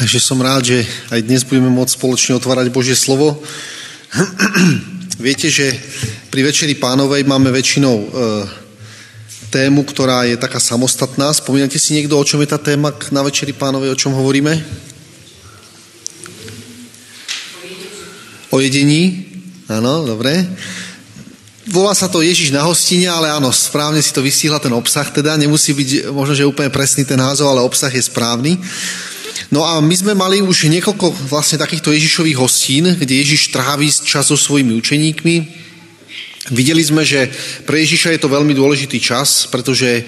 Takže 0.00 0.16
som 0.16 0.40
rád, 0.40 0.64
že 0.64 0.80
aj 1.12 1.28
dnes 1.28 1.44
budeme 1.44 1.68
môcť 1.68 2.00
spoločne 2.00 2.32
otvárať 2.40 2.72
Božie 2.72 2.96
slovo. 2.96 3.36
Viete, 5.20 5.52
že 5.52 5.76
pri 6.32 6.40
Večeri 6.40 6.72
pánovej 6.72 7.28
máme 7.28 7.52
väčšinou 7.52 7.96
e, 8.00 8.06
tému, 9.52 9.84
ktorá 9.84 10.24
je 10.24 10.40
taká 10.40 10.56
samostatná. 10.56 11.28
Spomínate 11.36 11.76
si 11.76 11.92
niekto, 11.92 12.16
o 12.16 12.24
čom 12.24 12.40
je 12.40 12.48
tá 12.48 12.56
téma 12.56 12.96
na 13.12 13.20
Večeri 13.20 13.52
pánovej, 13.52 13.92
o 13.92 14.00
čom 14.00 14.16
hovoríme? 14.16 14.56
O 18.48 18.56
jedení? 18.56 19.28
Áno, 19.68 20.08
dobre. 20.08 20.48
Volá 21.68 21.92
sa 21.92 22.08
to 22.08 22.24
Ježiš 22.24 22.56
na 22.56 22.64
hostine, 22.64 23.12
ale 23.12 23.28
áno, 23.28 23.52
správne 23.52 24.00
si 24.00 24.16
to 24.16 24.24
vystihla 24.24 24.64
ten 24.64 24.72
obsah, 24.72 25.12
teda 25.12 25.36
nemusí 25.36 25.76
byť 25.76 26.08
možno, 26.08 26.32
že 26.32 26.48
úplne 26.48 26.72
presný 26.72 27.04
ten 27.04 27.20
názov, 27.20 27.52
ale 27.52 27.60
obsah 27.60 27.92
je 27.92 28.00
správny. 28.00 28.56
No 29.50 29.66
a 29.66 29.82
my 29.82 29.94
sme 29.98 30.14
mali 30.14 30.38
už 30.38 30.70
niekoľko 30.70 31.26
vlastne 31.26 31.58
takýchto 31.58 31.90
Ježišových 31.90 32.38
hostín, 32.38 32.86
kde 32.86 33.18
Ježiš 33.18 33.50
tráví 33.50 33.90
čas 33.90 34.30
so 34.30 34.38
svojimi 34.38 34.78
učeníkmi. 34.78 35.36
Videli 36.54 36.82
sme, 36.82 37.02
že 37.02 37.26
pre 37.66 37.82
Ježiša 37.82 38.14
je 38.14 38.20
to 38.22 38.30
veľmi 38.30 38.54
dôležitý 38.54 39.02
čas, 39.02 39.50
pretože 39.50 39.90
e, 39.90 40.02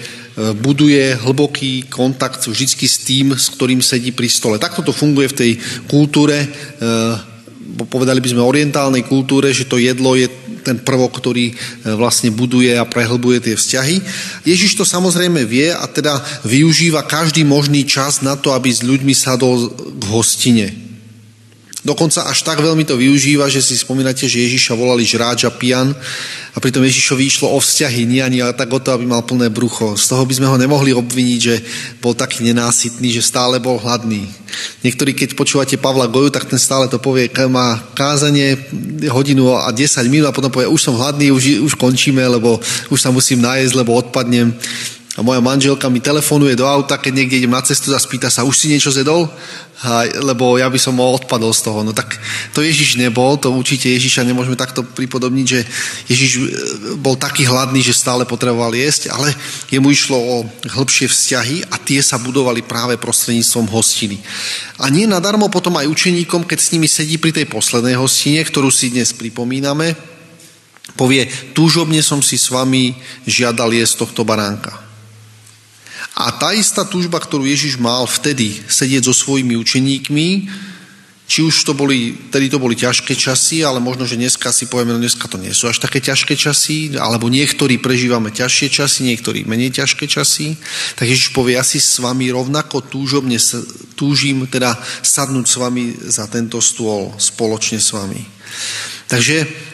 buduje 0.55 1.19
hlboký 1.19 1.91
kontakt 1.91 2.47
vždy 2.47 2.87
s 2.87 2.97
tým, 3.03 3.35
s 3.35 3.51
ktorým 3.51 3.83
sedí 3.83 4.15
pri 4.15 4.31
stole. 4.31 4.59
Takto 4.59 4.79
to 4.79 4.95
funguje 4.95 5.27
v 5.31 5.37
tej 5.37 5.51
kultúre, 5.91 6.43
e, 6.43 6.47
povedali 7.87 8.23
by 8.23 8.29
sme 8.31 8.41
orientálnej 8.43 9.03
kultúre, 9.03 9.51
že 9.51 9.67
to 9.67 9.75
jedlo 9.75 10.15
je 10.15 10.31
ten 10.63 10.79
prvok, 10.79 11.19
ktorý 11.19 11.51
e, 11.51 11.53
vlastne 11.99 12.31
buduje 12.31 12.71
a 12.79 12.87
prehlbuje 12.87 13.43
tie 13.43 13.55
vzťahy. 13.59 13.95
Ježiš 14.47 14.79
to 14.79 14.87
samozrejme 14.87 15.43
vie 15.43 15.69
a 15.69 15.83
teda 15.91 16.17
využíva 16.47 17.03
každý 17.03 17.43
možný 17.43 17.83
čas 17.83 18.23
na 18.23 18.39
to, 18.39 18.55
aby 18.55 18.71
s 18.71 18.79
ľuďmi 18.79 19.11
sadol 19.11 19.67
k 19.99 20.03
hostine. 20.07 20.92
Dokonca 21.83 22.31
až 22.31 22.47
tak 22.47 22.63
veľmi 22.63 22.87
to 22.87 22.95
využíva, 22.95 23.51
že 23.51 23.59
si 23.59 23.75
spomínate, 23.75 24.23
že 24.23 24.39
Ježiša 24.39 24.71
volali 24.71 25.03
žráč 25.03 25.43
a 25.43 25.51
pijan 25.51 25.91
a 26.55 26.57
pritom 26.63 26.79
Ježišovi 26.79 27.27
išlo 27.27 27.51
o 27.51 27.59
vzťahy, 27.59 28.07
nie 28.07 28.23
ani 28.23 28.39
tak 28.55 28.71
o 28.71 28.79
to, 28.79 28.95
aby 28.95 29.03
mal 29.03 29.19
plné 29.27 29.51
brucho. 29.51 29.99
Z 29.99 30.15
toho 30.15 30.23
by 30.23 30.31
sme 30.31 30.47
ho 30.47 30.55
nemohli 30.55 30.95
obviniť, 30.95 31.39
že 31.43 31.59
bol 31.99 32.15
taký 32.15 32.47
nenásytný, 32.47 33.11
že 33.11 33.19
stále 33.19 33.59
bol 33.59 33.83
hladný. 33.83 34.31
Niektorí, 34.79 35.11
keď 35.11 35.35
počúvate 35.35 35.75
Pavla 35.75 36.07
Goju, 36.07 36.31
tak 36.31 36.47
ten 36.47 36.55
stále 36.55 36.87
to 36.87 37.03
povie, 37.03 37.27
má 37.51 37.75
kázanie 37.91 38.55
hodinu 39.11 39.51
a 39.51 39.67
10 39.67 40.07
minút 40.07 40.31
a 40.31 40.35
potom 40.35 40.55
povie, 40.55 40.71
už 40.71 40.87
som 40.87 40.95
hladný, 40.95 41.35
už, 41.35 41.67
už 41.67 41.73
končíme, 41.75 42.23
lebo 42.23 42.63
už 42.95 42.99
sa 43.01 43.11
musím 43.11 43.43
nájsť, 43.43 43.75
lebo 43.75 43.91
odpadnem. 43.99 44.55
A 45.13 45.21
moja 45.21 45.37
manželka 45.45 45.93
mi 45.93 46.01
telefonuje 46.01 46.57
do 46.57 46.65
auta, 46.65 46.97
keď 46.97 47.13
niekde 47.13 47.37
idem 47.37 47.53
na 47.53 47.61
cestu 47.61 47.93
a 47.93 48.01
spýta 48.01 48.33
sa, 48.33 48.49
už 48.49 48.57
si 48.57 48.65
niečo 48.65 48.89
zedol? 48.89 49.29
A, 49.85 50.09
lebo 50.09 50.57
ja 50.57 50.65
by 50.65 50.79
som 50.81 50.97
odpadol 50.97 51.53
z 51.53 51.69
toho. 51.69 51.85
No 51.85 51.93
tak 51.93 52.17
to 52.49 52.65
Ježiš 52.65 52.97
nebol, 52.97 53.37
to 53.37 53.53
určite 53.53 53.93
Ježiša 53.93 54.25
nemôžeme 54.25 54.57
takto 54.57 54.81
pripodobniť, 54.81 55.45
že 55.45 55.59
Ježiš 56.09 56.31
e, 56.33 56.41
bol 56.97 57.13
taký 57.13 57.45
hladný, 57.45 57.85
že 57.85 57.93
stále 57.93 58.25
potreboval 58.25 58.73
jesť, 58.73 59.13
ale 59.13 59.37
jemu 59.69 59.93
išlo 59.93 60.17
o 60.17 60.35
hĺbšie 60.65 61.05
vzťahy 61.05 61.57
a 61.69 61.77
tie 61.77 62.01
sa 62.01 62.17
budovali 62.17 62.65
práve 62.65 62.97
prostredníctvom 62.97 63.69
hostiny. 63.69 64.17
A 64.81 64.89
nie 64.89 65.05
nadarmo 65.05 65.45
potom 65.45 65.77
aj 65.77 65.93
učeníkom, 65.93 66.41
keď 66.41 66.57
s 66.57 66.71
nimi 66.73 66.89
sedí 66.89 67.21
pri 67.21 67.37
tej 67.37 67.45
poslednej 67.53 68.01
hostine, 68.01 68.41
ktorú 68.41 68.73
si 68.73 68.89
dnes 68.89 69.13
pripomíname, 69.13 69.93
povie, 70.97 71.29
túžobne 71.53 72.01
som 72.01 72.17
si 72.25 72.41
s 72.41 72.49
vami 72.49 72.97
žiadal 73.29 73.69
jesť 73.77 74.09
tohto 74.09 74.25
baránka. 74.25 74.92
A 76.13 76.29
tá 76.29 76.53
istá 76.53 76.85
túžba, 76.85 77.17
ktorú 77.17 77.49
Ježiš 77.49 77.81
mal 77.81 78.05
vtedy 78.05 78.61
sedieť 78.69 79.09
so 79.09 79.13
svojimi 79.17 79.57
učeníkmi, 79.57 80.29
či 81.23 81.39
už 81.41 81.65
to 81.65 81.73
boli, 81.73 82.13
tedy 82.29 82.51
to 82.51 82.61
boli 82.61 82.77
ťažké 82.77 83.17
časy, 83.17 83.65
ale 83.65 83.81
možno, 83.81 84.05
že 84.05 84.19
dneska 84.19 84.53
si 84.53 84.69
povieme, 84.69 84.93
no 84.93 85.01
dneska 85.01 85.25
to 85.25 85.41
nie 85.41 85.49
sú 85.55 85.71
až 85.71 85.81
také 85.81 85.97
ťažké 85.97 86.37
časy, 86.37 86.93
alebo 86.99 87.31
niektorí 87.31 87.81
prežívame 87.81 88.29
ťažšie 88.29 88.67
časy, 88.69 89.09
niektorí 89.09 89.47
menej 89.47 89.73
ťažké 89.73 90.05
časy, 90.05 90.53
tak 90.93 91.09
Ježiš 91.09 91.33
povie, 91.33 91.57
ja 91.57 91.65
si 91.65 91.81
s 91.81 91.97
vami 91.97 92.29
rovnako 92.29 92.85
túžobne 92.85 93.39
túžim 93.97 94.45
teda 94.45 94.77
sadnúť 95.01 95.45
s 95.47 95.55
vami 95.57 95.83
za 96.05 96.29
tento 96.29 96.61
stôl, 96.61 97.15
spoločne 97.17 97.81
s 97.81 97.89
vami. 97.95 98.21
Takže 99.09 99.72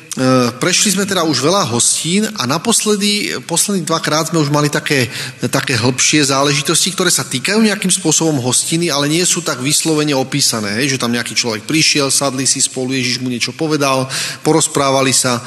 prešli 0.60 1.00
sme 1.00 1.08
teda 1.08 1.24
už 1.24 1.40
veľa 1.40 1.64
hostín 1.72 2.28
a 2.36 2.44
naposledy, 2.44 3.40
posledných 3.48 3.88
dvakrát 3.88 4.28
sme 4.28 4.44
už 4.44 4.52
mali 4.52 4.68
také, 4.68 5.08
také 5.48 5.80
hĺbšie 5.80 6.28
záležitosti, 6.28 6.92
ktoré 6.92 7.08
sa 7.08 7.24
týkajú 7.24 7.64
nejakým 7.64 7.88
spôsobom 7.88 8.36
hostiny, 8.44 8.92
ale 8.92 9.08
nie 9.08 9.24
sú 9.24 9.40
tak 9.40 9.64
vyslovene 9.64 10.12
opísané, 10.12 10.84
že 10.92 11.00
tam 11.00 11.16
nejaký 11.16 11.32
človek 11.32 11.64
prišiel, 11.64 12.12
sadli 12.12 12.44
si 12.44 12.60
spolu, 12.60 12.92
Ježiš 12.92 13.24
mu 13.24 13.32
niečo 13.32 13.56
povedal, 13.56 14.12
porozprávali 14.44 15.16
sa, 15.16 15.40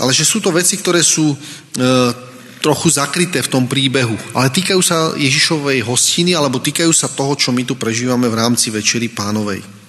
ale 0.00 0.16
že 0.16 0.24
sú 0.24 0.40
to 0.40 0.48
veci, 0.48 0.80
ktoré 0.80 1.04
sú 1.04 1.28
e, 1.28 1.36
trochu 2.64 2.96
zakryté 2.96 3.44
v 3.44 3.52
tom 3.52 3.68
príbehu, 3.68 4.16
ale 4.32 4.48
týkajú 4.48 4.80
sa 4.80 5.12
Ježišovej 5.20 5.84
hostiny 5.84 6.32
alebo 6.32 6.64
týkajú 6.64 6.96
sa 6.96 7.12
toho, 7.12 7.36
čo 7.36 7.52
my 7.52 7.60
tu 7.68 7.76
prežívame 7.76 8.24
v 8.32 8.40
rámci 8.40 8.72
Večery 8.72 9.12
pánovej. 9.12 9.83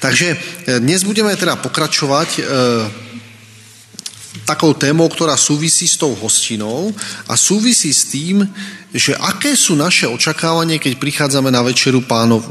Takže 0.00 0.26
e, 0.32 0.36
dnes 0.80 1.04
budeme 1.04 1.34
teda 1.36 1.60
pokračovať 1.60 2.28
e, 2.38 2.42
takou 4.48 4.74
témou, 4.74 5.06
ktorá 5.10 5.34
súvisí 5.34 5.86
s 5.86 5.98
tou 5.98 6.14
hostinou 6.16 6.94
a 7.26 7.34
súvisí 7.36 7.90
s 7.92 8.08
tým, 8.10 8.46
že 8.90 9.14
aké 9.14 9.54
sú 9.54 9.78
naše 9.78 10.06
očakávanie, 10.10 10.82
keď 10.82 10.98
prichádzame 10.98 11.50
na 11.50 11.62
večeru 11.62 12.02
pánovu. 12.02 12.50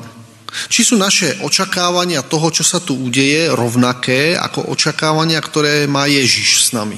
Či 0.50 0.82
sú 0.82 0.96
naše 0.98 1.38
očakávania 1.46 2.26
toho, 2.26 2.50
čo 2.50 2.66
sa 2.66 2.82
tu 2.82 2.98
udeje, 2.98 3.54
rovnaké 3.54 4.34
ako 4.34 4.74
očakávania, 4.74 5.38
ktoré 5.42 5.86
má 5.86 6.10
Ježiš 6.10 6.70
s 6.70 6.70
nami. 6.74 6.98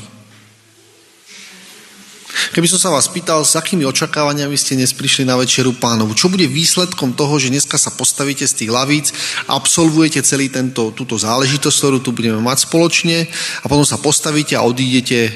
Keby 2.52 2.68
som 2.68 2.80
sa 2.80 2.90
vás 2.92 3.12
pýtal, 3.12 3.44
s 3.44 3.60
akými 3.60 3.84
očakávaniami 3.88 4.56
ste 4.56 4.80
dnes 4.80 4.96
prišli 4.96 5.28
na 5.28 5.36
večeru 5.36 5.76
pánovu, 5.76 6.16
čo 6.16 6.32
bude 6.32 6.48
výsledkom 6.48 7.12
toho, 7.16 7.36
že 7.40 7.52
dneska 7.52 7.76
sa 7.76 7.92
postavíte 7.92 8.48
z 8.48 8.64
tých 8.64 8.72
lavíc, 8.72 9.12
absolvujete 9.52 10.24
celý 10.24 10.48
tento, 10.48 10.96
túto 10.96 11.20
záležitosť, 11.20 11.76
ktorú 11.76 11.98
tu 12.00 12.16
budeme 12.16 12.40
mať 12.40 12.72
spoločne 12.72 13.28
a 13.62 13.66
potom 13.68 13.84
sa 13.84 14.00
postavíte 14.00 14.56
a 14.56 14.64
odídete 14.64 15.20
e, 15.28 15.32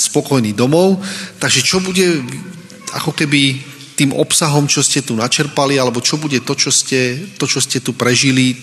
spokojný 0.00 0.56
domov. 0.56 1.00
Takže 1.40 1.60
čo 1.60 1.84
bude 1.84 2.24
ako 2.96 3.12
keby 3.12 3.60
tým 3.98 4.14
obsahom, 4.14 4.70
čo 4.70 4.80
ste 4.80 5.02
tu 5.02 5.18
načerpali, 5.18 5.76
alebo 5.76 5.98
čo 5.98 6.16
bude 6.16 6.38
to, 6.40 6.54
čo 6.54 6.70
ste, 6.70 7.18
to, 7.36 7.50
čo 7.50 7.58
ste 7.58 7.82
tu 7.82 7.92
prežili, 7.98 8.54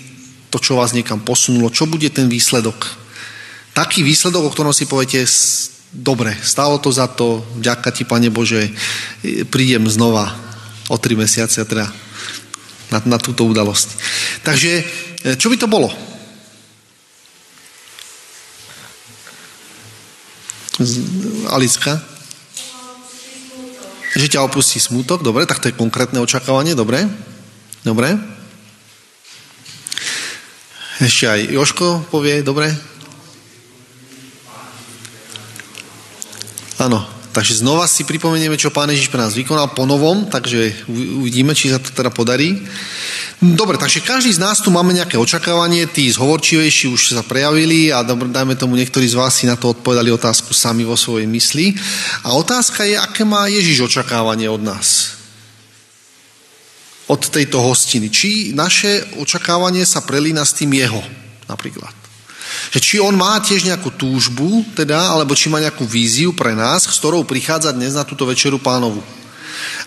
to, 0.47 0.57
čo 0.57 0.79
vás 0.79 0.95
niekam 0.95 1.19
posunulo, 1.19 1.67
čo 1.67 1.85
bude 1.85 2.07
ten 2.07 2.31
výsledok. 2.31 3.03
Taký 3.75 4.07
výsledok, 4.07 4.47
o 4.47 4.53
ktorom 4.55 4.71
si 4.71 4.87
poviete, 4.87 5.27
dobre, 5.95 6.35
stalo 6.43 6.75
to 6.77 6.91
za 6.91 7.07
to, 7.07 7.39
ďaká 7.63 7.91
ti, 7.95 8.03
Pane 8.03 8.27
Bože, 8.27 8.67
prídem 9.47 9.87
znova 9.87 10.35
o 10.91 10.99
tri 10.99 11.15
mesiace, 11.15 11.63
teda 11.63 11.87
na, 12.91 12.99
na 13.05 13.17
túto 13.17 13.47
udalosť. 13.47 13.87
Takže, 14.43 14.71
e, 15.23 15.33
čo 15.39 15.47
by 15.49 15.57
to 15.57 15.71
bolo? 15.71 15.89
Alicka? 21.49 22.03
Že 24.15 24.27
ťa 24.31 24.45
opustí 24.45 24.79
smútok, 24.79 25.23
dobre, 25.23 25.47
tak 25.47 25.63
to 25.63 25.71
je 25.71 25.79
konkrétne 25.79 26.19
očakávanie, 26.19 26.75
dobre? 26.75 27.07
Dobre? 27.83 28.15
Ešte 30.99 31.27
aj 31.27 31.41
Joško 31.51 32.07
povie, 32.07 32.39
dobre? 32.39 32.71
Áno, 36.75 37.07
takže 37.31 37.63
znova 37.63 37.87
si 37.87 38.03
pripomenieme, 38.03 38.59
čo 38.59 38.71
Pán 38.71 38.91
Ježiš 38.91 39.07
pre 39.07 39.23
nás 39.23 39.35
vykonal 39.35 39.71
po 39.71 39.87
novom, 39.87 40.27
takže 40.27 40.87
uvidíme, 40.91 41.55
či 41.55 41.71
sa 41.71 41.79
to 41.79 41.91
teda 41.91 42.11
podarí. 42.11 42.63
Dobre, 43.39 43.75
takže 43.75 44.03
každý 44.03 44.31
z 44.31 44.39
nás 44.39 44.63
tu 44.63 44.71
máme 44.71 44.95
nejaké 44.95 45.19
očakávanie, 45.19 45.87
tí 45.91 46.07
zhovorčivejší 46.07 46.87
už 46.87 47.15
sa 47.15 47.23
prejavili 47.23 47.91
a 47.91 48.03
dobro, 48.03 48.31
dajme 48.31 48.55
tomu, 48.55 48.79
niektorí 48.79 49.07
z 49.07 49.19
vás 49.19 49.35
si 49.35 49.47
na 49.47 49.59
to 49.59 49.75
odpovedali 49.75 50.11
otázku 50.11 50.55
sami 50.55 50.87
vo 50.87 50.95
svojej 50.95 51.27
mysli. 51.27 51.75
A 52.23 52.35
otázka 52.35 52.87
je, 52.87 52.95
aké 52.95 53.27
má 53.27 53.47
Ježiš 53.51 53.91
očakávanie 53.91 54.47
od 54.47 54.63
nás 54.63 55.15
od 57.05 57.21
tejto 57.29 57.61
hostiny. 57.61 58.09
Či 58.09 58.57
naše 58.57 59.05
očakávanie 59.21 59.85
sa 59.85 60.01
prelína 60.01 60.41
s 60.41 60.57
tým 60.57 60.73
jeho, 60.73 61.01
napríklad. 61.45 62.04
Že 62.71 62.79
či 62.79 62.95
on 62.99 63.15
má 63.15 63.39
tiež 63.39 63.65
nejakú 63.67 63.93
túžbu, 63.95 64.63
teda, 64.75 65.15
alebo 65.15 65.37
či 65.37 65.47
má 65.47 65.61
nejakú 65.61 65.87
víziu 65.87 66.35
pre 66.35 66.53
nás, 66.53 66.87
s 66.87 66.97
ktorou 66.99 67.27
prichádza 67.27 67.71
dnes 67.75 67.95
na 67.95 68.07
túto 68.07 68.27
večeru 68.27 68.59
pánovu. 68.59 68.99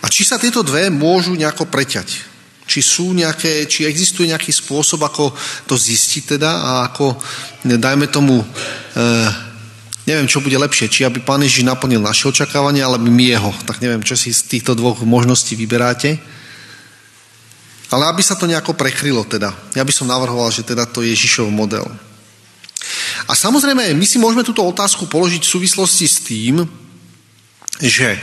A 0.01 0.07
či 0.07 0.23
sa 0.23 0.39
tieto 0.39 0.63
dve 0.63 0.87
môžu 0.89 1.35
nejako 1.35 1.67
preťať. 1.67 2.25
Či 2.69 2.79
sú 2.85 3.05
nejaké, 3.17 3.65
či 3.65 3.89
existuje 3.89 4.29
nejaký 4.29 4.53
spôsob, 4.53 5.01
ako 5.01 5.33
to 5.65 5.73
zistiť 5.73 6.37
teda 6.37 6.51
a 6.53 6.71
ako, 6.93 7.17
dajme 7.65 8.05
tomu, 8.13 8.41
e, 8.41 8.45
neviem, 10.05 10.29
čo 10.29 10.41
bude 10.41 10.53
lepšie, 10.53 10.85
či 10.85 11.01
aby 11.01 11.21
Pán 11.21 11.41
Ježiš 11.41 11.65
naplnil 11.65 12.01
naše 12.01 12.29
očakávania, 12.29 12.85
alebo 12.85 13.09
my 13.09 13.25
jeho. 13.25 13.51
Tak 13.65 13.81
neviem, 13.81 14.05
čo 14.05 14.13
si 14.13 14.29
z 14.29 14.45
týchto 14.45 14.77
dvoch 14.77 15.01
možností 15.01 15.57
vyberáte. 15.57 16.21
Ale 17.89 18.05
aby 18.05 18.21
sa 18.21 18.37
to 18.37 18.45
nejako 18.45 18.77
prekrylo 18.77 19.25
teda. 19.25 19.49
Ja 19.73 19.81
by 19.81 19.89
som 19.89 20.05
navrhoval, 20.05 20.53
že 20.53 20.61
teda 20.61 20.85
to 20.85 21.01
je 21.01 21.09
Ježišov 21.09 21.49
model. 21.49 21.89
A 23.27 23.33
samozrejme, 23.37 23.93
my 23.93 24.05
si 24.05 24.17
môžeme 24.17 24.45
túto 24.45 24.65
otázku 24.65 25.05
položiť 25.05 25.41
v 25.41 25.53
súvislosti 25.57 26.05
s 26.05 26.17
tým, 26.23 26.65
že 27.79 28.15
e, 28.15 28.19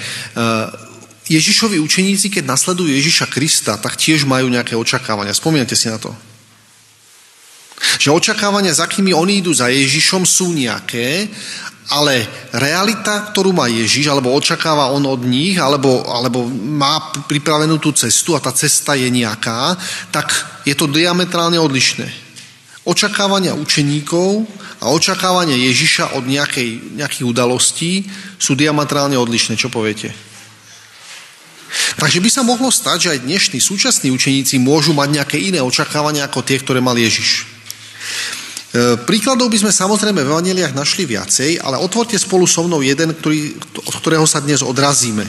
Ježišovi 1.27 1.83
učeníci, 1.83 2.31
keď 2.31 2.45
nasledujú 2.47 2.93
Ježiša 2.93 3.27
Krista, 3.33 3.75
tak 3.81 3.99
tiež 3.99 4.29
majú 4.29 4.47
nejaké 4.47 4.79
očakávania. 4.79 5.35
Spomínate 5.35 5.75
si 5.75 5.91
na 5.91 5.99
to? 5.99 6.15
Že 7.99 8.15
očakávania, 8.15 8.77
za 8.77 8.87
akými 8.87 9.11
oni 9.11 9.43
idú 9.43 9.53
za 9.53 9.69
Ježišom, 9.69 10.23
sú 10.25 10.53
nejaké, 10.55 11.29
ale 11.91 12.27
realita, 12.51 13.31
ktorú 13.31 13.55
má 13.55 13.71
Ježiš, 13.71 14.11
alebo 14.11 14.35
očakáva 14.35 14.91
on 14.91 15.07
od 15.07 15.23
nich, 15.23 15.55
alebo, 15.59 16.03
alebo 16.03 16.47
má 16.51 17.15
pripravenú 17.31 17.79
tú 17.79 17.95
cestu 17.95 18.35
a 18.35 18.43
tá 18.43 18.51
cesta 18.51 18.99
je 18.99 19.07
nejaká, 19.07 19.79
tak 20.11 20.31
je 20.67 20.75
to 20.75 20.91
diametrálne 20.91 21.59
odlišné. 21.59 22.26
Očakávania 22.87 23.59
učeníkov 23.59 24.47
a 24.79 24.95
očakávania 24.95 25.59
Ježiša 25.59 26.15
od 26.15 26.31
nejakej, 26.31 26.95
nejakých 26.95 27.27
udalostí 27.27 28.07
sú 28.39 28.55
diametrálne 28.55 29.19
odlišné. 29.19 29.59
Čo 29.59 29.75
poviete? 29.75 30.15
Takže 31.99 32.23
by 32.23 32.31
sa 32.31 32.47
mohlo 32.47 32.71
stať, 32.71 32.99
že 33.03 33.13
aj 33.17 33.25
dnešní 33.27 33.59
súčasní 33.59 34.15
učeníci 34.15 34.63
môžu 34.63 34.95
mať 34.95 35.09
nejaké 35.19 35.37
iné 35.41 35.59
očakávania 35.59 36.31
ako 36.31 36.47
tie, 36.47 36.63
ktoré 36.63 36.79
mal 36.79 36.95
Ježiš. 36.95 37.43
E, 37.43 38.95
príkladov 39.03 39.49
by 39.49 39.67
sme 39.67 39.73
samozrejme 39.73 40.21
v 40.23 40.29
Evangeliách 40.29 40.77
našli 40.77 41.09
viacej, 41.09 41.59
ale 41.59 41.81
otvorte 41.81 42.15
spolu 42.21 42.45
so 42.45 42.63
mnou 42.69 42.85
jeden, 42.85 43.17
ktorý, 43.17 43.57
od 43.83 43.95
ktorého 43.99 44.29
sa 44.29 44.39
dnes 44.39 44.61
odrazíme. 44.61 45.25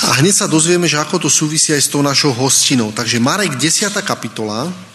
A 0.00 0.18
hneď 0.18 0.44
sa 0.44 0.50
dozvieme, 0.50 0.88
že 0.88 0.96
ako 0.96 1.28
to 1.28 1.28
súvisí 1.30 1.76
aj 1.76 1.82
s 1.84 1.92
tou 1.92 2.00
našou 2.00 2.32
hostinou. 2.32 2.88
Takže 2.90 3.20
Marek 3.20 3.60
10. 3.60 3.92
kapitola. 4.00 4.89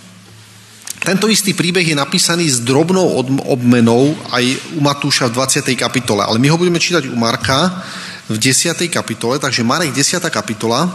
Tento 1.06 1.30
istý 1.30 1.54
príbeh 1.54 1.86
je 1.86 1.94
napísaný 1.94 2.50
s 2.50 2.66
drobnou 2.66 3.22
obmenou 3.46 4.18
aj 4.34 4.42
u 4.74 4.82
Matúša 4.82 5.30
v 5.30 5.38
20. 5.38 5.78
kapitole, 5.78 6.26
ale 6.26 6.42
my 6.42 6.50
ho 6.50 6.58
budeme 6.58 6.82
čítať 6.82 7.06
u 7.06 7.14
Marka 7.14 7.86
v 8.26 8.42
10. 8.42 8.74
kapitole, 8.90 9.38
takže 9.38 9.62
Marek 9.62 9.94
10. 9.94 10.18
kapitola. 10.34 10.90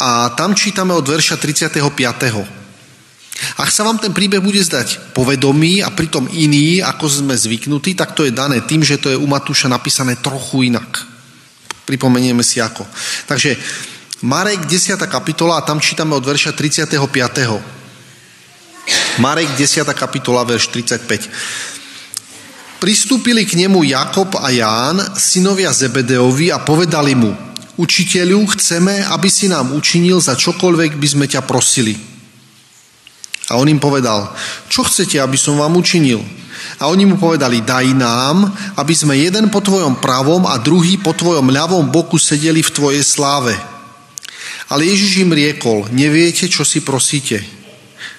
A 0.00 0.32
tam 0.32 0.56
čítame 0.56 0.96
od 0.96 1.04
verša 1.04 1.36
35. 1.36 1.76
Ak 3.60 3.68
sa 3.68 3.84
vám 3.84 4.00
ten 4.00 4.16
príbeh 4.16 4.40
bude 4.40 4.64
zdať 4.64 5.12
povedomý 5.12 5.84
a 5.84 5.92
pritom 5.92 6.24
iný, 6.32 6.80
ako 6.80 7.04
sme 7.04 7.36
zvyknutí, 7.36 7.92
tak 7.92 8.16
to 8.16 8.24
je 8.24 8.32
dané 8.32 8.64
tým, 8.64 8.80
že 8.80 8.96
to 8.96 9.12
je 9.12 9.20
u 9.20 9.28
Matúša 9.28 9.68
napísané 9.68 10.16
trochu 10.16 10.72
inak. 10.72 11.04
Pripomenieme 11.84 12.40
si 12.40 12.64
ako. 12.64 12.88
Takže 13.28 13.60
Marek 14.24 14.64
10. 14.64 14.96
kapitola 15.04 15.60
a 15.60 15.64
tam 15.68 15.76
čítame 15.76 16.16
od 16.16 16.24
verša 16.24 16.56
35. 16.56 16.96
Marek 19.20 19.52
10. 19.52 19.84
kapitola, 19.92 20.48
verš 20.48 20.72
35. 20.72 21.28
Pristúpili 22.80 23.44
k 23.44 23.52
nemu 23.60 23.84
Jakob 23.84 24.32
a 24.40 24.48
Ján, 24.48 24.96
synovia 25.20 25.76
Zebedeovi 25.76 26.48
a 26.48 26.56
povedali 26.56 27.12
mu, 27.12 27.36
učiteľu, 27.76 28.48
chceme, 28.56 29.04
aby 29.12 29.28
si 29.28 29.44
nám 29.44 29.76
učinil 29.76 30.16
za 30.24 30.32
čokoľvek 30.40 30.96
by 30.96 31.08
sme 31.12 31.28
ťa 31.28 31.44
prosili. 31.44 31.92
A 33.52 33.60
on 33.60 33.68
im 33.68 33.76
povedal, 33.76 34.32
čo 34.72 34.88
chcete, 34.88 35.20
aby 35.20 35.36
som 35.36 35.60
vám 35.60 35.76
učinil? 35.76 36.24
A 36.80 36.88
oni 36.88 37.04
mu 37.04 37.20
povedali, 37.20 37.60
daj 37.60 37.92
nám, 37.92 38.48
aby 38.80 38.96
sme 38.96 39.20
jeden 39.20 39.52
po 39.52 39.60
tvojom 39.60 40.00
pravom 40.00 40.48
a 40.48 40.56
druhý 40.56 40.96
po 40.96 41.12
tvojom 41.12 41.52
ľavom 41.52 41.92
boku 41.92 42.16
sedeli 42.16 42.64
v 42.64 42.72
tvojej 42.72 43.04
sláve. 43.04 43.73
Ale 44.72 44.88
Ježiš 44.88 45.20
im 45.20 45.36
riekol, 45.36 45.92
neviete, 45.92 46.48
čo 46.48 46.64
si 46.64 46.80
prosíte. 46.80 47.44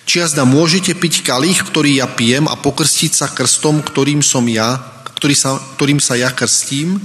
Či 0.05 0.21
jazda 0.21 0.45
môžete 0.45 0.93
piť 0.93 1.25
kalich, 1.25 1.65
ktorý 1.65 1.97
ja 1.97 2.05
pijem 2.05 2.45
a 2.45 2.53
pokrstiť 2.53 3.11
sa 3.11 3.27
krstom, 3.33 3.81
ktorým 3.81 4.21
som 4.21 4.45
ja, 4.45 4.77
ktorý 5.17 5.33
sa, 5.33 5.57
ktorým 5.77 5.97
sa 5.97 6.13
ja 6.13 6.29
krstím? 6.29 7.01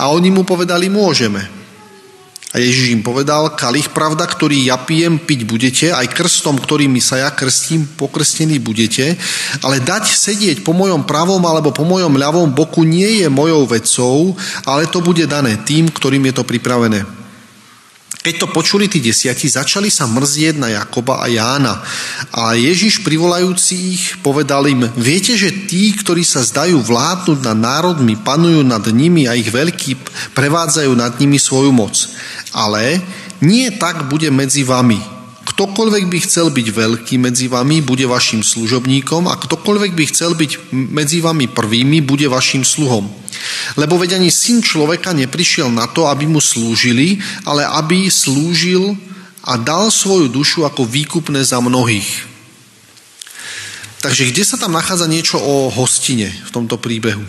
A 0.00 0.08
oni 0.08 0.32
mu 0.32 0.42
povedali, 0.48 0.88
môžeme. 0.88 1.44
A 2.54 2.62
Ježiš 2.62 2.94
im 2.94 3.02
povedal, 3.02 3.58
kalich 3.58 3.90
pravda, 3.90 4.30
ktorý 4.30 4.70
ja 4.70 4.78
pijem, 4.78 5.18
piť 5.18 5.42
budete, 5.42 5.86
aj 5.90 6.14
krstom, 6.14 6.62
ktorými 6.62 7.02
sa 7.02 7.18
ja 7.18 7.30
krstím, 7.34 7.82
pokrstení 7.98 8.62
budete, 8.62 9.18
ale 9.58 9.82
dať 9.82 10.14
sedieť 10.14 10.62
po 10.62 10.70
mojom 10.70 11.02
pravom 11.02 11.42
alebo 11.42 11.74
po 11.74 11.82
mojom 11.82 12.14
ľavom 12.14 12.54
boku 12.54 12.86
nie 12.86 13.20
je 13.20 13.28
mojou 13.28 13.66
vecou, 13.66 14.38
ale 14.70 14.86
to 14.86 15.02
bude 15.02 15.26
dané 15.26 15.58
tým, 15.66 15.90
ktorým 15.90 16.30
je 16.30 16.34
to 16.38 16.46
pripravené. 16.46 17.23
Keď 18.24 18.40
to 18.40 18.48
počuli 18.48 18.88
tí 18.88 19.04
desiati, 19.04 19.52
začali 19.52 19.92
sa 19.92 20.08
mrzieť 20.08 20.56
na 20.56 20.72
Jakoba 20.72 21.20
a 21.20 21.28
Jána. 21.28 21.84
A 22.32 22.56
Ježiš 22.56 23.04
privolajúci 23.04 24.00
ich 24.00 24.16
povedal 24.24 24.64
im, 24.64 24.88
viete, 24.96 25.36
že 25.36 25.52
tí, 25.68 25.92
ktorí 25.92 26.24
sa 26.24 26.40
zdajú 26.40 26.80
vládnuť 26.80 27.44
nad 27.44 27.58
národmi, 27.60 28.16
panujú 28.16 28.64
nad 28.64 28.80
nimi 28.88 29.28
a 29.28 29.36
ich 29.36 29.52
veľkí 29.52 30.00
prevádzajú 30.32 30.96
nad 30.96 31.12
nimi 31.20 31.36
svoju 31.36 31.68
moc. 31.68 32.00
Ale 32.56 33.04
nie 33.44 33.68
tak 33.76 34.08
bude 34.08 34.32
medzi 34.32 34.64
vami. 34.64 35.04
Ktokoľvek 35.44 36.08
by 36.08 36.18
chcel 36.24 36.48
byť 36.48 36.66
veľký 36.72 37.14
medzi 37.20 37.52
vami, 37.52 37.84
bude 37.84 38.08
vašim 38.08 38.40
služobníkom 38.40 39.28
a 39.28 39.36
ktokoľvek 39.36 39.92
by 39.92 40.04
chcel 40.08 40.32
byť 40.32 40.72
medzi 40.72 41.20
vami 41.20 41.52
prvými, 41.52 42.00
bude 42.00 42.24
vašim 42.32 42.64
sluhom. 42.64 43.06
Lebo 43.76 44.00
veď 44.00 44.16
ani 44.16 44.32
syn 44.32 44.64
človeka 44.64 45.12
neprišiel 45.12 45.68
na 45.68 45.84
to, 45.84 46.08
aby 46.08 46.24
mu 46.24 46.40
slúžili, 46.40 47.20
ale 47.44 47.68
aby 47.68 48.08
slúžil 48.08 48.96
a 49.44 49.60
dal 49.60 49.92
svoju 49.92 50.32
dušu 50.32 50.64
ako 50.64 50.88
výkupné 50.88 51.44
za 51.44 51.60
mnohých. 51.60 52.24
Takže 54.00 54.28
kde 54.32 54.44
sa 54.44 54.56
tam 54.60 54.76
nachádza 54.76 55.08
niečo 55.08 55.40
o 55.40 55.68
hostine 55.72 56.28
v 56.28 56.50
tomto 56.52 56.76
príbehu? 56.76 57.24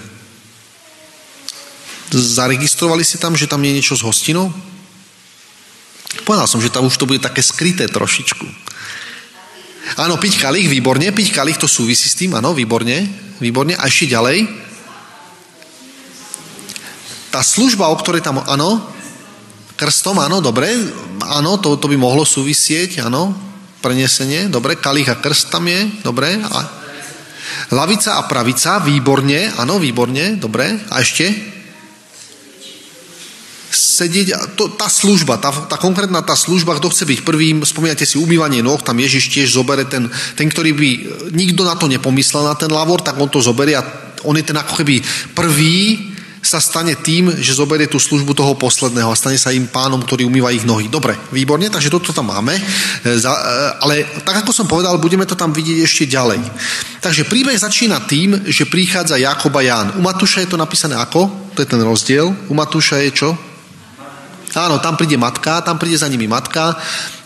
Zaregistrovali 2.16 3.04
si 3.04 3.20
tam, 3.20 3.36
že 3.36 3.48
tam 3.48 3.64
je 3.64 3.76
niečo 3.76 3.96
s 3.96 4.04
hostinou? 4.04 4.52
Povedal 6.24 6.48
som, 6.48 6.64
že 6.64 6.72
tam 6.72 6.88
už 6.88 6.96
to 6.96 7.10
bude 7.10 7.20
také 7.20 7.44
skryté 7.44 7.90
trošičku. 7.92 8.46
Áno, 10.02 10.18
piť 10.18 10.42
kalich, 10.42 10.72
výborne, 10.72 11.14
piť 11.14 11.30
kalich, 11.36 11.62
to 11.62 11.70
súvisí 11.70 12.10
s 12.10 12.18
tým, 12.18 12.34
áno, 12.34 12.56
výborne, 12.56 13.06
výborne. 13.38 13.78
A 13.78 13.86
ešte 13.86 14.16
ďalej. 14.16 14.50
Tá 17.30 17.44
služba, 17.44 17.92
o 17.92 18.00
ktorej 18.00 18.26
tam, 18.26 18.42
áno, 18.42 18.82
krstom, 19.76 20.24
áno, 20.24 20.40
dobre, 20.40 20.72
áno, 21.22 21.60
to, 21.60 21.76
to 21.78 21.92
by 21.92 21.98
mohlo 22.00 22.24
súvisieť, 22.24 23.06
áno, 23.06 23.36
prenesenie, 23.86 24.50
dobre, 24.50 24.80
kalich 24.80 25.12
a 25.12 25.20
krst 25.22 25.54
tam 25.54 25.70
je, 25.70 25.86
dobre. 26.01 26.34
A 26.42 26.60
lavica 27.70 28.18
a 28.18 28.25
pravica, 28.25 28.82
výborne, 28.82 29.54
áno, 29.62 29.78
výborne, 29.78 30.42
dobre. 30.42 30.74
A 30.89 31.06
ešte? 31.06 31.55
Sedieť, 33.75 34.55
to, 34.55 34.72
tá 34.74 34.88
služba, 34.88 35.36
tá, 35.38 35.51
tá 35.51 35.75
konkrétna 35.75 36.24
tá 36.24 36.34
služba, 36.34 36.79
kto 36.79 36.89
chce 36.89 37.03
byť 37.03 37.20
prvým, 37.27 37.62
spomínate 37.67 38.08
si 38.08 38.15
umývanie 38.15 38.63
noh, 38.63 38.79
tam 38.79 38.96
Ježiš 38.96 39.27
tiež 39.29 39.51
zobere 39.51 39.84
ten, 39.86 40.08
ten, 40.39 40.48
ktorý 40.48 40.72
by, 40.72 40.89
nikto 41.36 41.67
na 41.67 41.75
to 41.75 41.91
nepomyslel 41.91 42.48
na 42.48 42.55
ten 42.55 42.72
lavor, 42.72 43.03
tak 43.03 43.20
on 43.20 43.27
to 43.27 43.44
zoberie 43.44 43.75
a 43.75 43.84
on 44.25 44.39
je 44.39 44.48
ten 44.48 44.58
ako 44.58 44.82
keby 44.82 45.03
prvý, 45.38 46.15
sa 46.46 46.62
stane 46.62 46.94
tým, 46.94 47.34
že 47.41 47.58
zoberie 47.58 47.89
tú 47.89 47.98
službu 47.98 48.38
toho 48.38 48.53
posledného 48.53 49.10
a 49.10 49.17
stane 49.17 49.41
sa 49.41 49.50
im 49.50 49.65
pánom, 49.65 49.98
ktorý 49.98 50.29
umýva 50.29 50.53
ich 50.53 50.62
nohy. 50.62 50.86
Dobre, 50.94 51.17
výborne, 51.34 51.74
takže 51.74 51.89
toto 51.89 52.13
tam 52.13 52.29
máme. 52.29 52.53
E, 52.53 52.62
e, 53.17 53.34
ale 53.82 54.05
tak 54.22 54.46
ako 54.46 54.53
som 54.53 54.70
povedal, 54.70 55.01
budeme 55.01 55.25
to 55.25 55.34
tam 55.34 55.50
vidieť 55.50 55.82
ešte 55.82 56.05
ďalej. 56.05 56.38
Takže 57.01 57.25
príbeh 57.25 57.58
začína 57.58 58.05
tým, 58.05 58.46
že 58.46 58.70
prichádza 58.70 59.17
Jakob 59.17 59.58
a 59.58 59.62
Ján. 59.65 59.98
U 59.98 60.05
Matúša 60.05 60.46
je 60.46 60.53
to 60.53 60.62
napísané 60.62 60.94
ako? 60.94 61.50
To 61.58 61.65
je 61.65 61.67
ten 61.67 61.82
rozdiel. 61.82 62.29
U 62.29 62.53
Matúša 62.53 63.01
je 63.01 63.25
čo? 63.25 63.29
Áno, 64.56 64.80
tam 64.80 64.96
príde 64.96 65.20
matka, 65.20 65.60
tam 65.62 65.76
príde 65.76 66.00
za 66.00 66.08
nimi 66.08 66.28
matka, 66.28 66.76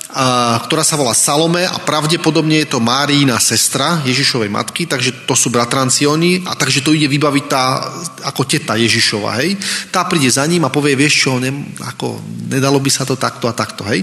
a, 0.09 0.57
ktorá 0.65 0.81
sa 0.81 0.97
volá 0.97 1.13
Salome 1.13 1.69
a 1.69 1.77
pravdepodobne 1.77 2.65
je 2.65 2.73
to 2.73 2.81
Márína 2.81 3.37
sestra 3.37 4.01
Ježišovej 4.01 4.49
matky, 4.49 4.89
takže 4.89 5.29
to 5.29 5.37
sú 5.37 5.53
bratranci 5.53 6.09
oni 6.09 6.41
a 6.49 6.57
takže 6.57 6.81
to 6.81 6.97
ide 6.97 7.05
vybaviť 7.05 7.45
tá 7.45 7.77
ako 8.25 8.41
teta 8.49 8.73
Ježišova, 8.73 9.37
hej. 9.37 9.53
Tá 9.93 10.09
príde 10.09 10.33
za 10.33 10.41
ním 10.49 10.65
a 10.65 10.73
povie, 10.73 10.97
vieš 10.97 11.29
čo, 11.29 11.37
ne, 11.37 11.53
ako, 11.77 12.17
nedalo 12.49 12.81
by 12.81 12.89
sa 12.89 13.05
to 13.05 13.21
takto 13.21 13.45
a 13.45 13.53
takto, 13.53 13.85
hej. 13.85 14.01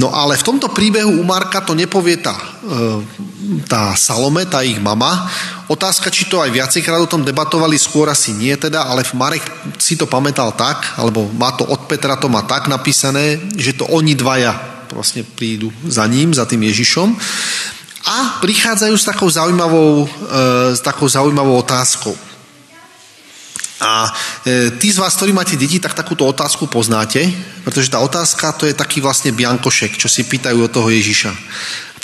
No 0.00 0.16
ale 0.16 0.40
v 0.40 0.48
tomto 0.48 0.72
príbehu 0.72 1.12
u 1.12 1.24
Marka 1.28 1.60
to 1.60 1.76
nepovie 1.76 2.18
tá, 2.18 2.34
e, 2.64 3.04
tá 3.68 3.92
Salome, 4.00 4.48
tá 4.48 4.64
ich 4.64 4.80
mama. 4.80 5.28
Otázka, 5.68 6.08
či 6.08 6.24
to 6.26 6.40
aj 6.40 6.50
viacejkrát 6.50 6.98
o 6.98 7.06
tom 7.06 7.20
debatovali, 7.20 7.76
skôr 7.76 8.08
asi 8.08 8.32
nie 8.32 8.56
teda, 8.56 8.88
ale 8.88 9.06
Marek 9.12 9.44
si 9.76 9.94
to 9.94 10.08
pamätal 10.08 10.56
tak, 10.56 10.98
alebo 10.98 11.28
má 11.36 11.52
to 11.52 11.68
od 11.68 11.84
Petra 11.84 12.16
to 12.16 12.32
má 12.32 12.42
tak 12.48 12.66
napísané, 12.66 13.38
že 13.54 13.76
to 13.76 13.86
oni 13.92 14.16
dvaja 14.16 14.73
vlastne 14.92 15.24
prídu 15.24 15.72
za 15.88 16.04
ním, 16.04 16.36
za 16.36 16.44
tým 16.44 16.60
Ježišom 16.68 17.16
a 18.04 18.16
prichádzajú 18.44 18.94
s 19.00 19.08
takou 19.08 19.28
zaujímavou, 19.32 20.04
e, 20.04 20.06
s 20.76 20.80
takou 20.84 21.08
zaujímavou 21.08 21.56
otázkou. 21.56 22.12
A 23.80 24.12
e, 24.44 24.70
tí 24.76 24.92
z 24.92 25.00
vás, 25.00 25.16
ktorí 25.16 25.32
máte 25.32 25.56
deti, 25.56 25.80
tak 25.80 25.96
takúto 25.96 26.28
otázku 26.28 26.68
poznáte, 26.68 27.24
pretože 27.64 27.88
tá 27.88 28.00
otázka 28.04 28.52
to 28.60 28.68
je 28.68 28.76
taký 28.76 29.00
vlastne 29.00 29.32
biankošek, 29.32 29.96
čo 29.96 30.08
si 30.08 30.28
pýtajú 30.28 30.68
od 30.68 30.72
toho 30.72 30.92
Ježiša 30.92 31.32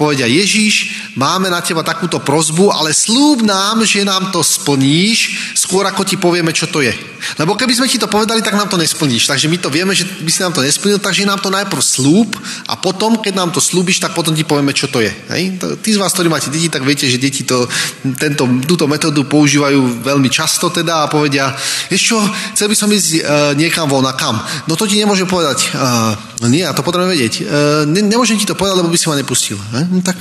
povedia, 0.00 0.24
Ježíš, 0.24 1.12
máme 1.12 1.52
na 1.52 1.60
teba 1.60 1.84
takúto 1.84 2.24
prozbu, 2.24 2.72
ale 2.72 2.96
slúb 2.96 3.44
nám, 3.44 3.84
že 3.84 4.00
nám 4.00 4.32
to 4.32 4.40
splníš, 4.40 5.52
skôr 5.52 5.84
ako 5.84 6.08
ti 6.08 6.16
povieme, 6.16 6.56
čo 6.56 6.64
to 6.72 6.80
je. 6.80 6.96
Lebo 7.36 7.52
keby 7.52 7.76
sme 7.76 7.90
ti 7.90 8.00
to 8.00 8.08
povedali, 8.08 8.40
tak 8.40 8.56
nám 8.56 8.72
to 8.72 8.80
nesplníš. 8.80 9.28
Takže 9.28 9.46
my 9.52 9.60
to 9.60 9.68
vieme, 9.68 9.92
že 9.92 10.08
by 10.24 10.30
si 10.32 10.40
nám 10.40 10.56
to 10.56 10.64
nesplnil, 10.64 10.96
takže 10.96 11.28
nám 11.28 11.44
to 11.44 11.52
najprv 11.52 11.82
slúb 11.84 12.32
a 12.64 12.74
potom, 12.80 13.20
keď 13.20 13.36
nám 13.36 13.50
to 13.52 13.60
slúbiš, 13.60 14.00
tak 14.00 14.16
potom 14.16 14.32
ti 14.32 14.42
povieme, 14.48 14.72
čo 14.72 14.88
to 14.88 15.04
je. 15.04 15.12
Hej? 15.36 15.60
Tí 15.84 15.92
z 15.92 16.00
vás, 16.00 16.16
ktorí 16.16 16.32
máte 16.32 16.48
deti, 16.48 16.72
tak 16.72 16.80
viete, 16.80 17.04
že 17.04 17.20
deti 17.20 17.44
to, 17.44 17.68
tento, 18.16 18.48
túto 18.64 18.88
metódu 18.88 19.28
používajú 19.28 20.00
veľmi 20.00 20.32
často 20.32 20.72
teda 20.72 21.06
a 21.06 21.10
povedia, 21.12 21.52
vieš 21.92 22.16
čo, 22.16 22.18
chcel 22.56 22.72
by 22.72 22.76
som 22.76 22.88
ísť 22.88 23.08
uh, 23.20 23.20
niekam 23.52 23.86
von 23.86 24.08
a 24.08 24.16
kam. 24.16 24.40
No 24.64 24.74
to 24.74 24.88
ti 24.88 24.96
nemôže 24.96 25.28
povedať, 25.28 25.76
uh, 25.76 26.16
nie, 26.48 26.64
ja 26.64 26.72
to 26.72 26.80
potrebujem 26.80 27.12
vedieť. 27.12 27.34
Uh, 27.44 27.84
ne, 27.84 28.00
nemôžem 28.00 28.40
ti 28.40 28.48
to 28.48 28.56
povedať, 28.56 28.80
lebo 28.80 28.88
by 28.88 28.96
si 28.96 29.06
ma 29.12 29.16
nepustil. 29.18 29.60
Hej? 29.76 29.89
No 29.90 30.00
tak, 30.02 30.16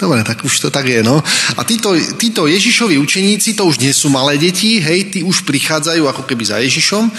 dobre, 0.00 0.24
tak 0.24 0.40
už 0.40 0.54
to 0.56 0.68
tak 0.72 0.88
je, 0.88 1.04
no. 1.04 1.20
A 1.56 1.60
títo, 1.62 1.92
títo 2.16 2.48
Ježišovi 2.48 2.96
učeníci, 2.96 3.52
to 3.52 3.68
už 3.68 3.78
nie 3.78 3.92
sú 3.92 4.08
malé 4.08 4.40
deti, 4.40 4.80
hej, 4.80 5.12
tí 5.12 5.20
už 5.20 5.44
prichádzajú 5.44 6.08
ako 6.08 6.24
keby 6.24 6.44
za 6.48 6.56
Ježišom 6.64 7.12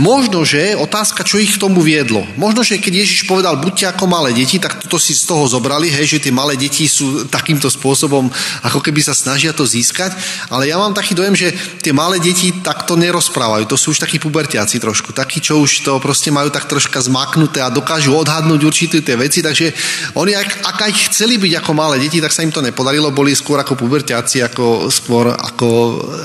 Možno, 0.00 0.48
že 0.48 0.72
otázka, 0.80 1.28
čo 1.28 1.36
ich 1.36 1.52
k 1.52 1.60
tomu 1.60 1.84
viedlo. 1.84 2.24
Možno, 2.40 2.64
že 2.64 2.80
keď 2.80 3.04
Ježiš 3.04 3.28
povedal, 3.28 3.60
buďte 3.60 3.92
ako 3.92 4.08
malé 4.08 4.32
deti, 4.32 4.56
tak 4.56 4.80
toto 4.80 4.96
si 4.96 5.12
z 5.12 5.28
toho 5.28 5.44
zobrali, 5.44 5.92
hej, 5.92 6.16
že 6.16 6.24
tie 6.24 6.32
malé 6.32 6.56
deti 6.56 6.88
sú 6.88 7.28
takýmto 7.28 7.68
spôsobom, 7.68 8.32
ako 8.64 8.80
keby 8.80 9.04
sa 9.04 9.12
snažia 9.12 9.52
to 9.52 9.68
získať. 9.68 10.16
Ale 10.48 10.72
ja 10.72 10.80
mám 10.80 10.96
taký 10.96 11.12
dojem, 11.12 11.36
že 11.36 11.52
tie 11.84 11.92
malé 11.92 12.16
deti 12.16 12.48
takto 12.64 12.96
nerozprávajú. 12.96 13.68
To 13.68 13.76
sú 13.76 13.92
už 13.92 14.00
takí 14.00 14.16
pubertiaci 14.16 14.80
trošku. 14.80 15.12
Takí, 15.12 15.44
čo 15.44 15.60
už 15.60 15.84
to 15.84 16.00
proste 16.00 16.32
majú 16.32 16.48
tak 16.48 16.64
troška 16.64 17.04
zmaknuté 17.04 17.60
a 17.60 17.68
dokážu 17.68 18.16
odhadnúť 18.16 18.64
určité 18.64 19.04
tie 19.04 19.20
veci. 19.20 19.44
Takže 19.44 19.68
oni, 20.16 20.32
ak, 20.32 20.64
ak 20.64 20.78
aj 20.80 20.92
chceli 21.12 21.36
byť 21.36 21.60
ako 21.60 21.76
malé 21.76 22.00
deti, 22.00 22.09
tak 22.18 22.34
sa 22.34 22.42
im 22.42 22.50
to 22.50 22.58
nepodarilo. 22.58 23.14
Boli 23.14 23.30
skôr 23.38 23.62
ako 23.62 23.78
pubertiaci, 23.78 24.42
ako, 24.42 24.90
skôr 24.90 25.30
ako, 25.30 25.70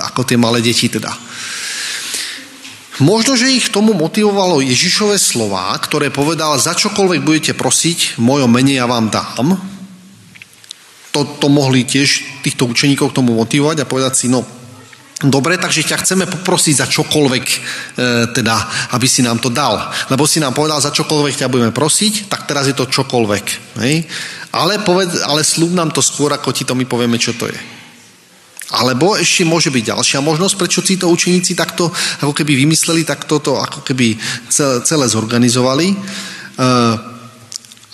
ako 0.09 0.21
tie 0.25 0.41
malé 0.41 0.65
deti 0.65 0.89
teda. 0.89 1.13
Možno, 3.05 3.35
že 3.35 3.51
ich 3.51 3.69
tomu 3.69 3.91
motivovalo 3.91 4.63
Ježišové 4.63 5.19
slova, 5.19 5.75
ktoré 5.77 6.09
povedal, 6.09 6.55
za 6.55 6.71
čokoľvek 6.73 7.21
budete 7.27 7.51
prosiť, 7.51 8.15
v 8.15 8.21
mojom 8.23 8.47
mene 8.47 8.79
ja 8.79 8.87
vám 8.87 9.11
dám. 9.11 9.59
To, 11.11 11.19
to 11.37 11.47
mohli 11.51 11.83
tiež 11.83 12.41
týchto 12.41 12.65
učeníkov 12.65 13.11
k 13.11 13.17
tomu 13.19 13.35
motivovať 13.35 13.83
a 13.83 13.89
povedať 13.89 14.13
si, 14.15 14.25
no 14.31 14.47
dobre, 15.23 15.55
takže 15.55 15.87
ťa 15.87 16.03
chceme 16.03 16.27
poprosiť 16.27 16.75
za 16.83 16.87
čokoľvek, 16.91 17.45
e, 17.47 17.57
teda, 18.35 18.55
aby 18.91 19.07
si 19.07 19.23
nám 19.23 19.39
to 19.39 19.47
dal. 19.47 19.79
Lebo 20.11 20.27
si 20.27 20.43
nám 20.43 20.51
povedal, 20.51 20.83
za 20.83 20.91
čokoľvek 20.91 21.39
ťa 21.39 21.51
budeme 21.51 21.71
prosiť, 21.71 22.27
tak 22.27 22.43
teraz 22.43 22.67
je 22.67 22.75
to 22.75 22.91
čokoľvek. 22.91 23.45
Hej? 23.79 23.95
Ale, 24.51 24.83
poved, 24.83 25.15
ale 25.23 25.47
slúb 25.47 25.71
nám 25.71 25.95
to 25.95 26.03
skôr, 26.03 26.35
ako 26.35 26.51
ti 26.51 26.67
to 26.67 26.75
my 26.75 26.83
povieme, 26.83 27.15
čo 27.15 27.31
to 27.31 27.47
je. 27.47 27.59
Alebo 28.75 29.15
ešte 29.15 29.47
môže 29.47 29.71
byť 29.71 29.93
ďalšia 29.95 30.19
možnosť, 30.19 30.55
prečo 30.57 30.81
si 30.83 30.99
to 30.99 31.07
učeníci 31.07 31.55
takto 31.55 31.87
ako 32.19 32.33
keby 32.35 32.57
vymysleli, 32.65 33.07
tak 33.07 33.23
toto 33.29 33.61
ako 33.61 33.85
keby 33.85 34.19
celé 34.83 35.05
zorganizovali. 35.07 35.95
E, 35.95 35.97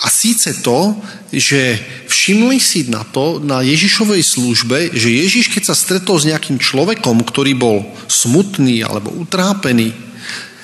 a 0.02 0.10
síce 0.10 0.66
to, 0.66 0.98
že 1.30 1.78
všimli 2.10 2.58
si 2.58 2.90
na 2.90 3.06
to, 3.06 3.38
na 3.38 3.62
Ježišovej 3.62 4.26
službe, 4.26 4.78
že 4.98 5.14
Ježiš, 5.14 5.54
keď 5.54 5.70
sa 5.70 5.76
stretol 5.78 6.18
s 6.18 6.26
nejakým 6.26 6.58
človekom, 6.58 7.22
ktorý 7.22 7.54
bol 7.54 7.86
smutný 8.10 8.82
alebo 8.82 9.14
utrápený, 9.14 9.94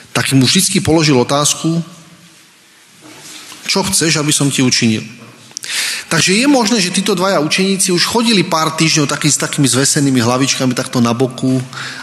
tak 0.10 0.34
mu 0.34 0.50
vždy 0.50 0.82
položil 0.82 1.14
otázku, 1.22 1.70
čo 3.70 3.86
chceš, 3.86 4.18
aby 4.18 4.34
som 4.34 4.50
ti 4.50 4.66
učinil. 4.66 5.06
Takže 6.08 6.38
je 6.38 6.46
možné, 6.46 6.78
že 6.78 6.94
títo 6.94 7.18
dvaja 7.18 7.42
učeníci 7.42 7.90
už 7.90 8.06
chodili 8.06 8.46
pár 8.46 8.78
týždňov 8.78 9.10
taký, 9.10 9.34
s 9.34 9.42
takými 9.42 9.66
zvesenými 9.66 10.22
hlavičkami 10.22 10.78
takto 10.78 11.02
na 11.02 11.18
boku 11.18 11.58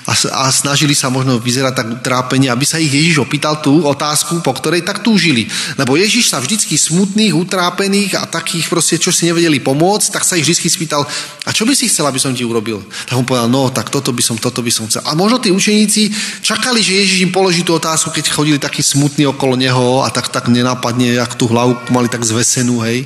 a, 0.05 0.13
a 0.13 0.51
snažili 0.51 0.99
sa 0.99 1.09
možno 1.09 1.39
vyzerať 1.39 1.73
tak 1.73 1.89
trápenie, 2.03 2.51
aby 2.51 2.67
sa 2.67 2.83
ich 2.83 2.91
Ježiš 2.91 3.23
opýtal 3.23 3.63
tú 3.63 3.87
otázku, 3.87 4.43
po 4.43 4.53
ktorej 4.53 4.83
tak 4.83 5.07
túžili. 5.07 5.47
Lebo 5.79 5.95
Ježiš 5.95 6.35
sa 6.35 6.43
vždycky 6.43 6.75
smutných, 6.75 7.33
utrápených 7.33 8.19
a 8.19 8.27
takých 8.27 8.67
proste, 8.67 8.99
čo 8.99 9.15
si 9.15 9.31
nevedeli 9.31 9.63
pomôcť, 9.63 10.11
tak 10.11 10.27
sa 10.27 10.35
ich 10.35 10.45
vždy 10.45 10.69
spýtal, 10.69 11.07
a 11.45 11.51
čo 11.53 11.63
by 11.65 11.73
si 11.73 11.87
chcel, 11.89 12.05
aby 12.11 12.19
som 12.19 12.35
ti 12.35 12.45
urobil? 12.45 12.83
Tak 13.09 13.15
on 13.15 13.25
povedal, 13.25 13.49
no 13.49 13.71
tak 13.71 13.89
toto 13.89 14.11
by 14.11 14.21
som, 14.21 14.37
toto 14.37 14.61
by 14.61 14.73
som 14.73 14.91
chcel. 14.91 15.05
A 15.07 15.17
možno 15.17 15.39
tí 15.39 15.53
učeníci 15.53 16.11
čakali, 16.43 16.83
že 16.83 16.99
Ježiš 17.05 17.19
im 17.25 17.33
položí 17.33 17.65
tú 17.65 17.77
otázku, 17.77 18.11
keď 18.11 18.33
chodili 18.33 18.59
takí 18.59 18.83
smutní 18.83 19.29
okolo 19.29 19.57
neho 19.57 20.03
a 20.05 20.09
tak, 20.11 20.29
tak 20.29 20.49
nenápadne, 20.49 21.21
ak 21.21 21.37
tú 21.37 21.49
hlavu 21.49 21.77
mali 21.93 22.09
tak 22.09 22.25
zvesenú, 22.25 22.81
hej. 22.85 23.05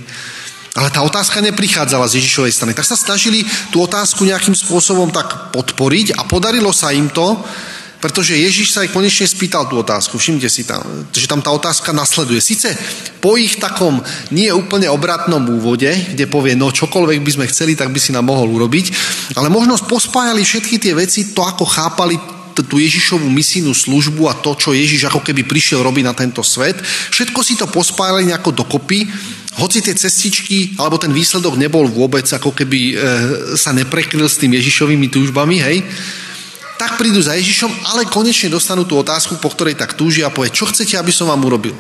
Ale 0.77 0.93
tá 0.93 1.01
otázka 1.01 1.41
neprichádzala 1.41 2.09
z 2.11 2.21
Ježišovej 2.21 2.53
strany. 2.53 2.73
Tak 2.77 2.85
sa 2.85 2.99
snažili 2.99 3.47
tú 3.73 3.81
otázku 3.81 4.27
nejakým 4.27 4.53
spôsobom 4.53 5.09
tak 5.09 5.53
podporiť 5.55 6.21
a 6.21 6.29
podarilo 6.29 6.75
sa 6.75 6.93
im 6.93 7.09
to, 7.09 7.41
pretože 7.99 8.39
Ježiš 8.39 8.71
sa 8.71 8.87
aj 8.87 8.95
konečne 8.95 9.27
spýtal 9.27 9.67
tú 9.67 9.83
otázku. 9.83 10.23
Všimte 10.23 10.47
si 10.47 10.63
tam, 10.63 10.83
že 11.11 11.27
tam 11.27 11.43
tá 11.43 11.51
otázka 11.51 11.91
nasleduje. 11.91 12.39
Sice 12.39 12.71
po 13.19 13.35
ich 13.35 13.59
takom 13.59 13.99
nie 14.31 14.55
úplne 14.55 14.87
obratnom 14.87 15.43
úvode, 15.43 15.91
kde 16.15 16.31
povie, 16.31 16.55
no 16.55 16.71
čokoľvek 16.71 17.19
by 17.27 17.31
sme 17.35 17.51
chceli, 17.51 17.75
tak 17.75 17.91
by 17.91 17.99
si 17.99 18.15
nám 18.15 18.31
mohol 18.31 18.55
urobiť, 18.55 18.95
ale 19.35 19.51
možno 19.51 19.75
pospájali 19.83 20.47
všetky 20.47 20.79
tie 20.79 20.95
veci, 20.95 21.35
to 21.35 21.43
ako 21.43 21.67
chápali 21.67 22.15
tú 22.59 22.79
Ježišovú 22.79 23.31
misijnú 23.31 23.71
službu 23.71 24.27
a 24.27 24.39
to, 24.43 24.51
čo 24.59 24.75
Ježiš 24.75 25.07
ako 25.07 25.23
keby 25.23 25.47
prišiel 25.47 25.79
robiť 25.79 26.05
na 26.07 26.15
tento 26.15 26.43
svet. 26.43 26.75
Všetko 27.15 27.41
si 27.47 27.55
to 27.55 27.71
pospájali 27.71 28.27
nejako 28.27 28.51
dokopy 28.51 29.07
hoci 29.57 29.81
tie 29.81 29.97
cestičky, 29.97 30.77
alebo 30.77 31.01
ten 31.01 31.15
výsledok 31.15 31.57
nebol 31.57 31.89
vôbec, 31.89 32.29
ako 32.29 32.53
keby 32.53 32.81
e, 32.81 32.95
sa 33.57 33.73
neprekryl 33.73 34.29
s 34.29 34.37
tým 34.37 34.53
Ježišovými 34.53 35.09
túžbami, 35.09 35.57
hej, 35.65 35.81
tak 36.79 36.95
prídu 36.95 37.19
za 37.19 37.35
Ježišom, 37.35 37.91
ale 37.91 38.07
konečne 38.07 38.55
dostanú 38.55 38.87
tú 38.87 38.95
otázku, 39.01 39.41
po 39.43 39.51
ktorej 39.51 39.75
tak 39.75 39.99
túžia 39.99 40.31
a 40.31 40.35
povie, 40.35 40.55
čo 40.55 40.69
chcete, 40.69 40.95
aby 40.95 41.11
som 41.11 41.27
vám 41.27 41.43
urobil? 41.43 41.75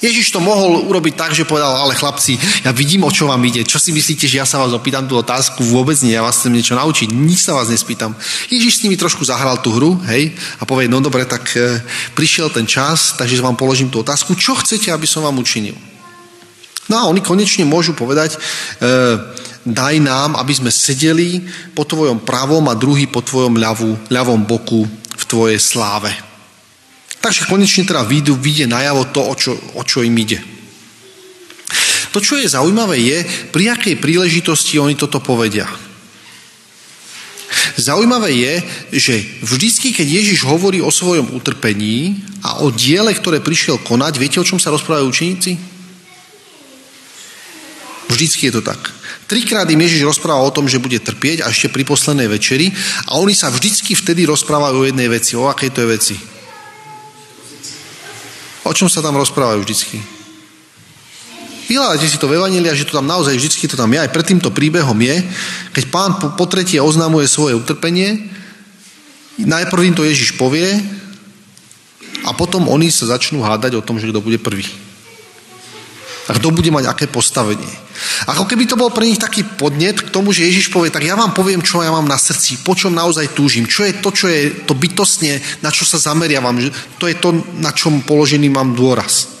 Ježiš 0.00 0.32
to 0.32 0.40
mohol 0.40 0.88
urobiť 0.88 1.12
tak, 1.12 1.36
že 1.36 1.44
povedal, 1.44 1.76
ale 1.76 1.92
chlapci, 1.92 2.40
ja 2.64 2.72
vidím, 2.72 3.04
o 3.04 3.12
čo 3.12 3.28
vám 3.28 3.44
ide. 3.44 3.68
Čo 3.68 3.76
si 3.76 3.92
myslíte, 3.92 4.24
že 4.24 4.40
ja 4.40 4.48
sa 4.48 4.56
vás 4.56 4.72
opýtam 4.72 5.04
tú 5.04 5.20
otázku? 5.20 5.60
Vôbec 5.60 6.00
nie, 6.00 6.16
ja 6.16 6.24
vás 6.24 6.40
chcem 6.40 6.56
niečo 6.56 6.72
naučiť. 6.72 7.12
Nič 7.12 7.44
sa 7.44 7.52
vás 7.52 7.68
nespýtam. 7.68 8.16
Ježiš 8.48 8.80
s 8.80 8.82
nimi 8.88 8.96
trošku 8.96 9.28
zahral 9.28 9.60
tú 9.60 9.76
hru, 9.76 10.00
hej, 10.08 10.32
a 10.56 10.64
povie, 10.64 10.88
no 10.88 11.04
dobre, 11.04 11.28
tak 11.28 11.52
e, 11.52 11.84
prišiel 12.16 12.48
ten 12.48 12.64
čas, 12.64 13.12
takže 13.20 13.44
vám 13.44 13.60
položím 13.60 13.92
tú 13.92 14.00
otázku. 14.00 14.32
Čo 14.32 14.56
chcete, 14.56 14.88
aby 14.88 15.04
som 15.04 15.20
vám 15.20 15.36
učinil? 15.36 15.76
No 16.90 16.94
a 16.98 17.06
oni 17.06 17.22
konečne 17.22 17.62
môžu 17.62 17.94
povedať, 17.94 18.34
e, 18.34 18.38
daj 19.62 19.94
nám, 20.02 20.34
aby 20.34 20.52
sme 20.58 20.74
sedeli 20.74 21.46
po 21.70 21.86
tvojom 21.86 22.26
pravom 22.26 22.66
a 22.66 22.74
druhý 22.74 23.06
po 23.06 23.22
tvojom 23.22 23.54
ľavú, 23.62 24.10
ľavom 24.10 24.42
boku 24.42 24.90
v 24.90 25.24
tvojej 25.30 25.62
sláve. 25.62 26.10
Takže 27.22 27.46
konečne 27.46 27.86
teda 27.86 28.02
výjdu, 28.02 28.34
vyjde 28.34 28.66
najavo 28.66 29.14
to, 29.14 29.22
o 29.22 29.34
čo, 29.38 29.52
o 29.78 29.86
čo 29.86 30.02
im 30.02 30.18
ide. 30.18 30.42
To, 32.10 32.18
čo 32.18 32.34
je 32.34 32.50
zaujímavé, 32.50 32.98
je, 32.98 33.18
pri 33.54 33.70
akej 33.70 34.02
príležitosti 34.02 34.82
oni 34.82 34.98
toto 34.98 35.22
povedia. 35.22 35.70
Zaujímavé 37.78 38.34
je, 38.34 38.54
že 38.98 39.14
vždycky, 39.46 39.94
keď 39.94 40.06
Ježiš 40.10 40.42
hovorí 40.42 40.82
o 40.82 40.90
svojom 40.90 41.38
utrpení 41.38 42.18
a 42.42 42.66
o 42.66 42.74
diele, 42.74 43.14
ktoré 43.14 43.38
prišiel 43.38 43.78
konať, 43.78 44.18
viete, 44.18 44.38
o 44.42 44.46
čom 44.46 44.58
sa 44.58 44.74
rozprávajú 44.74 45.06
učeníci? 45.06 45.69
Vždycky 48.10 48.50
je 48.50 48.58
to 48.58 48.62
tak. 48.66 48.90
Trikrát 49.30 49.70
im 49.70 49.78
Ježiš 49.78 50.02
rozpráva 50.02 50.42
o 50.42 50.50
tom, 50.50 50.66
že 50.66 50.82
bude 50.82 50.98
trpieť 50.98 51.46
a 51.46 51.54
ešte 51.54 51.70
pri 51.70 51.86
poslednej 51.86 52.26
večeri 52.26 52.74
a 53.06 53.22
oni 53.22 53.38
sa 53.38 53.46
vždycky 53.46 53.94
vtedy 53.94 54.26
rozprávajú 54.26 54.82
o 54.82 54.88
jednej 54.90 55.06
veci. 55.06 55.38
O 55.38 55.46
akej 55.46 55.70
to 55.70 55.86
je 55.86 55.88
veci? 55.88 56.16
O 58.66 58.74
čom 58.74 58.90
sa 58.90 58.98
tam 58.98 59.14
rozprávajú 59.14 59.62
vždycky? 59.62 60.02
Vyhľadajte 61.70 62.06
si 62.10 62.18
to 62.18 62.26
v 62.26 62.34
Evanília, 62.34 62.74
že 62.74 62.82
to 62.82 62.98
tam 62.98 63.06
naozaj 63.06 63.38
vždycky 63.38 63.70
to 63.70 63.78
tam 63.78 63.94
je. 63.94 64.02
Aj 64.02 64.10
pred 64.10 64.26
týmto 64.26 64.50
príbehom 64.50 64.98
je, 64.98 65.22
keď 65.70 65.84
pán 65.94 66.18
po, 66.18 66.34
po 66.34 66.50
tretie 66.50 66.82
oznamuje 66.82 67.30
svoje 67.30 67.54
utrpenie, 67.54 68.26
najprv 69.38 69.86
im 69.86 69.94
to 69.94 70.02
Ježiš 70.02 70.34
povie 70.34 70.66
a 72.26 72.34
potom 72.34 72.66
oni 72.66 72.90
sa 72.90 73.06
začnú 73.06 73.46
hádať 73.46 73.78
o 73.78 73.86
tom, 73.86 74.02
že 74.02 74.10
kto 74.10 74.18
bude 74.18 74.42
prvý. 74.42 74.66
A 76.28 76.36
kto 76.36 76.52
bude 76.52 76.68
mať 76.68 76.84
aké 76.90 77.06
postavenie. 77.08 77.70
Ako 78.28 78.48
keby 78.48 78.64
to 78.64 78.80
bol 78.80 78.88
pre 78.92 79.04
nich 79.04 79.20
taký 79.20 79.44
podnet 79.44 80.00
k 80.00 80.12
tomu, 80.12 80.32
že 80.32 80.48
Ježiš 80.48 80.72
povie, 80.72 80.92
tak 80.92 81.04
ja 81.04 81.16
vám 81.16 81.36
poviem, 81.36 81.60
čo 81.60 81.84
ja 81.84 81.92
mám 81.92 82.08
na 82.08 82.16
srdci, 82.16 82.64
po 82.64 82.72
čom 82.72 82.96
naozaj 82.96 83.36
túžim, 83.36 83.68
čo 83.68 83.84
je 83.84 84.00
to, 84.00 84.08
čo 84.12 84.26
je 84.28 84.64
to 84.64 84.72
bytostne, 84.72 85.36
na 85.60 85.68
čo 85.68 85.84
sa 85.84 86.00
zameriavam, 86.00 86.56
to 86.96 87.04
je 87.08 87.16
to, 87.20 87.36
na 87.60 87.72
čom 87.76 88.00
položený 88.04 88.48
mám 88.48 88.72
dôraz. 88.72 89.40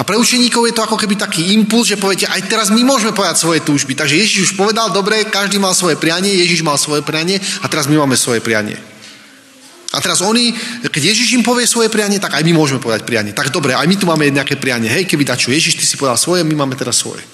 A 0.00 0.02
pre 0.02 0.16
učeníkov 0.16 0.66
je 0.66 0.74
to 0.74 0.84
ako 0.86 0.96
keby 0.96 1.14
taký 1.20 1.52
impuls, 1.52 1.86
že 1.86 2.00
poviete, 2.00 2.26
aj 2.26 2.48
teraz 2.48 2.72
my 2.72 2.80
môžeme 2.82 3.12
povedať 3.12 3.36
svoje 3.36 3.60
túžby. 3.60 3.92
Takže 3.92 4.16
Ježiš 4.16 4.38
už 4.50 4.52
povedal, 4.56 4.90
dobre, 4.90 5.28
každý 5.28 5.60
mal 5.60 5.76
svoje 5.76 6.00
prianie, 6.00 6.32
Ježiš 6.42 6.64
mal 6.64 6.80
svoje 6.80 7.04
prianie 7.04 7.38
a 7.62 7.66
teraz 7.68 7.86
my 7.86 8.00
máme 8.00 8.16
svoje 8.16 8.40
prianie. 8.40 8.80
A 9.90 9.98
teraz 9.98 10.22
oni, 10.22 10.54
keď 10.86 11.02
Ježiš 11.10 11.34
im 11.34 11.42
povie 11.42 11.66
svoje 11.66 11.90
prianie, 11.90 12.22
tak 12.22 12.38
aj 12.38 12.46
my 12.46 12.54
môžeme 12.54 12.78
povedať 12.78 13.02
prianie. 13.02 13.34
Tak 13.34 13.50
dobre, 13.50 13.74
aj 13.74 13.90
my 13.90 13.96
tu 13.98 14.06
máme 14.06 14.22
nejaké 14.30 14.54
prianie. 14.54 14.86
Hej, 14.86 15.10
keby 15.10 15.26
dačo 15.26 15.50
Ježiš, 15.50 15.74
ty 15.74 15.82
si 15.82 15.98
povedal 15.98 16.14
svoje, 16.14 16.46
my 16.46 16.54
máme 16.54 16.78
teraz 16.78 17.02
svoje. 17.02 17.26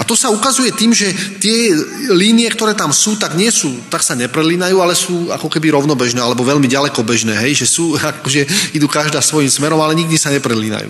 A 0.00 0.02
to 0.04 0.16
sa 0.16 0.32
ukazuje 0.32 0.72
tým, 0.72 0.96
že 0.96 1.12
tie 1.44 1.76
línie, 2.16 2.48
ktoré 2.48 2.72
tam 2.72 2.88
sú, 2.88 3.20
tak 3.20 3.36
nie 3.36 3.52
sú, 3.52 3.84
tak 3.92 4.00
sa 4.00 4.16
neprelínajú, 4.16 4.80
ale 4.80 4.96
sú 4.96 5.28
ako 5.28 5.52
keby 5.52 5.76
rovnobežné, 5.76 6.24
alebo 6.24 6.40
veľmi 6.40 6.64
ďaleko 6.64 7.04
bežné, 7.04 7.36
hej, 7.36 7.64
že 7.64 7.66
sú, 7.68 7.96
akože 8.00 8.72
idú 8.72 8.88
každá 8.88 9.20
svojím 9.20 9.52
smerom, 9.52 9.80
ale 9.84 9.92
nikdy 9.92 10.16
sa 10.16 10.32
neprelínajú. 10.32 10.88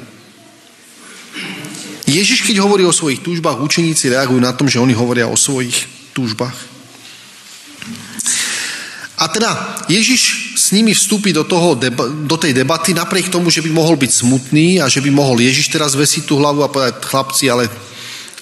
Ježiš, 2.08 2.40
keď 2.47 2.64
hovorí 2.64 2.88
o 2.88 2.94
svojich 2.94 3.20
túžbách, 3.20 3.61
učeníci 3.61 4.08
reagujú 4.08 4.40
na 4.40 4.56
tom, 4.56 4.64
že 4.64 4.80
oni 4.80 4.97
hovoria 4.97 5.28
o 5.28 5.37
svojich 5.37 5.85
túžbách. 6.16 6.77
A 9.18 9.26
teda 9.26 9.82
Ježiš 9.90 10.54
s 10.54 10.70
nimi 10.70 10.94
vstúpi 10.94 11.34
do, 11.34 11.42
toho, 11.42 11.75
do 12.22 12.37
tej 12.38 12.54
debaty 12.54 12.94
napriek 12.94 13.34
tomu, 13.34 13.50
že 13.50 13.62
by 13.66 13.70
mohol 13.75 13.98
byť 13.98 14.10
smutný 14.14 14.78
a 14.78 14.87
že 14.87 15.02
by 15.02 15.10
mohol 15.10 15.42
Ježiš 15.42 15.75
teraz 15.75 15.98
vesiť 15.98 16.22
tú 16.22 16.38
hlavu 16.38 16.62
a 16.62 16.70
povedať, 16.70 17.02
chlapci, 17.02 17.50
ale 17.50 17.66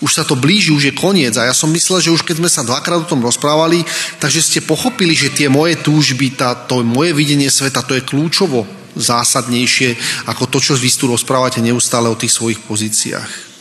už 0.05 0.13
sa 0.13 0.25
to 0.29 0.37
blíži, 0.37 0.77
už 0.77 0.93
je 0.93 0.95
koniec. 0.95 1.33
A 1.41 1.49
ja 1.49 1.55
som 1.57 1.73
myslel, 1.73 2.05
že 2.05 2.13
už 2.13 2.21
keď 2.21 2.45
sme 2.45 2.51
sa 2.53 2.61
dvakrát 2.61 3.01
o 3.01 3.09
tom 3.09 3.25
rozprávali, 3.25 3.81
takže 4.21 4.45
ste 4.45 4.61
pochopili, 4.61 5.17
že 5.17 5.33
tie 5.33 5.49
moje 5.49 5.81
túžby, 5.81 6.37
tá, 6.37 6.53
to 6.53 6.85
moje 6.85 7.17
videnie 7.17 7.49
sveta, 7.49 7.81
to 7.81 7.97
je 7.97 8.05
kľúčovo 8.05 8.69
zásadnejšie 8.97 9.97
ako 10.29 10.49
to, 10.49 10.59
čo 10.61 10.73
vy 10.77 10.89
tu 10.89 11.09
rozprávate 11.09 11.61
neustále 11.61 12.09
o 12.09 12.17
tých 12.17 12.33
svojich 12.33 12.61
pozíciách. 12.65 13.56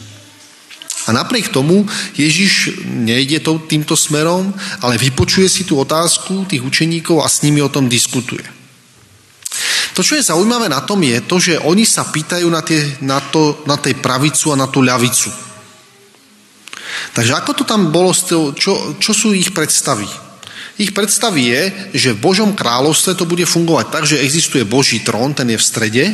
A 1.05 1.13
napriek 1.13 1.53
tomu 1.53 1.85
Ježiš 2.17 2.81
nejde 2.85 3.39
to, 3.45 3.61
týmto 3.61 3.93
smerom, 3.93 4.49
ale 4.81 4.97
vypočuje 4.97 5.45
si 5.45 5.61
tú 5.63 5.77
otázku 5.77 6.49
tých 6.49 6.65
učeníkov 6.65 7.21
a 7.21 7.29
s 7.29 7.45
nimi 7.45 7.61
o 7.61 7.69
tom 7.69 7.85
diskutuje. 7.85 8.41
To, 9.95 10.03
čo 10.03 10.19
je 10.19 10.27
zaujímavé 10.27 10.67
na 10.67 10.83
tom, 10.83 10.99
je 10.99 11.23
to, 11.23 11.39
že 11.39 11.61
oni 11.63 11.87
sa 11.87 12.03
pýtajú 12.03 12.49
na, 12.51 12.59
tie, 12.59 12.99
na, 12.99 13.23
to, 13.23 13.63
na 13.63 13.79
tej 13.79 13.95
pravicu 14.01 14.51
a 14.51 14.59
na 14.59 14.67
tú 14.67 14.83
ľavicu. 14.83 15.31
Takže 17.15 17.31
ako 17.31 17.51
to 17.55 17.63
tam 17.63 17.95
bolo, 17.95 18.11
čo, 18.51 18.99
čo 18.99 19.11
sú 19.15 19.31
ich 19.31 19.55
predstavy? 19.55 20.09
Ich 20.75 20.91
predstavy 20.91 21.41
je, 21.47 21.61
že 21.95 22.09
v 22.11 22.19
Božom 22.19 22.51
kráľovstve 22.51 23.15
to 23.15 23.23
bude 23.23 23.47
fungovať 23.47 23.85
tak, 23.87 24.03
že 24.03 24.19
existuje 24.19 24.67
Boží 24.67 24.99
trón, 24.99 25.31
ten 25.31 25.47
je 25.47 25.55
v 25.55 25.63
strede 25.63 26.05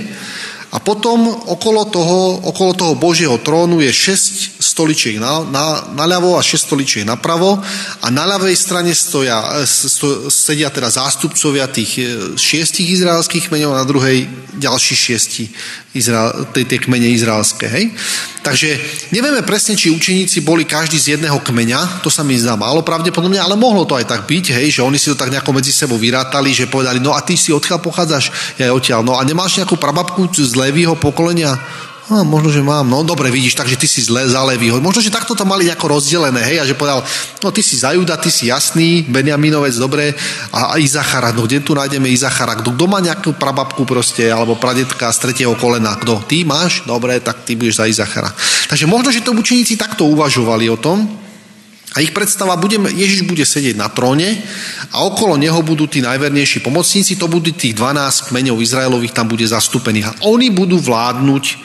a 0.69 0.77
potom 0.77 1.25
okolo 1.49 1.89
toho, 1.89 2.45
okolo 2.45 2.71
toho 2.77 2.93
Božieho 2.93 3.41
trónu 3.41 3.81
je 3.81 3.89
6 3.89 4.60
stoličiek 4.71 5.19
na, 5.19 5.43
na, 5.43 5.65
naľavo 5.91 6.39
a 6.39 6.41
6 6.41 6.71
stoličiek 6.71 7.03
napravo 7.03 7.59
a 7.99 8.07
na 8.07 8.23
ľavej 8.23 8.55
strane 8.55 8.95
stoja, 8.95 9.61
sto, 9.67 10.31
sedia 10.31 10.71
teda 10.71 10.87
zástupcovia 10.87 11.67
tých 11.67 11.91
e, 11.99 12.03
šiestich 12.39 12.87
izraelských 12.95 13.51
kmeňov 13.51 13.71
a 13.75 13.81
na 13.83 13.87
druhej 13.87 14.23
ďalší 14.55 14.95
šiesti 14.95 15.45
Izrael, 15.91 16.47
tej, 16.55 16.63
tej 16.71 16.79
kmene 16.87 17.11
izraelské. 17.11 17.67
Hej? 17.67 17.91
Takže 18.41 18.69
nevieme 19.11 19.43
presne, 19.43 19.75
či 19.75 19.91
učeníci 19.91 20.39
boli 20.41 20.63
každý 20.63 20.95
z 20.95 21.19
jedného 21.19 21.43
kmeňa, 21.43 21.99
to 21.99 22.07
sa 22.07 22.23
mi 22.23 22.39
zdá 22.39 22.55
málo 22.55 22.79
pravdepodobne, 22.81 23.37
ale 23.37 23.59
mohlo 23.59 23.83
to 23.83 23.99
aj 23.99 24.07
tak 24.07 24.23
byť, 24.23 24.55
hej, 24.55 24.79
že 24.79 24.85
oni 24.87 24.95
si 24.95 25.11
to 25.11 25.19
tak 25.19 25.29
nejako 25.29 25.51
medzi 25.51 25.75
sebou 25.75 25.99
vyrátali, 25.99 26.55
že 26.55 26.71
povedali, 26.71 27.03
no 27.03 27.11
a 27.11 27.19
ty 27.21 27.35
si 27.35 27.51
odkiaľ 27.51 27.83
pochádzaš, 27.83 28.55
ja 28.55 28.71
odtiaľ, 28.71 29.03
no 29.03 29.19
a 29.19 29.21
nemáš 29.27 29.59
nejakú 29.59 29.75
prababku 29.75 30.31
z 30.31 30.55
Levího 30.55 30.95
pokolenia? 30.95 31.59
No, 32.11 32.27
možno, 32.27 32.51
že 32.51 32.59
mám. 32.59 32.91
No 32.91 33.07
dobre, 33.07 33.31
vidíš, 33.31 33.55
takže 33.55 33.79
ty 33.79 33.87
si 33.87 34.03
zle 34.03 34.27
za 34.27 34.43
Levího. 34.43 34.83
Možno, 34.83 34.99
že 34.99 35.07
takto 35.07 35.31
to 35.31 35.47
mali 35.47 35.63
nejako 35.63 35.95
rozdelené, 35.95 36.43
hej, 36.43 36.59
a 36.59 36.67
že 36.67 36.75
povedal, 36.75 37.07
no 37.39 37.47
ty 37.55 37.63
si 37.63 37.79
za 37.79 37.95
Juda, 37.95 38.19
ty 38.19 38.27
si 38.27 38.51
jasný, 38.51 39.07
Benjaminovec, 39.07 39.79
dobre, 39.79 40.11
a, 40.51 40.75
a 40.75 40.81
Izachara, 40.83 41.31
no 41.31 41.47
kde 41.47 41.63
tu 41.63 41.71
nájdeme 41.71 42.11
Izachara? 42.11 42.59
Kto, 42.59 42.75
kto 42.75 42.85
má 42.91 42.99
nejakú 42.99 43.31
prababku 43.39 43.87
proste, 43.87 44.27
alebo 44.27 44.59
pradetka 44.59 45.07
z 45.07 45.17
tretieho 45.23 45.55
kolena? 45.55 45.95
Kto? 45.95 46.19
Ty 46.27 46.43
máš? 46.43 46.83
Dobre, 46.83 47.15
tak 47.23 47.47
ty 47.47 47.55
budeš 47.55 47.79
za 47.79 47.87
Izachara. 47.87 48.35
Takže 48.67 48.91
možno, 48.91 49.07
že 49.15 49.23
to 49.23 49.31
učeníci 49.31 49.79
takto 49.79 50.03
uvažovali 50.11 50.67
o 50.67 50.75
tom, 50.75 51.20
a 51.91 51.99
ich 51.99 52.15
predstava, 52.15 52.55
bude, 52.55 52.79
Ježiš 52.79 53.27
bude 53.27 53.43
sedieť 53.43 53.75
na 53.75 53.91
tróne 53.91 54.39
a 54.95 55.03
okolo 55.03 55.35
neho 55.35 55.59
budú 55.59 55.91
tí 55.91 55.99
najvernejší 55.99 56.63
pomocníci, 56.63 57.19
to 57.19 57.27
budú 57.27 57.51
tých 57.51 57.75
12 57.75 58.31
kmeňov 58.31 58.63
Izraelových, 58.63 59.11
tam 59.11 59.27
bude 59.27 59.43
zastúpených. 59.43 60.07
A 60.07 60.15
oni 60.31 60.55
budú 60.55 60.79
vládnuť 60.79 61.43
e, 61.51 61.55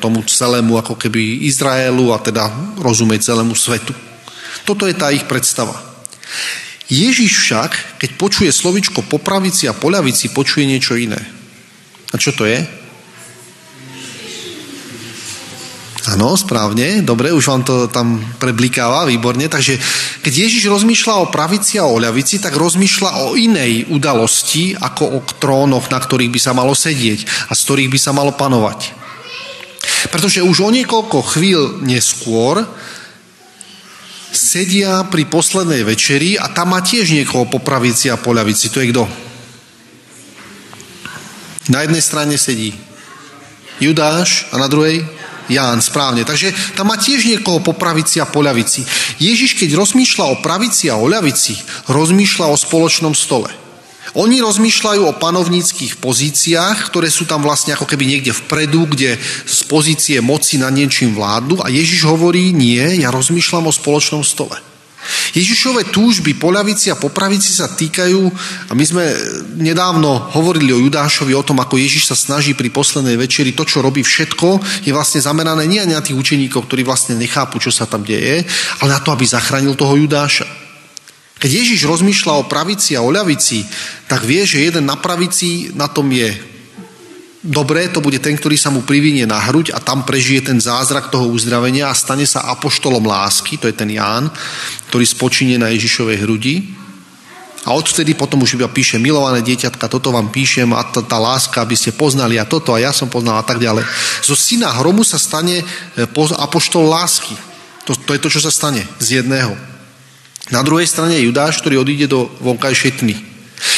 tomu 0.00 0.24
celému 0.24 0.80
ako 0.80 0.96
keby 0.96 1.44
Izraelu 1.44 2.16
a 2.16 2.18
teda 2.18 2.48
rozumieť 2.80 3.28
celému 3.28 3.52
svetu. 3.52 3.92
Toto 4.64 4.88
je 4.88 4.96
tá 4.96 5.12
ich 5.12 5.28
predstava. 5.28 5.76
Ježiš 6.88 7.36
však, 7.36 8.00
keď 8.00 8.10
počuje 8.16 8.48
slovičko 8.48 9.04
po 9.04 9.20
pravici 9.20 9.68
a 9.68 9.76
po 9.76 9.92
ľavici, 9.92 10.32
počuje 10.32 10.64
niečo 10.64 10.96
iné. 10.96 11.20
A 12.08 12.16
čo 12.16 12.32
to 12.32 12.48
je? 12.48 12.64
Áno, 16.08 16.40
správne, 16.40 17.04
dobre, 17.04 17.36
už 17.36 17.44
vám 17.52 17.62
to 17.68 17.84
tam 17.92 18.16
preblikáva, 18.40 19.04
výborne. 19.04 19.44
Takže 19.44 19.76
keď 20.24 20.32
Ježiš 20.48 20.72
rozmýšľa 20.72 21.14
o 21.20 21.28
pravici 21.28 21.76
a 21.76 21.84
o 21.84 22.00
ľavici, 22.00 22.40
tak 22.40 22.56
rozmýšľa 22.56 23.28
o 23.28 23.36
inej 23.36 23.92
udalosti, 23.92 24.72
ako 24.72 25.04
o 25.04 25.18
trónoch, 25.36 25.92
na 25.92 26.00
ktorých 26.00 26.32
by 26.32 26.40
sa 26.40 26.56
malo 26.56 26.72
sedieť 26.72 27.52
a 27.52 27.52
z 27.52 27.60
ktorých 27.60 27.92
by 27.92 27.98
sa 28.00 28.16
malo 28.16 28.32
panovať. 28.32 28.96
Pretože 30.08 30.40
už 30.40 30.56
o 30.64 30.70
niekoľko 30.72 31.18
chvíľ 31.36 31.84
neskôr 31.84 32.64
sedia 34.32 35.04
pri 35.12 35.28
poslednej 35.28 35.84
večeri 35.84 36.40
a 36.40 36.48
tam 36.48 36.72
má 36.72 36.80
tiež 36.80 37.12
niekoho 37.12 37.52
po 37.52 37.60
pravici 37.60 38.08
a 38.08 38.16
po 38.16 38.32
ľavici. 38.32 38.72
To 38.72 38.80
je 38.80 38.96
kto? 38.96 39.04
Na 41.68 41.84
jednej 41.84 42.00
strane 42.00 42.40
sedí 42.40 42.72
Judáš 43.76 44.48
a 44.48 44.56
na 44.56 44.72
druhej 44.72 45.17
Ján, 45.48 45.80
správne. 45.80 46.28
Takže 46.28 46.52
tam 46.76 46.92
má 46.92 46.96
tiež 47.00 47.24
niekoho 47.24 47.64
po 47.64 47.72
pravici 47.72 48.20
a 48.20 48.28
po 48.28 48.44
ľavici. 48.44 48.84
Ježiš, 49.16 49.56
keď 49.56 49.80
rozmýšľa 49.80 50.24
o 50.32 50.40
pravici 50.44 50.92
a 50.92 51.00
o 51.00 51.08
ľavici, 51.08 51.56
rozmýšľa 51.88 52.46
o 52.52 52.56
spoločnom 52.56 53.16
stole. 53.16 53.48
Oni 54.16 54.40
rozmýšľajú 54.40 55.02
o 55.04 55.18
panovníckých 55.20 56.00
pozíciách, 56.00 56.88
ktoré 56.88 57.12
sú 57.12 57.28
tam 57.28 57.44
vlastne 57.44 57.76
ako 57.76 57.84
keby 57.84 58.08
niekde 58.08 58.32
vpredu, 58.32 58.88
kde 58.88 59.20
z 59.44 59.60
pozície 59.68 60.16
moci 60.24 60.56
na 60.56 60.72
niečím 60.72 61.12
vládu 61.12 61.60
a 61.60 61.68
Ježiš 61.68 62.08
hovorí, 62.08 62.56
nie, 62.56 63.04
ja 63.04 63.12
rozmýšľam 63.12 63.68
o 63.68 63.72
spoločnom 63.72 64.24
stole. 64.24 64.67
Ježišové 65.32 65.94
túžby 65.94 66.34
po 66.36 66.50
ľavici 66.50 66.90
a 66.90 66.98
po 66.98 67.08
pravici 67.12 67.54
sa 67.54 67.70
týkajú, 67.70 68.22
a 68.68 68.72
my 68.74 68.84
sme 68.84 69.04
nedávno 69.60 70.34
hovorili 70.34 70.74
o 70.74 70.82
Judášovi, 70.82 71.32
o 71.36 71.46
tom, 71.46 71.62
ako 71.62 71.78
Ježiš 71.78 72.10
sa 72.10 72.16
snaží 72.18 72.52
pri 72.58 72.72
poslednej 72.72 73.14
večeri, 73.14 73.54
to, 73.54 73.62
čo 73.62 73.84
robí 73.84 74.02
všetko, 74.02 74.60
je 74.82 74.92
vlastne 74.92 75.22
zamerané 75.22 75.64
nie 75.70 75.80
na 75.86 76.02
tých 76.02 76.18
učeníkov, 76.18 76.66
ktorí 76.66 76.82
vlastne 76.82 77.14
nechápu, 77.14 77.62
čo 77.62 77.70
sa 77.70 77.86
tam 77.86 78.02
deje, 78.02 78.42
ale 78.82 78.88
na 78.90 79.00
to, 79.00 79.14
aby 79.14 79.24
zachránil 79.24 79.78
toho 79.78 79.94
Judáša. 79.96 80.48
Keď 81.38 81.50
Ježiš 81.54 81.86
rozmýšľa 81.86 82.34
o 82.42 82.48
pravici 82.50 82.98
a 82.98 83.04
o 83.06 83.14
ľavici, 83.14 83.62
tak 84.10 84.26
vie, 84.26 84.42
že 84.42 84.66
jeden 84.66 84.90
na 84.90 84.98
pravici 84.98 85.70
na 85.78 85.86
tom 85.86 86.10
je 86.10 86.34
dobré, 87.42 87.88
to 87.88 88.02
bude 88.02 88.18
ten, 88.18 88.34
ktorý 88.34 88.58
sa 88.58 88.70
mu 88.70 88.82
privinie 88.82 89.26
na 89.26 89.38
hruď 89.38 89.74
a 89.74 89.78
tam 89.78 90.02
prežije 90.02 90.50
ten 90.50 90.58
zázrak 90.58 91.10
toho 91.10 91.30
uzdravenia 91.30 91.90
a 91.90 91.94
stane 91.94 92.26
sa 92.26 92.46
apoštolom 92.50 93.04
lásky, 93.06 93.58
to 93.58 93.70
je 93.70 93.76
ten 93.76 93.90
Ján, 93.90 94.30
ktorý 94.90 95.04
spočinie 95.06 95.56
na 95.58 95.70
Ježišovej 95.70 96.26
hrudi. 96.26 96.74
A 97.66 97.74
odvtedy 97.76 98.16
potom 98.16 98.40
už 98.40 98.56
iba 98.56 98.70
píše, 98.70 98.96
milované 98.96 99.44
dieťatka, 99.44 99.92
toto 99.92 100.08
vám 100.08 100.32
píšem 100.32 100.72
a 100.72 100.80
tá, 100.88 101.04
tá 101.04 101.18
láska, 101.20 101.60
aby 101.60 101.76
ste 101.76 101.92
poznali 101.92 102.40
a 102.40 102.48
toto 102.48 102.72
a 102.72 102.80
ja 102.80 102.96
som 102.96 103.12
poznal 103.12 103.42
a 103.42 103.44
tak 103.44 103.60
ďalej. 103.60 103.84
Zo 104.24 104.32
syna 104.38 104.72
hromu 104.72 105.04
sa 105.04 105.20
stane 105.20 105.60
e, 105.60 105.64
apoštol 106.38 106.88
lásky. 106.88 107.36
To, 107.84 107.92
to 107.92 108.16
je 108.16 108.22
to, 108.24 108.28
čo 108.32 108.40
sa 108.40 108.48
stane 108.48 108.80
z 109.02 109.20
jedného. 109.20 109.52
Na 110.48 110.64
druhej 110.64 110.88
strane 110.88 111.20
je 111.20 111.28
Judáš, 111.28 111.60
ktorý 111.60 111.84
odíde 111.84 112.08
do 112.08 112.32
vonkajšej 112.40 113.04
tmy. 113.04 113.27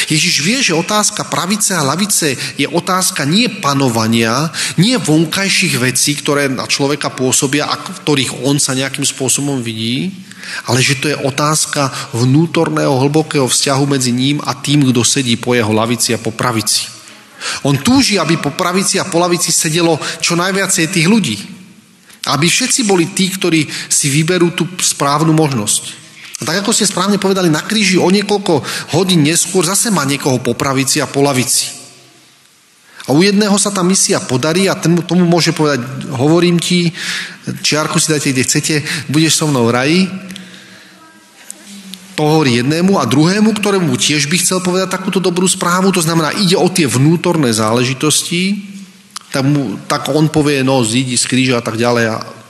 Ježiš 0.09 0.35
vie, 0.45 0.59
že 0.61 0.77
otázka 0.77 1.25
pravice 1.25 1.73
a 1.73 1.85
lavice 1.85 2.37
je 2.57 2.67
otázka 2.69 3.25
nie 3.25 3.49
panovania, 3.49 4.49
nie 4.77 4.97
vonkajších 4.97 5.75
vecí, 5.81 6.17
ktoré 6.19 6.49
na 6.51 6.69
človeka 6.69 7.09
pôsobia 7.09 7.65
a 7.69 7.75
ktorých 7.77 8.45
on 8.45 8.61
sa 8.61 8.77
nejakým 8.77 9.05
spôsobom 9.05 9.63
vidí, 9.63 10.13
ale 10.67 10.81
že 10.81 10.97
to 10.97 11.09
je 11.09 11.17
otázka 11.17 11.89
vnútorného 12.13 12.97
hlbokého 12.97 13.45
vzťahu 13.45 13.83
medzi 13.85 14.11
ním 14.13 14.37
a 14.41 14.57
tým, 14.57 14.89
kto 14.89 15.01
sedí 15.05 15.37
po 15.37 15.53
jeho 15.53 15.71
lavici 15.73 16.13
a 16.13 16.21
po 16.21 16.33
pravici. 16.33 16.89
On 17.65 17.73
túži, 17.73 18.21
aby 18.21 18.37
po 18.37 18.53
pravici 18.53 19.01
a 19.01 19.09
po 19.09 19.17
lavici 19.17 19.49
sedelo 19.49 19.97
čo 20.21 20.37
najviacej 20.37 20.93
tých 20.93 21.07
ľudí. 21.09 21.37
Aby 22.29 22.45
všetci 22.45 22.85
boli 22.85 23.09
tí, 23.17 23.33
ktorí 23.33 23.65
si 23.89 24.13
vyberú 24.13 24.53
tú 24.53 24.69
správnu 24.77 25.33
možnosť. 25.33 26.00
A 26.41 26.45
tak 26.49 26.65
ako 26.65 26.73
ste 26.73 26.89
správne 26.89 27.21
povedali, 27.21 27.53
na 27.53 27.61
kríži 27.61 28.01
o 28.01 28.09
niekoľko 28.09 28.65
hodín 28.97 29.21
neskôr 29.21 29.61
zase 29.61 29.93
má 29.93 30.01
niekoho 30.09 30.41
po 30.41 30.57
pravici 30.57 30.97
a 30.97 31.05
po 31.05 31.21
lavici. 31.21 31.69
A 33.05 33.13
u 33.13 33.21
jedného 33.21 33.53
sa 33.61 33.69
tá 33.69 33.85
misia 33.85 34.17
podarí 34.21 34.65
a 34.65 34.73
ten, 34.73 34.97
tomu 35.05 35.25
môže 35.25 35.53
povedať, 35.53 35.85
hovorím 36.13 36.57
ti, 36.57 36.89
čiarku 37.61 38.01
si 38.01 38.09
dajte, 38.09 38.33
kde 38.33 38.45
chcete, 38.45 38.75
budeš 39.09 39.37
so 39.37 39.45
mnou 39.45 39.69
v 39.69 39.73
raji. 39.73 40.01
To 42.17 42.21
hovorí 42.25 42.61
jednému 42.61 42.97
a 42.97 43.09
druhému, 43.09 43.57
ktorému 43.57 43.93
tiež 43.97 44.25
by 44.25 44.37
chcel 44.41 44.61
povedať 44.65 44.97
takúto 44.97 45.21
dobrú 45.21 45.45
správu, 45.45 45.93
to 45.93 46.01
znamená, 46.01 46.33
ide 46.41 46.57
o 46.57 46.69
tie 46.69 46.85
vnútorné 46.85 47.53
záležitosti, 47.53 48.65
tak, 49.29 49.45
mu, 49.45 49.77
tak 49.85 50.09
on 50.09 50.29
povie, 50.29 50.61
no 50.61 50.81
zídi 50.85 51.17
z 51.17 51.25
kríža 51.25 51.61
a 51.61 51.65
tak 51.65 51.81
ďalej 51.81 52.05
a, 52.09 52.40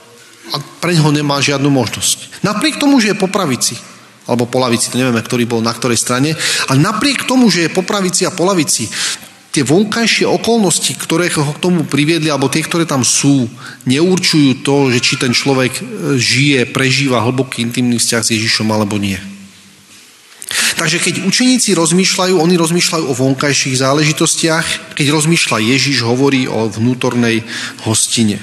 a 0.50 0.56
pre 0.82 0.98
ňoho 0.98 1.14
nemá 1.14 1.38
žiadnu 1.38 1.70
možnosť. 1.70 2.42
Napriek 2.42 2.82
tomu, 2.82 2.98
že 2.98 3.14
je 3.14 3.20
po 3.22 3.30
pravici, 3.30 3.78
alebo 4.26 4.50
po 4.50 4.58
lavici, 4.58 4.90
to 4.90 4.98
nevieme, 4.98 5.22
ktorý 5.22 5.46
bol 5.46 5.62
na 5.62 5.70
ktorej 5.70 6.02
strane, 6.02 6.34
a 6.66 6.72
napriek 6.74 7.30
tomu, 7.30 7.46
že 7.46 7.70
je 7.70 7.74
po 7.74 7.86
pravici 7.86 8.26
a 8.26 8.34
po 8.34 8.42
lavici, 8.42 8.90
tie 9.52 9.62
vonkajšie 9.62 10.24
okolnosti, 10.24 10.96
ktoré 10.96 11.28
ho 11.36 11.52
k 11.52 11.62
tomu 11.62 11.84
priviedli, 11.84 12.32
alebo 12.32 12.48
tie, 12.48 12.64
ktoré 12.64 12.88
tam 12.88 13.04
sú, 13.04 13.44
neurčujú 13.84 14.64
to, 14.64 14.88
že 14.88 14.98
či 15.04 15.14
ten 15.20 15.36
človek 15.36 15.72
e, 15.76 15.82
žije, 16.16 16.72
prežíva 16.72 17.20
hlboký 17.20 17.60
intimný 17.60 18.00
vzťah 18.00 18.22
s 18.24 18.32
Ježišom 18.32 18.72
alebo 18.72 18.96
nie. 18.96 19.20
Takže 20.52 20.98
keď 20.98 21.14
učeníci 21.28 21.76
rozmýšľajú, 21.76 22.34
oni 22.40 22.56
rozmýšľajú 22.56 23.04
o 23.06 23.14
vonkajších 23.14 23.76
záležitostiach, 23.76 24.96
keď 24.96 25.06
rozmýšľa 25.12 25.58
Ježiš, 25.62 26.04
hovorí 26.04 26.48
o 26.48 26.68
vnútornej 26.68 27.44
hostine. 27.84 28.40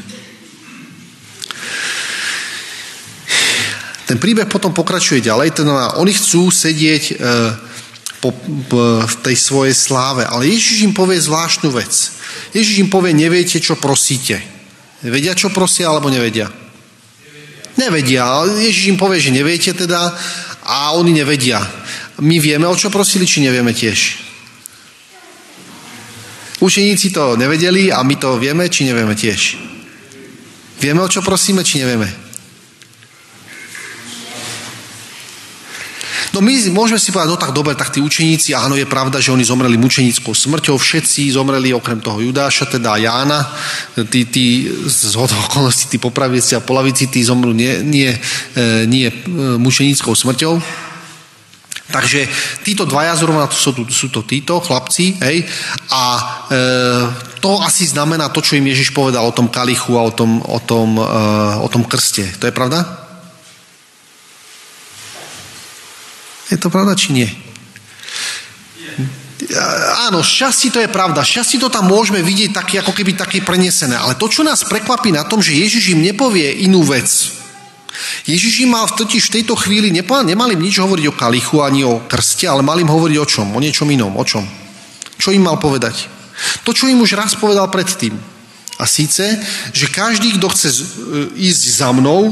Ten 4.09 4.17
príbeh 4.17 4.49
potom 4.49 4.73
pokračuje 4.73 5.21
ďalej, 5.21 5.61
teda 5.61 6.01
oni 6.01 6.09
chcú 6.17 6.49
sedieť 6.49 7.03
e, 7.09 7.13
po, 8.17 8.33
po, 8.65 9.05
v 9.05 9.15
tej 9.21 9.37
svojej 9.37 9.75
sláve, 9.77 10.25
ale 10.25 10.49
Ježiš 10.49 10.89
im 10.89 10.97
povie 10.97 11.21
zvláštnu 11.21 11.69
vec. 11.69 11.93
Ježiš 12.49 12.81
im 12.81 12.89
povie, 12.89 13.13
neviete, 13.13 13.61
čo 13.61 13.77
prosíte. 13.77 14.41
Vedia, 15.05 15.37
čo 15.37 15.53
prosia, 15.53 15.93
alebo 15.93 16.09
nevedia? 16.09 16.49
Nevedia. 17.77 18.49
Ježiš 18.49 18.91
im 18.91 18.97
povie, 18.97 19.21
že 19.21 19.29
neviete 19.29 19.77
teda 19.77 20.17
a 20.65 20.97
oni 20.97 21.13
nevedia. 21.13 21.61
My 22.19 22.41
vieme, 22.41 22.65
o 22.65 22.75
čo 22.75 22.89
prosili, 22.89 23.29
či 23.29 23.45
nevieme 23.45 23.71
tiež? 23.71 24.25
Učeníci 26.59 27.15
to 27.15 27.39
nevedeli 27.39 27.87
a 27.87 28.03
my 28.03 28.15
to 28.19 28.35
vieme, 28.35 28.67
či 28.67 28.83
nevieme 28.83 29.15
tiež. 29.15 29.55
Vieme, 30.79 31.03
o 31.03 31.11
čo 31.11 31.19
prosíme, 31.19 31.59
či 31.63 31.83
nevieme? 31.83 32.29
No 36.29 36.45
my 36.45 36.55
môžeme 36.71 37.01
si 37.01 37.09
povedať, 37.09 37.35
no 37.35 37.41
tak 37.41 37.51
dobre, 37.51 37.73
tak 37.73 37.89
tí 37.89 37.99
učeníci, 37.99 38.53
áno, 38.53 38.77
je 38.77 38.85
pravda, 38.87 39.19
že 39.19 39.33
oni 39.33 39.41
zomreli 39.41 39.75
mučenickou 39.75 40.31
smrťou, 40.31 40.77
všetci 40.77 41.33
zomreli 41.33 41.73
okrem 41.73 41.99
toho 41.99 42.21
Judáša, 42.21 42.69
teda 42.69 42.95
Jána, 43.01 43.43
tí, 44.07 44.23
tí 44.29 44.69
z 44.87 45.19
okolností, 45.19 45.91
tí 45.91 45.97
popravieci 45.97 46.53
a 46.53 46.63
polavici, 46.63 47.09
tí 47.09 47.25
zomrú 47.25 47.51
nie, 47.51 47.81
nie, 47.81 48.13
e, 48.55 48.85
nie 48.85 49.09
e, 49.09 49.15
mučenickou 49.57 50.15
smrťou. 50.15 50.53
Takže 51.89 52.29
títo 52.61 52.85
dvaja 52.85 53.17
zrovna 53.17 53.49
sú, 53.49 53.73
sú 53.89 54.13
to 54.13 54.21
títo 54.21 54.61
chlapci, 54.61 55.17
hej, 55.19 55.41
a 55.89 56.03
e, 56.47 57.28
to 57.39 57.59
asi 57.63 57.87
znamená 57.87 58.29
to, 58.29 58.43
čo 58.43 58.59
im 58.59 58.67
Ježiš 58.67 58.91
povedal 58.91 59.23
o 59.25 59.35
tom 59.35 59.47
kalichu 59.47 59.95
a 59.95 60.05
o 60.05 60.11
tom, 60.11 60.43
o 60.43 60.59
tom, 60.59 60.99
e, 60.99 61.05
o 61.63 61.67
tom 61.71 61.87
krste. 61.87 62.27
To 62.39 62.45
je 62.45 62.53
pravda? 62.53 62.85
Je 66.49 66.57
to 66.57 66.69
pravda, 66.69 66.97
či 66.97 67.13
nie? 67.13 67.29
Áno, 70.09 70.21
šťastí 70.21 70.69
to 70.69 70.83
je 70.83 70.89
pravda. 70.91 71.25
Šťastí 71.25 71.57
to 71.57 71.71
tam 71.71 71.89
môžeme 71.89 72.21
vidieť 72.21 72.51
také, 72.53 72.75
ako 72.81 72.93
keby 72.93 73.17
také 73.17 73.39
prenesené. 73.41 73.97
Ale 73.97 74.19
to, 74.19 74.27
čo 74.29 74.45
nás 74.45 74.67
prekvapí 74.67 75.09
na 75.09 75.25
tom, 75.25 75.39
že 75.39 75.57
Ježiš 75.57 75.95
im 75.97 76.03
nepovie 76.05 76.65
inú 76.65 76.83
vec, 76.85 77.07
Ježiš 78.23 78.63
im 78.63 78.71
mal 78.77 78.87
totiž 78.87 79.27
v 79.27 79.33
tejto 79.41 79.57
chvíli, 79.59 79.91
nemali 79.91 80.53
im 80.55 80.63
nič 80.63 80.79
hovoriť 80.79 81.05
o 81.09 81.17
kalichu 81.17 81.59
ani 81.59 81.83
o 81.83 82.05
krste, 82.05 82.47
ale 82.47 82.63
mal 82.63 82.79
im 82.79 82.87
hovoriť 82.87 83.17
o 83.19 83.25
čom? 83.27 83.47
O 83.55 83.59
niečom 83.59 83.89
inom. 83.89 84.13
O 84.15 84.23
čom? 84.23 84.45
Čo 85.19 85.35
im 85.35 85.43
mal 85.43 85.59
povedať? 85.59 86.18
To, 86.63 86.71
čo 86.73 86.87
im 86.87 87.01
už 87.01 87.17
raz 87.17 87.35
povedal 87.35 87.67
predtým. 87.67 88.15
A 88.79 88.87
síce, 88.87 89.35
že 89.75 89.91
každý, 89.91 90.39
kto 90.39 90.47
chce 90.49 90.69
e, 90.71 90.81
ísť 91.35 91.63
za 91.83 91.89
mnou, 91.91 92.31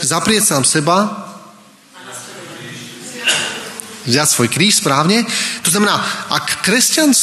zaprieť 0.00 0.48
sám 0.48 0.64
seba, 0.64 1.26
vziať 4.06 4.28
svoj 4.30 4.48
kríž 4.48 4.80
správne. 4.80 5.26
To 5.66 5.68
znamená, 5.68 5.98
ak 6.30 6.62
kresťan, 6.62 7.10
e, 7.10 7.18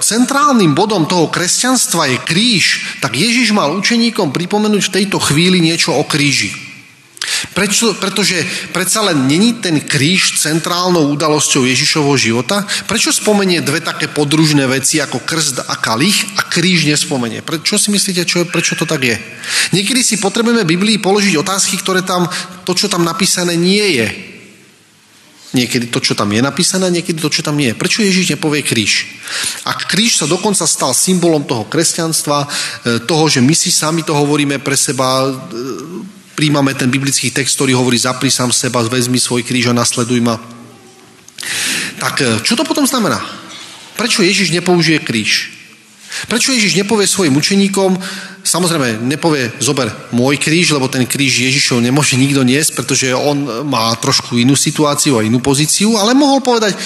centrálnym 0.00 0.72
bodom 0.72 1.04
toho 1.04 1.28
kresťanstva 1.28 2.08
je 2.14 2.18
kríž, 2.24 2.64
tak 3.02 3.18
Ježiš 3.18 3.52
mal 3.52 3.74
učeníkom 3.74 4.30
pripomenúť 4.30 4.82
v 4.86 4.94
tejto 5.02 5.18
chvíli 5.20 5.60
niečo 5.60 5.92
o 5.92 6.06
kríži. 6.06 6.65
Prečo, 7.54 7.96
pretože 7.98 8.38
predsa 8.70 9.02
len 9.02 9.26
není 9.26 9.58
ten 9.58 9.82
kríž 9.82 10.38
centrálnou 10.38 11.10
udalosťou 11.10 11.66
Ježišovho 11.66 12.14
života? 12.14 12.62
Prečo 12.86 13.10
spomenie 13.10 13.64
dve 13.64 13.82
také 13.82 14.06
podružné 14.06 14.66
veci 14.70 15.02
ako 15.02 15.24
krst 15.26 15.66
a 15.66 15.74
kalich 15.80 16.38
a 16.38 16.46
kríž 16.46 16.86
nespomenie? 16.86 17.42
Prečo 17.42 17.80
si 17.80 17.90
myslíte, 17.90 18.22
čo, 18.22 18.46
prečo 18.46 18.78
to 18.78 18.86
tak 18.86 19.02
je? 19.02 19.16
Niekedy 19.74 20.00
si 20.06 20.16
potrebujeme 20.22 20.68
Biblii 20.68 21.02
položiť 21.02 21.34
otázky, 21.34 21.74
ktoré 21.82 22.06
tam, 22.06 22.30
to, 22.62 22.72
čo 22.78 22.86
tam 22.86 23.02
napísané 23.02 23.58
nie 23.58 23.98
je. 23.98 24.06
Niekedy 25.56 25.88
to, 25.88 26.04
čo 26.04 26.12
tam 26.12 26.28
je 26.36 26.44
napísané, 26.44 26.92
niekedy 26.92 27.16
to, 27.16 27.32
čo 27.32 27.40
tam 27.40 27.56
nie 27.56 27.72
je. 27.72 27.78
Prečo 27.80 28.04
Ježiš 28.04 28.36
nepovie 28.36 28.60
kríž? 28.60 29.08
Ak 29.64 29.88
kríž 29.88 30.20
sa 30.20 30.28
dokonca 30.28 30.68
stal 30.68 30.92
symbolom 30.92 31.48
toho 31.48 31.64
kresťanstva, 31.64 32.44
e, 32.44 32.48
toho, 33.08 33.24
že 33.32 33.40
my 33.40 33.54
si 33.56 33.72
sami 33.72 34.04
to 34.04 34.12
hovoríme 34.12 34.60
pre 34.60 34.76
seba, 34.76 35.24
e, 35.24 35.32
príjmame 36.36 36.76
ten 36.76 36.92
biblický 36.92 37.32
text, 37.32 37.56
ktorý 37.56 37.72
hovorí 37.72 37.96
zapri 37.96 38.28
sám 38.28 38.52
seba, 38.52 38.84
vezmi 38.84 39.16
svoj 39.16 39.42
kríž 39.42 39.72
a 39.72 39.74
nasleduj 39.74 40.20
ma. 40.20 40.36
Tak 41.96 42.14
e, 42.20 42.24
čo 42.44 42.54
to 42.54 42.68
potom 42.68 42.84
znamená? 42.84 43.24
Prečo 43.96 44.20
Ježiš 44.20 44.52
nepoužije 44.52 45.00
kríž? 45.00 45.56
Prečo 46.28 46.52
Ježiš 46.52 46.76
nepovie 46.76 47.08
svojim 47.08 47.34
učeníkom, 47.34 47.96
Samozrejme, 48.46 49.02
nepovie, 49.02 49.50
zober 49.58 49.90
môj 50.14 50.38
kríž, 50.38 50.70
lebo 50.70 50.86
ten 50.86 51.02
kríž 51.02 51.42
Ježišov 51.42 51.82
nemôže 51.82 52.14
nikto 52.14 52.46
niesť, 52.46 52.78
pretože 52.78 53.10
on 53.10 53.66
má 53.66 53.90
trošku 53.98 54.38
inú 54.38 54.54
situáciu 54.54 55.18
a 55.18 55.26
inú 55.26 55.42
pozíciu, 55.42 55.98
ale 55.98 56.14
mohol 56.14 56.38
povedať, 56.38 56.78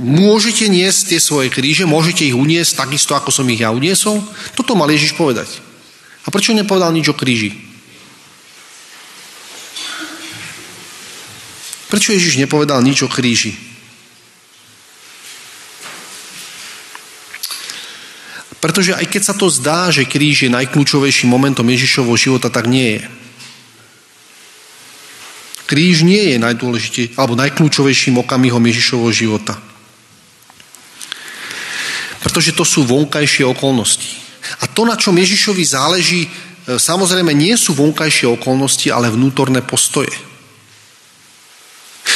môžete 0.00 0.64
niesť 0.72 1.12
tie 1.12 1.20
svoje 1.20 1.52
kríže, 1.52 1.84
môžete 1.84 2.24
ich 2.24 2.32
uniesť 2.32 2.88
takisto, 2.88 3.12
ako 3.12 3.28
som 3.28 3.44
ich 3.52 3.60
ja 3.60 3.68
uniesol. 3.68 4.24
Toto 4.56 4.72
mal 4.72 4.88
Ježiš 4.88 5.12
povedať. 5.12 5.60
A 6.24 6.32
prečo 6.32 6.56
nepovedal 6.56 6.88
nič 6.96 7.12
o 7.12 7.18
kríži? 7.18 7.67
Prečo 11.88 12.12
Ježiš 12.12 12.36
nepovedal 12.36 12.84
nič 12.84 13.00
o 13.04 13.08
kríži? 13.08 13.56
Pretože 18.58 18.98
aj 18.98 19.06
keď 19.06 19.22
sa 19.22 19.34
to 19.38 19.46
zdá, 19.48 19.88
že 19.94 20.04
kríž 20.04 20.44
je 20.44 20.50
najkľúčovejším 20.50 21.30
momentom 21.30 21.64
Ježišovho 21.64 22.14
života, 22.18 22.50
tak 22.50 22.66
nie 22.66 22.98
je. 22.98 23.02
Kríž 25.68 26.02
nie 26.02 26.34
je 26.34 26.36
najdôležitejším 26.42 27.14
alebo 27.14 27.38
najkľúčovejším 27.38 28.18
okamihom 28.24 28.64
Ježišovho 28.66 29.10
života. 29.14 29.54
Pretože 32.18 32.56
to 32.56 32.66
sú 32.66 32.82
vonkajšie 32.82 33.46
okolnosti. 33.46 34.18
A 34.58 34.66
to, 34.66 34.88
na 34.88 34.98
čom 34.98 35.14
Ježišovi 35.14 35.62
záleží, 35.62 36.26
e, 36.26 36.30
samozrejme 36.80 37.30
nie 37.36 37.54
sú 37.54 37.76
vonkajšie 37.78 38.26
okolnosti, 38.26 38.90
ale 38.90 39.12
vnútorné 39.12 39.62
postoje. 39.62 40.10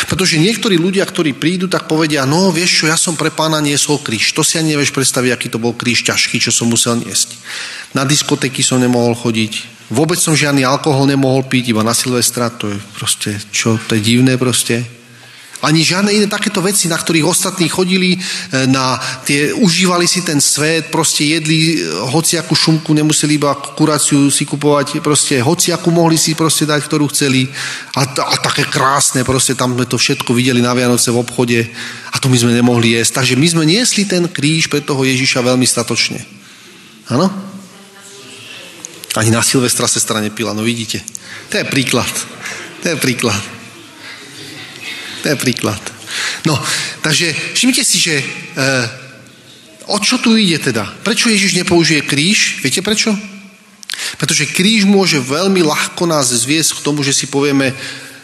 Pretože 0.06 0.40
niektorí 0.40 0.78
ľudia, 0.78 1.02
ktorí 1.02 1.36
prídu, 1.36 1.66
tak 1.66 1.90
povedia, 1.90 2.26
no 2.26 2.50
vieš 2.54 2.82
čo, 2.82 2.84
ja 2.90 2.98
som 2.98 3.18
pre 3.18 3.30
pána 3.30 3.62
niesol 3.62 4.00
kríž. 4.00 4.34
To 4.34 4.42
si 4.46 4.58
ani 4.58 4.74
nevieš 4.74 4.94
predstaviť, 4.94 5.30
aký 5.34 5.46
to 5.50 5.62
bol 5.62 5.74
kríž 5.74 6.06
ťažký, 6.06 6.38
čo 6.38 6.54
som 6.54 6.70
musel 6.70 6.98
niesť. 6.98 7.36
Na 7.92 8.06
diskotéky 8.06 8.64
som 8.64 8.80
nemohol 8.80 9.18
chodiť. 9.18 9.84
Vôbec 9.92 10.16
som 10.16 10.32
žiadny 10.32 10.64
alkohol 10.64 11.04
nemohol 11.04 11.44
piť, 11.44 11.76
iba 11.76 11.84
na 11.84 11.92
Silvestra. 11.92 12.48
To 12.56 12.72
je 12.72 12.78
proste, 12.96 13.36
čo, 13.52 13.76
to 13.76 13.98
je 13.98 14.02
divné 14.02 14.40
proste 14.40 15.01
ani 15.62 15.86
žiadne 15.86 16.10
iné 16.10 16.26
takéto 16.26 16.58
veci, 16.58 16.90
na 16.90 16.98
ktorých 16.98 17.22
ostatní 17.22 17.70
chodili, 17.70 18.18
e, 18.18 18.18
na 18.66 18.98
tie, 19.22 19.54
užívali 19.54 20.10
si 20.10 20.26
ten 20.26 20.42
svet, 20.42 20.90
proste 20.90 21.22
jedli 21.22 21.78
e, 21.78 21.86
hociakú 22.10 22.58
šumku, 22.58 22.90
nemuseli 22.90 23.38
iba 23.38 23.54
kuráciu 23.54 24.26
si 24.26 24.42
kupovať, 24.42 24.98
proste 24.98 25.38
hociakú 25.38 25.94
mohli 25.94 26.18
si 26.18 26.34
proste 26.34 26.66
dať, 26.66 26.82
ktorú 26.82 27.06
chceli 27.14 27.46
a, 27.94 28.02
a 28.02 28.34
také 28.42 28.66
krásne, 28.66 29.22
proste 29.22 29.54
tam 29.54 29.78
sme 29.78 29.86
to 29.86 29.94
všetko 29.94 30.34
videli 30.34 30.58
na 30.58 30.74
Vianoce 30.74 31.14
v 31.14 31.22
obchode 31.22 31.62
a 32.10 32.16
to 32.18 32.26
my 32.26 32.34
sme 32.34 32.58
nemohli 32.58 32.98
jesť. 32.98 33.22
Takže 33.22 33.38
my 33.38 33.46
sme 33.46 33.62
niesli 33.62 34.02
ten 34.02 34.26
kríž 34.26 34.66
pre 34.66 34.82
toho 34.82 35.06
Ježiša 35.06 35.46
veľmi 35.46 35.64
statočne. 35.64 36.18
Áno? 37.06 37.30
Ani 39.14 39.30
na 39.30 39.46
Silvestra 39.46 39.86
sestra 39.86 40.18
nepila, 40.18 40.56
no 40.58 40.66
vidíte. 40.66 41.06
To 41.54 41.60
je 41.60 41.64
príklad. 41.70 42.10
To 42.82 42.86
je 42.90 42.96
príklad. 42.98 43.61
To 45.22 45.26
je 45.30 45.38
príklad. 45.38 45.80
No, 46.44 46.58
takže 47.00 47.32
všimnite 47.54 47.84
si, 47.86 47.98
že 48.02 48.14
e, 48.20 48.24
o 49.86 49.96
čo 50.02 50.18
tu 50.18 50.34
ide 50.34 50.58
teda? 50.58 50.84
Prečo 51.06 51.30
Ježiš 51.30 51.56
nepoužije 51.62 52.02
kríž? 52.04 52.60
Viete 52.60 52.82
prečo? 52.82 53.14
Pretože 54.18 54.50
kríž 54.50 54.84
môže 54.84 55.22
veľmi 55.22 55.62
ľahko 55.62 56.04
nás 56.10 56.34
zviesť 56.34 56.80
k 56.80 56.84
tomu, 56.84 57.06
že 57.06 57.14
si 57.14 57.30
povieme, 57.30 57.72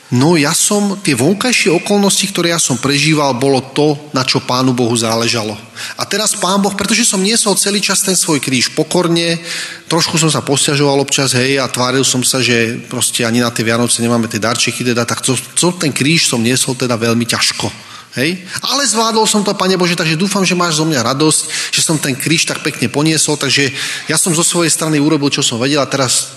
No 0.09 0.41
ja 0.41 0.57
som, 0.57 0.97
tie 1.05 1.13
vonkajšie 1.13 1.69
okolnosti, 1.69 2.33
ktoré 2.33 2.57
ja 2.57 2.61
som 2.61 2.81
prežíval, 2.81 3.37
bolo 3.37 3.61
to, 3.77 3.93
na 4.17 4.25
čo 4.25 4.41
Pánu 4.41 4.73
Bohu 4.73 4.97
záležalo. 4.97 5.53
A 6.01 6.09
teraz 6.09 6.33
Pán 6.33 6.65
Boh, 6.65 6.73
pretože 6.73 7.05
som 7.05 7.21
niesol 7.21 7.61
celý 7.61 7.85
čas 7.85 8.01
ten 8.01 8.17
svoj 8.17 8.41
kríž 8.41 8.73
pokorne, 8.73 9.37
trošku 9.85 10.17
som 10.17 10.33
sa 10.33 10.41
posťažoval 10.41 11.05
občas, 11.05 11.37
hej, 11.37 11.61
a 11.61 11.69
tváril 11.69 12.09
som 12.09 12.25
sa, 12.25 12.41
že 12.41 12.81
proste 12.89 13.29
ani 13.29 13.45
na 13.45 13.53
tie 13.53 13.69
Vianoce 13.69 14.01
nemáme 14.01 14.33
tie 14.33 14.41
darčeky, 14.41 14.81
teda, 14.81 15.05
tak 15.05 15.21
to, 15.21 15.37
to, 15.53 15.77
ten 15.77 15.93
kríž 15.93 16.33
som 16.33 16.41
niesol 16.41 16.73
teda 16.73 16.97
veľmi 16.97 17.29
ťažko. 17.29 17.69
Hej? 18.17 18.49
Ale 18.65 18.89
zvládol 18.89 19.29
som 19.29 19.45
to, 19.45 19.53
Pane 19.53 19.77
Bože, 19.77 19.93
takže 19.93 20.17
dúfam, 20.17 20.41
že 20.41 20.57
máš 20.57 20.81
zo 20.81 20.89
mňa 20.89 21.05
radosť, 21.05 21.69
že 21.69 21.85
som 21.85 22.01
ten 22.01 22.17
kríž 22.17 22.49
tak 22.49 22.65
pekne 22.65 22.89
poniesol, 22.89 23.37
takže 23.37 23.69
ja 24.09 24.17
som 24.17 24.33
zo 24.33 24.41
svojej 24.41 24.73
strany 24.73 24.97
urobil, 24.97 25.29
čo 25.29 25.45
som 25.45 25.61
vedel 25.61 25.85
a 25.85 25.87
teraz 25.87 26.33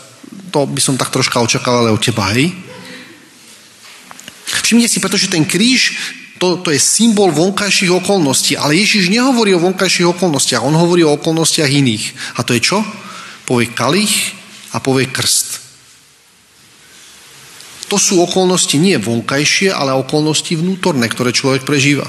to 0.52 0.68
by 0.68 0.84
som 0.84 1.00
tak 1.00 1.08
troška 1.08 1.40
očakával 1.40 1.88
ale 1.88 1.96
od 1.96 2.04
teba, 2.04 2.28
hej? 2.36 2.52
Všimne 4.52 4.92
si, 4.92 5.00
pretože 5.00 5.32
ten 5.32 5.48
kríž, 5.48 5.96
to, 6.42 6.60
to 6.60 6.74
je 6.74 6.82
symbol 6.82 7.32
vonkajších 7.32 7.94
okolností, 8.04 8.58
ale 8.58 8.76
Ježiš 8.76 9.14
nehovorí 9.14 9.54
o 9.56 9.64
vonkajších 9.64 10.12
okolnostiach, 10.18 10.66
on 10.66 10.76
hovorí 10.76 11.06
o 11.06 11.16
okolnostiach 11.16 11.70
iných. 11.70 12.36
A 12.36 12.44
to 12.44 12.58
je 12.58 12.62
čo? 12.62 12.82
Povie 13.46 13.72
kalich 13.72 14.36
a 14.74 14.82
povie 14.82 15.08
krst. 15.08 15.62
To 17.92 18.00
sú 18.00 18.24
okolnosti 18.24 18.80
nie 18.80 18.96
vonkajšie, 18.96 19.76
ale 19.76 19.92
okolnosti 19.92 20.56
vnútorné, 20.56 21.12
ktoré 21.12 21.36
človek 21.36 21.68
prežíva. 21.68 22.08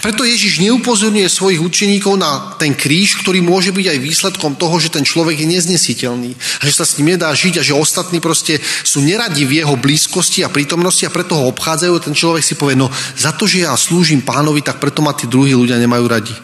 Preto 0.00 0.24
Ježiš 0.24 0.64
neupozorňuje 0.64 1.28
svojich 1.28 1.60
učeníkov 1.60 2.16
na 2.16 2.56
ten 2.56 2.72
kríž, 2.72 3.20
ktorý 3.20 3.44
môže 3.44 3.70
byť 3.72 3.86
aj 3.92 3.98
výsledkom 4.00 4.52
toho, 4.56 4.76
že 4.80 4.92
ten 4.92 5.04
človek 5.04 5.44
je 5.44 5.52
neznesiteľný 5.52 6.32
a 6.34 6.62
že 6.64 6.72
sa 6.72 6.84
s 6.88 6.96
ním 6.96 7.16
nedá 7.16 7.28
žiť 7.32 7.60
a 7.60 7.66
že 7.66 7.76
ostatní 7.76 8.20
proste 8.20 8.60
sú 8.82 9.04
neradi 9.04 9.44
v 9.44 9.60
jeho 9.64 9.76
blízkosti 9.76 10.40
a 10.44 10.52
prítomnosti 10.52 11.04
a 11.04 11.12
preto 11.12 11.36
ho 11.36 11.52
obchádzajú. 11.52 11.94
Ten 12.00 12.14
človek 12.16 12.42
si 12.42 12.56
povie, 12.56 12.80
no 12.80 12.88
za 13.16 13.36
to, 13.36 13.44
že 13.44 13.68
ja 13.68 13.76
slúžim 13.76 14.24
pánovi, 14.24 14.64
tak 14.64 14.80
preto 14.80 15.04
ma 15.04 15.12
tí 15.12 15.28
druhí 15.28 15.52
ľudia 15.52 15.76
nemajú 15.76 16.04
radi. 16.08 16.34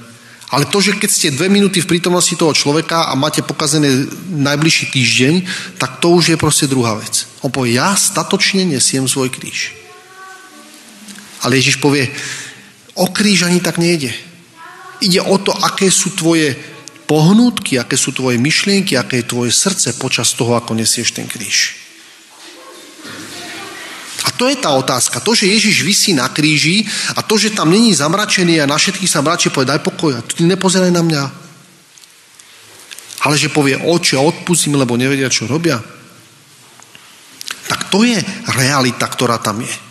Ale 0.50 0.66
to, 0.66 0.82
že 0.82 0.98
keď 0.98 1.10
ste 1.10 1.34
dve 1.34 1.46
minúty 1.46 1.78
v 1.78 1.86
prítomnosti 1.86 2.34
toho 2.34 2.50
človeka 2.50 3.06
a 3.06 3.14
máte 3.14 3.38
pokazený 3.46 4.10
najbližší 4.34 4.90
týždeň, 4.90 5.34
tak 5.78 6.02
to 6.02 6.10
už 6.10 6.34
je 6.34 6.36
proste 6.36 6.66
druhá 6.66 6.98
vec. 6.98 7.30
On 7.46 7.54
povie, 7.54 7.78
ja 7.78 7.94
statočne 7.94 8.66
nesiem 8.66 9.06
svoj 9.06 9.30
kríž. 9.30 9.78
Ale 11.46 11.54
Ježiš 11.54 11.78
povie, 11.78 12.10
O 13.00 13.08
kríž 13.08 13.48
ani 13.48 13.64
tak 13.64 13.80
nejde. 13.80 14.12
Ide 15.00 15.24
o 15.24 15.40
to, 15.40 15.56
aké 15.56 15.88
sú 15.88 16.12
tvoje 16.12 16.52
pohnútky, 17.08 17.80
aké 17.80 17.96
sú 17.96 18.12
tvoje 18.12 18.36
myšlienky, 18.36 18.94
aké 18.94 19.24
je 19.24 19.30
tvoje 19.32 19.50
srdce 19.50 19.96
počas 19.96 20.36
toho, 20.36 20.52
ako 20.54 20.76
nesieš 20.76 21.16
ten 21.16 21.24
kríž. 21.24 21.80
A 24.20 24.28
to 24.36 24.52
je 24.52 24.60
tá 24.60 24.70
otázka. 24.76 25.24
To, 25.24 25.32
že 25.32 25.48
Ježiš 25.48 25.80
vysí 25.80 26.12
na 26.12 26.28
kríži 26.28 26.84
a 27.16 27.24
to, 27.24 27.40
že 27.40 27.56
tam 27.56 27.72
není 27.72 27.96
zamračený 27.96 28.60
a 28.60 28.68
na 28.68 28.76
všetkých 28.76 29.08
sa 29.08 29.24
mračí, 29.24 29.48
povie, 29.48 29.72
daj 29.72 29.80
pokoj, 29.80 30.12
a 30.12 30.20
ty 30.20 30.44
nepozeraj 30.44 30.92
na 30.92 31.00
mňa. 31.00 31.22
Ale 33.24 33.34
že 33.40 33.48
povie, 33.48 33.80
oče, 33.80 34.20
odpustím, 34.20 34.76
lebo 34.76 35.00
nevedia, 35.00 35.32
čo 35.32 35.48
robia. 35.48 35.80
Tak 37.64 37.88
to 37.88 38.04
je 38.04 38.20
realita, 38.54 39.08
ktorá 39.08 39.40
tam 39.40 39.64
je. 39.64 39.89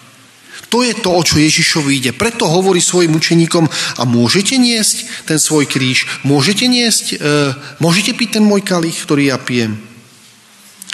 To 0.69 0.85
je 0.85 0.93
to, 0.93 1.09
o 1.09 1.21
čo 1.25 1.41
Ježišovi 1.41 1.97
ide. 1.97 2.11
Preto 2.13 2.45
hovorí 2.45 2.77
svojim 2.77 3.17
učeníkom, 3.17 3.65
a 3.97 4.01
môžete 4.05 4.61
niesť 4.61 5.25
ten 5.25 5.41
svoj 5.41 5.65
kríž, 5.65 6.05
môžete 6.21 6.69
niesť, 6.69 7.05
e, 7.17 7.53
môžete 7.81 8.13
piť 8.13 8.37
ten 8.37 8.45
môj 8.45 8.61
kalich, 8.61 9.01
ktorý 9.01 9.33
ja 9.33 9.41
pijem. 9.41 9.81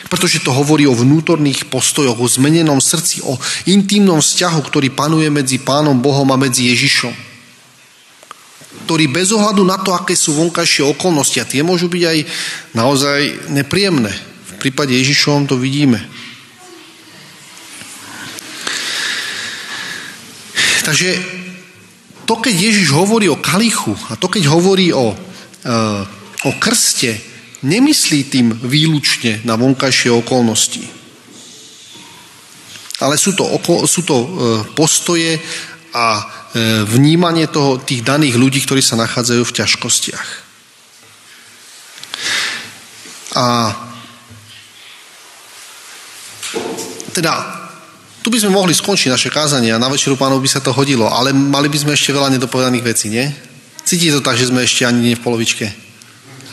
Pretože 0.08 0.40
to 0.40 0.56
hovorí 0.56 0.88
o 0.88 0.96
vnútorných 0.96 1.68
postojoch, 1.68 2.16
o 2.16 2.28
zmenenom 2.30 2.80
srdci, 2.80 3.20
o 3.28 3.36
intimnom 3.68 4.24
vzťahu, 4.24 4.60
ktorý 4.64 4.96
panuje 4.96 5.28
medzi 5.28 5.60
Pánom 5.60 6.00
Bohom 6.00 6.30
a 6.32 6.40
medzi 6.40 6.72
Ježišom. 6.72 7.12
Ktorý 8.88 9.12
bez 9.12 9.36
ohľadu 9.36 9.66
na 9.66 9.76
to, 9.82 9.92
aké 9.92 10.16
sú 10.16 10.40
vonkajšie 10.40 10.88
okolnosti, 10.88 11.36
a 11.42 11.50
tie 11.50 11.66
môžu 11.66 11.92
byť 11.92 12.04
aj 12.06 12.18
naozaj 12.78 13.20
nepríjemné. 13.52 14.14
V 14.14 14.54
prípade 14.62 14.96
Ježišovom 14.96 15.52
to 15.52 15.60
vidíme. 15.60 16.00
Takže 20.86 21.18
to, 22.30 22.38
keď 22.38 22.54
Ježiš 22.54 22.94
hovorí 22.94 23.26
o 23.26 23.42
kalichu 23.42 23.98
a 24.10 24.14
to, 24.14 24.30
keď 24.30 24.46
hovorí 24.54 24.94
o, 24.94 25.14
e, 25.14 25.18
o 26.46 26.52
krste, 26.62 27.18
nemyslí 27.66 28.30
tým 28.30 28.54
výlučne 28.54 29.42
na 29.50 29.58
vonkajšie 29.58 30.14
okolnosti. 30.14 30.86
Ale 33.02 33.18
sú 33.18 33.34
to, 33.34 33.50
sú 33.90 34.06
to 34.06 34.16
e, 34.22 34.28
postoje 34.78 35.42
a 35.90 36.22
e, 36.22 36.24
vnímanie 36.86 37.50
toho, 37.50 37.82
tých 37.82 38.06
daných 38.06 38.38
ľudí, 38.38 38.62
ktorí 38.62 38.86
sa 38.86 38.94
nachádzajú 39.02 39.42
v 39.42 39.56
ťažkostiach. 39.58 40.30
A 43.36 43.46
teda 47.12 47.65
tu 48.26 48.34
by 48.34 48.42
sme 48.42 48.58
mohli 48.58 48.74
skončiť 48.74 49.14
naše 49.14 49.30
kázanie 49.30 49.70
a 49.70 49.78
na 49.78 49.86
večeru 49.86 50.18
pánov 50.18 50.42
by 50.42 50.50
sa 50.50 50.58
to 50.58 50.74
hodilo, 50.74 51.06
ale 51.06 51.30
mali 51.30 51.70
by 51.70 51.78
sme 51.78 51.94
ešte 51.94 52.10
veľa 52.10 52.34
nedopovedaných 52.34 52.82
vecí, 52.82 53.14
nie? 53.14 53.30
Cítite 53.86 54.18
to 54.18 54.26
tak, 54.26 54.34
že 54.34 54.50
sme 54.50 54.66
ešte 54.66 54.82
ani 54.82 55.14
nie 55.14 55.14
v 55.14 55.22
polovičke? 55.22 55.70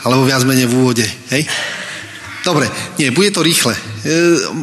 Alebo 0.05 0.21
viac 0.21 0.45
menej 0.45 0.69
v 0.69 0.77
úvode, 0.77 1.01
hej? 1.33 1.49
Dobre, 2.45 2.69
nie, 3.01 3.09
bude 3.09 3.33
to 3.33 3.41
rýchle, 3.41 3.73
e, 3.73 3.81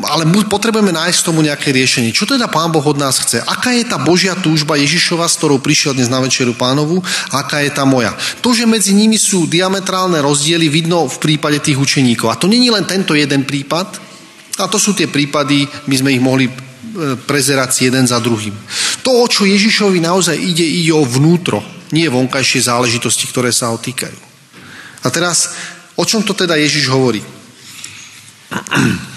ale 0.07 0.23
potrebujeme 0.46 0.94
nájsť 0.94 1.27
tomu 1.27 1.42
nejaké 1.42 1.75
riešenie. 1.75 2.14
Čo 2.14 2.31
teda 2.31 2.46
Pán 2.46 2.70
Boh 2.70 2.85
od 2.85 2.94
nás 2.94 3.18
chce? 3.18 3.42
Aká 3.42 3.75
je 3.75 3.90
tá 3.90 3.99
Božia 3.99 4.38
túžba 4.38 4.79
Ježišova, 4.79 5.27
s 5.27 5.35
ktorou 5.40 5.59
prišiel 5.59 5.99
dnes 5.99 6.12
na 6.12 6.23
večeru 6.23 6.55
pánovu? 6.55 7.03
A 7.35 7.42
aká 7.42 7.64
je 7.64 7.75
tá 7.75 7.83
moja? 7.83 8.14
To, 8.38 8.55
že 8.55 8.70
medzi 8.70 8.94
nimi 8.94 9.18
sú 9.18 9.51
diametrálne 9.51 10.23
rozdiely, 10.23 10.70
vidno 10.70 11.11
v 11.11 11.18
prípade 11.18 11.59
tých 11.59 11.81
učeníkov. 11.81 12.31
A 12.31 12.38
to 12.38 12.46
není 12.46 12.70
len 12.70 12.87
tento 12.87 13.18
jeden 13.18 13.42
prípad, 13.42 13.99
a 14.61 14.68
to 14.68 14.77
sú 14.77 14.92
tie 14.92 15.09
prípady, 15.09 15.64
my 15.88 15.94
sme 15.96 16.12
ich 16.12 16.23
mohli 16.23 16.69
prezerať 17.26 17.70
si 17.70 17.81
jeden 17.87 18.07
za 18.07 18.18
druhým. 18.18 18.55
To, 19.07 19.22
o 19.22 19.26
čo 19.31 19.46
Ježišovi 19.46 20.03
naozaj 20.03 20.37
ide, 20.37 20.64
ide 20.66 20.92
o 20.94 21.07
vnútro, 21.07 21.62
nie 21.90 22.07
vonkajšie 22.11 22.70
záležitosti, 22.70 23.26
ktoré 23.31 23.50
sa 23.55 23.70
ho 23.70 23.79
týkajú. 23.79 24.18
A 25.00 25.09
teraz, 25.09 25.55
o 25.96 26.05
čom 26.05 26.20
to 26.22 26.37
teda 26.37 26.59
Ježiš 26.59 26.90
hovorí? 26.90 27.22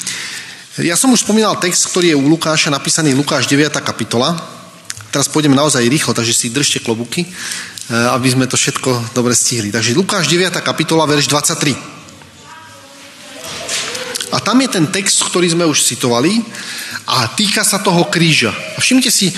Ja 0.81 0.97
som 0.97 1.13
už 1.13 1.21
spomínal 1.21 1.53
text, 1.61 1.85
ktorý 1.93 2.09
je 2.09 2.17
u 2.17 2.25
Lukáša 2.25 2.73
napísaný 2.73 3.13
Lukáš 3.13 3.45
9. 3.45 3.77
kapitola. 3.85 4.33
Teraz 5.13 5.29
pôjdeme 5.29 5.53
naozaj 5.53 5.85
rýchlo, 5.85 6.17
takže 6.17 6.33
si 6.33 6.49
držte 6.49 6.81
klobuky, 6.81 7.29
eh, 7.29 8.13
aby 8.17 8.33
sme 8.33 8.49
to 8.49 8.57
všetko 8.57 9.13
dobre 9.13 9.37
stihli. 9.37 9.69
Takže 9.69 9.93
Lukáš 9.93 10.25
9. 10.25 10.65
kapitola, 10.65 11.05
verš 11.05 11.29
23. 11.29 11.92
A 14.33 14.41
tam 14.41 14.57
je 14.65 14.69
ten 14.73 14.89
text, 14.89 15.21
ktorý 15.29 15.53
sme 15.53 15.69
už 15.69 15.85
citovali 15.85 16.41
a 17.05 17.29
týka 17.37 17.61
sa 17.61 17.77
toho 17.77 18.09
kríža. 18.09 18.49
A 18.49 18.81
všimte 18.81 19.13
si, 19.13 19.29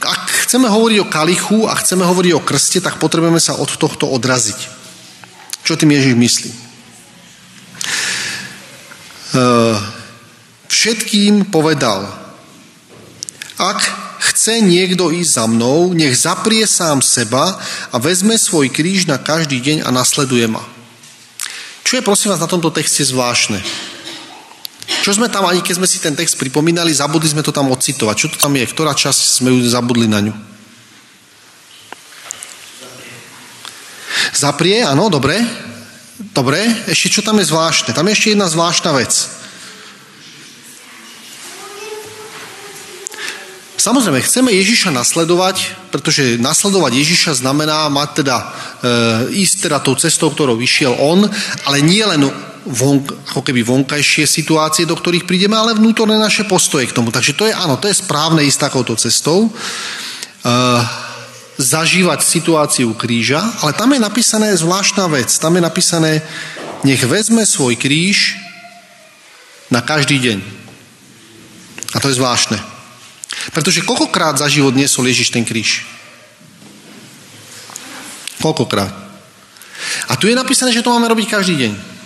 ak 0.00 0.48
chceme 0.48 0.72
hovoriť 0.72 0.98
o 1.04 1.10
kalichu 1.12 1.58
a 1.68 1.76
chceme 1.76 2.08
hovoriť 2.08 2.32
o 2.32 2.40
krste, 2.40 2.80
tak 2.80 2.96
potrebujeme 2.96 3.36
sa 3.36 3.60
od 3.60 3.68
tohto 3.68 4.08
odraziť. 4.08 4.56
Čo 5.68 5.76
tým 5.76 5.92
Ježiš 5.92 6.14
myslí? 6.16 6.50
Uh, 9.28 9.76
všetkým 10.72 11.52
povedal, 11.52 12.08
ak 13.60 13.80
chce 14.32 14.64
niekto 14.64 15.12
ísť 15.12 15.30
za 15.34 15.44
mnou, 15.44 15.92
nech 15.92 16.16
zaprie 16.16 16.64
sám 16.64 17.04
seba 17.04 17.60
a 17.92 17.96
vezme 18.00 18.40
svoj 18.40 18.72
kríž 18.72 19.04
na 19.04 19.20
každý 19.20 19.60
deň 19.60 19.84
a 19.84 19.92
nasleduje 19.92 20.48
ma. 20.48 20.64
Čo 21.84 22.00
je 22.00 22.06
prosím 22.06 22.32
vás 22.32 22.40
na 22.40 22.48
tomto 22.48 22.72
texte 22.72 23.04
zvláštne? 23.04 23.60
Čo 24.88 25.12
sme 25.12 25.28
tam, 25.28 25.44
ani 25.44 25.60
keď 25.60 25.74
sme 25.76 25.88
si 25.88 26.00
ten 26.00 26.16
text 26.16 26.40
pripomínali, 26.40 26.88
zabudli 26.96 27.28
sme 27.28 27.44
to 27.44 27.52
tam 27.52 27.68
ocitovať. 27.68 28.16
Čo 28.16 28.28
to 28.32 28.38
tam 28.40 28.56
je? 28.56 28.64
Ktorá 28.64 28.96
časť 28.96 29.44
sme 29.44 29.52
ju 29.52 29.60
zabudli 29.68 30.08
na 30.08 30.24
ňu? 30.24 30.34
Zaprie, 34.32 34.80
áno, 34.80 35.12
dobre. 35.12 35.36
Dobre, 36.18 36.88
ešte 36.90 37.20
čo 37.20 37.20
tam 37.22 37.38
je 37.38 37.46
zvláštne? 37.46 37.94
Tam 37.94 38.08
je 38.08 38.16
ešte 38.16 38.32
jedna 38.34 38.50
zvláštna 38.50 38.90
vec. 38.96 39.37
Samozrejme, 43.78 44.18
chceme 44.26 44.50
Ježiša 44.50 44.90
nasledovať, 44.90 45.88
pretože 45.94 46.34
nasledovať 46.34 46.98
Ježiša 46.98 47.38
znamená 47.38 47.86
mať 47.86 48.26
teda, 48.26 48.36
e, 48.42 48.44
ísť 49.38 49.70
teda 49.70 49.78
tou 49.78 49.94
cestou, 49.94 50.34
ktorou 50.34 50.58
vyšiel 50.58 50.98
on, 50.98 51.22
ale 51.62 51.78
nie 51.86 52.02
len 52.02 52.26
von, 52.66 53.06
ako 53.30 53.40
keby 53.46 53.62
vonkajšie 53.62 54.26
situácie, 54.26 54.82
do 54.82 54.98
ktorých 54.98 55.30
prídeme, 55.30 55.54
ale 55.54 55.78
vnútorné 55.78 56.18
naše 56.18 56.42
postoje 56.42 56.90
k 56.90 56.96
tomu. 56.98 57.14
Takže 57.14 57.38
to 57.38 57.46
je, 57.46 57.54
áno, 57.54 57.78
to 57.78 57.86
je 57.86 57.94
správne 57.94 58.42
ísť 58.42 58.66
takouto 58.66 58.98
cestou. 58.98 59.46
Uh, 59.46 60.82
zažívať 61.58 62.22
situáciu 62.22 62.94
kríža, 62.94 63.42
ale 63.62 63.74
tam 63.74 63.90
je 63.94 64.02
napísané 64.02 64.54
zvláštna 64.54 65.10
vec. 65.10 65.30
Tam 65.38 65.54
je 65.58 65.62
napísané, 65.62 66.22
nech 66.86 67.02
vezme 67.02 67.42
svoj 67.42 67.74
kríž 67.74 68.38
na 69.70 69.82
každý 69.82 70.18
deň. 70.22 70.38
A 71.94 71.96
to 71.98 72.10
je 72.10 72.18
zvláštne. 72.18 72.77
Pretože 73.52 73.84
koľkokrát 73.84 74.40
za 74.40 74.48
život 74.48 74.72
niesol 74.72 75.08
Ježiš 75.08 75.32
ten 75.32 75.44
kríž? 75.44 75.84
Koľkokrát? 78.40 78.92
A 80.08 80.16
tu 80.16 80.30
je 80.30 80.38
napísané, 80.38 80.72
že 80.72 80.80
to 80.80 80.94
máme 80.94 81.10
robiť 81.10 81.28
každý 81.28 81.54
deň. 81.58 81.97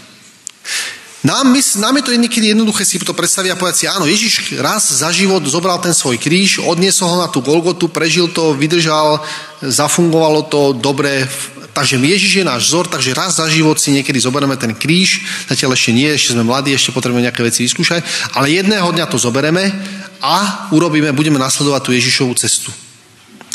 Nám, 1.23 1.55
my, 1.55 1.61
nám 1.79 1.95
je 1.97 2.03
to 2.03 2.19
niekedy 2.19 2.51
jednoduché 2.51 2.83
si 2.83 2.99
to 2.99 3.15
predstaviť 3.15 3.55
a 3.55 3.59
povedať 3.59 3.77
si, 3.79 3.87
áno, 3.87 4.11
Ježiš 4.11 4.59
raz 4.59 4.91
za 4.91 5.07
život 5.15 5.39
zobral 5.47 5.79
ten 5.79 5.95
svoj 5.95 6.19
kríž, 6.19 6.59
odniesol 6.59 7.15
ho 7.15 7.23
na 7.23 7.31
tú 7.31 7.39
Golgotu, 7.39 7.87
prežil 7.87 8.27
to, 8.27 8.59
vydržal, 8.59 9.23
zafungovalo 9.63 10.43
to 10.51 10.75
dobre, 10.75 11.23
takže 11.71 12.03
Ježiš 12.03 12.43
je 12.43 12.45
náš 12.45 12.67
vzor, 12.67 12.91
takže 12.91 13.15
raz 13.15 13.39
za 13.39 13.47
život 13.47 13.79
si 13.79 13.95
niekedy 13.95 14.19
zoberieme 14.19 14.59
ten 14.59 14.75
kríž, 14.75 15.23
zatiaľ 15.47 15.79
ešte 15.79 15.95
nie, 15.95 16.11
ešte 16.11 16.35
sme 16.35 16.43
mladí, 16.43 16.75
ešte 16.75 16.91
potrebujeme 16.91 17.23
nejaké 17.23 17.47
veci 17.47 17.63
vyskúšať, 17.71 18.03
ale 18.35 18.59
jedného 18.59 18.91
dňa 18.91 19.07
to 19.07 19.15
zoberieme 19.15 19.71
a 20.19 20.67
urobíme, 20.75 21.15
budeme 21.15 21.39
nasledovať 21.39 21.87
tú 21.87 21.91
Ježišovú 21.95 22.35
cestu. 22.35 22.75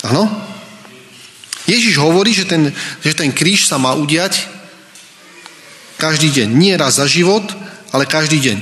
Áno? 0.07 0.23
Ježiš 1.67 1.99
hovorí, 1.99 2.31
že 2.31 2.47
ten, 2.47 2.71
že 3.03 3.11
ten 3.11 3.27
kríž 3.35 3.67
sa 3.67 3.75
má 3.75 3.91
udiať 3.91 4.55
každý 5.97 6.29
deň. 6.31 6.47
Nie 6.53 6.77
raz 6.77 7.01
za 7.01 7.09
život, 7.09 7.43
ale 7.91 8.09
každý 8.09 8.39
deň. 8.39 8.57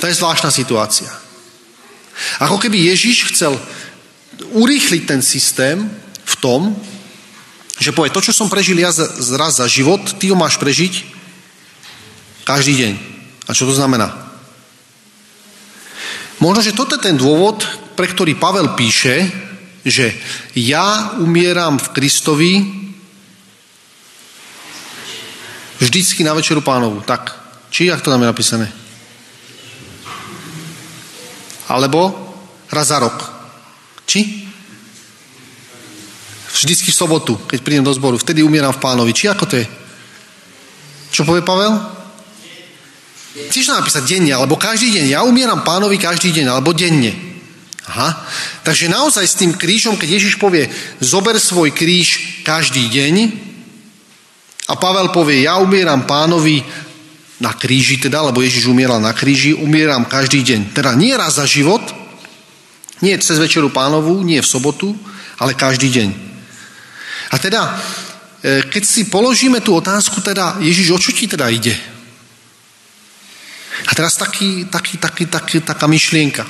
To 0.00 0.04
je 0.08 0.16
zvláštna 0.16 0.48
situácia. 0.52 1.08
Ako 2.40 2.60
keby 2.60 2.88
Ježiš 2.92 3.32
chcel 3.32 3.56
urýchliť 4.52 5.02
ten 5.04 5.20
systém 5.20 5.88
v 6.24 6.34
tom, 6.40 6.76
že 7.80 7.96
povie, 7.96 8.12
to, 8.12 8.20
čo 8.20 8.36
som 8.36 8.52
prežil 8.52 8.76
ja 8.76 8.92
raz 9.40 9.60
za 9.60 9.66
život, 9.68 10.00
ty 10.20 10.28
ho 10.28 10.36
máš 10.36 10.60
prežiť 10.60 11.04
každý 12.44 12.76
deň. 12.76 12.92
A 13.48 13.56
čo 13.56 13.64
to 13.64 13.72
znamená? 13.72 14.12
Možno, 16.40 16.60
že 16.60 16.76
toto 16.76 16.96
je 16.96 17.04
ten 17.08 17.16
dôvod, 17.16 17.64
pre 17.96 18.08
ktorý 18.08 18.36
Pavel 18.36 18.76
píše, 18.76 19.28
že 19.84 20.12
ja 20.56 21.16
umieram 21.20 21.80
v 21.80 21.92
Kristovi 21.96 22.52
vždycky 25.80 26.20
na 26.22 26.36
večeru 26.36 26.60
pánovu. 26.60 27.00
Tak, 27.00 27.34
či 27.72 27.88
jak 27.88 28.04
to 28.04 28.12
tam 28.12 28.20
je 28.20 28.30
napísané? 28.30 28.66
Alebo 31.66 32.12
raz 32.70 32.92
za 32.92 32.98
rok. 32.98 33.16
Či? 34.06 34.46
Vždycky 36.50 36.90
v 36.90 36.98
sobotu, 36.98 37.38
keď 37.46 37.58
prídem 37.62 37.86
do 37.86 37.94
zboru. 37.94 38.18
Vtedy 38.18 38.42
umieram 38.42 38.74
v 38.74 38.82
pánovi. 38.82 39.14
Či 39.14 39.30
ako 39.30 39.44
to 39.46 39.56
je? 39.56 39.66
Čo 41.10 41.24
povie 41.24 41.46
Pavel? 41.46 41.78
Tiež 43.30 43.70
napísať 43.70 44.10
denne, 44.10 44.34
alebo 44.34 44.58
každý 44.58 44.90
deň. 44.98 45.04
Ja 45.06 45.22
umieram 45.22 45.62
pánovi 45.62 45.96
každý 46.02 46.34
deň, 46.34 46.50
alebo 46.50 46.74
denne. 46.74 47.14
Aha. 47.86 48.26
Takže 48.66 48.90
naozaj 48.90 49.26
s 49.26 49.38
tým 49.38 49.54
krížom, 49.54 49.94
keď 49.94 50.18
Ježiš 50.18 50.38
povie, 50.38 50.66
zober 50.98 51.38
svoj 51.38 51.70
kríž 51.70 52.42
každý 52.42 52.90
deň, 52.90 53.14
a 54.70 54.78
Pavel 54.78 55.10
povie, 55.10 55.50
ja 55.50 55.58
umieram 55.58 56.06
pánovi 56.06 56.62
na 57.42 57.50
kríži, 57.50 57.98
teda, 57.98 58.22
lebo 58.30 58.38
Ježiš 58.38 58.70
umieral 58.70 59.02
na 59.02 59.10
kríži, 59.10 59.50
umieram 59.58 60.06
každý 60.06 60.46
deň. 60.46 60.70
Teda 60.70 60.94
nie 60.94 61.10
raz 61.18 61.42
za 61.42 61.46
život, 61.48 61.82
nie 63.02 63.18
cez 63.18 63.42
večeru 63.42 63.74
pánovu, 63.74 64.22
nie 64.22 64.38
v 64.38 64.46
sobotu, 64.46 64.94
ale 65.42 65.58
každý 65.58 65.90
deň. 65.90 66.08
A 67.34 67.36
teda, 67.42 67.82
e, 68.46 68.62
keď 68.70 68.82
si 68.86 69.10
položíme 69.10 69.58
tú 69.58 69.74
otázku, 69.74 70.22
teda, 70.22 70.62
Ježiš, 70.62 70.94
o 70.94 71.02
čo 71.02 71.10
ti 71.10 71.26
teda 71.26 71.50
ide? 71.50 71.74
A 73.88 73.96
teraz 73.96 74.14
taký, 74.20 74.70
taký, 74.70 75.02
taký, 75.02 75.24
taký, 75.26 75.56
taká 75.66 75.90
myšlienka. 75.90 76.46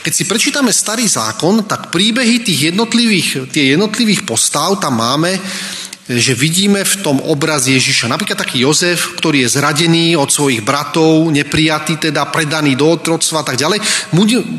Keď 0.00 0.12
si 0.14 0.24
prečítame 0.24 0.72
starý 0.72 1.04
zákon, 1.04 1.68
tak 1.68 1.92
príbehy 1.92 2.40
tých 2.40 2.72
jednotlivých, 2.72 3.52
tie 3.52 3.76
jednotlivých 3.76 4.24
postav 4.24 4.78
tam 4.80 4.96
máme 4.96 5.36
že 6.10 6.34
vidíme 6.34 6.82
v 6.82 6.94
tom 7.06 7.22
obraz 7.22 7.70
Ježiša. 7.70 8.10
Napríklad 8.10 8.42
taký 8.42 8.66
Jozef, 8.66 9.14
ktorý 9.14 9.46
je 9.46 9.54
zradený 9.54 10.18
od 10.18 10.26
svojich 10.26 10.66
bratov, 10.66 11.30
neprijatý 11.30 12.02
teda, 12.02 12.26
predaný 12.34 12.74
do 12.74 12.90
otroctva 12.90 13.42
a 13.42 13.46
tak 13.46 13.54
ďalej. 13.54 13.78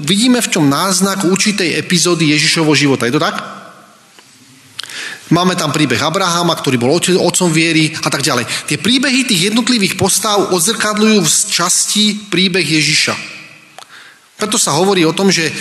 Vidíme 0.08 0.40
v 0.40 0.52
tom 0.52 0.72
náznak 0.72 1.28
určitej 1.28 1.76
epizódy 1.76 2.32
Ježišovho 2.32 2.72
života. 2.72 3.04
Je 3.04 3.16
to 3.16 3.20
tak? 3.20 3.36
Máme 5.32 5.56
tam 5.56 5.72
príbeh 5.72 6.00
Abrahama, 6.00 6.56
ktorý 6.56 6.76
bol 6.76 6.96
otcom 6.96 7.50
viery 7.52 7.96
a 8.04 8.12
tak 8.12 8.20
ďalej. 8.20 8.48
Tie 8.68 8.76
príbehy 8.80 9.28
tých 9.28 9.52
jednotlivých 9.52 9.96
postav 9.96 10.52
odzrkadľujú 10.52 11.20
v 11.24 11.32
časti 11.48 12.06
príbeh 12.28 12.68
Ježiša. 12.68 13.31
Preto 14.42 14.58
sa 14.58 14.74
hovorí 14.74 15.06
o 15.06 15.14
tom, 15.14 15.30
že 15.30 15.46
e, 15.46 15.54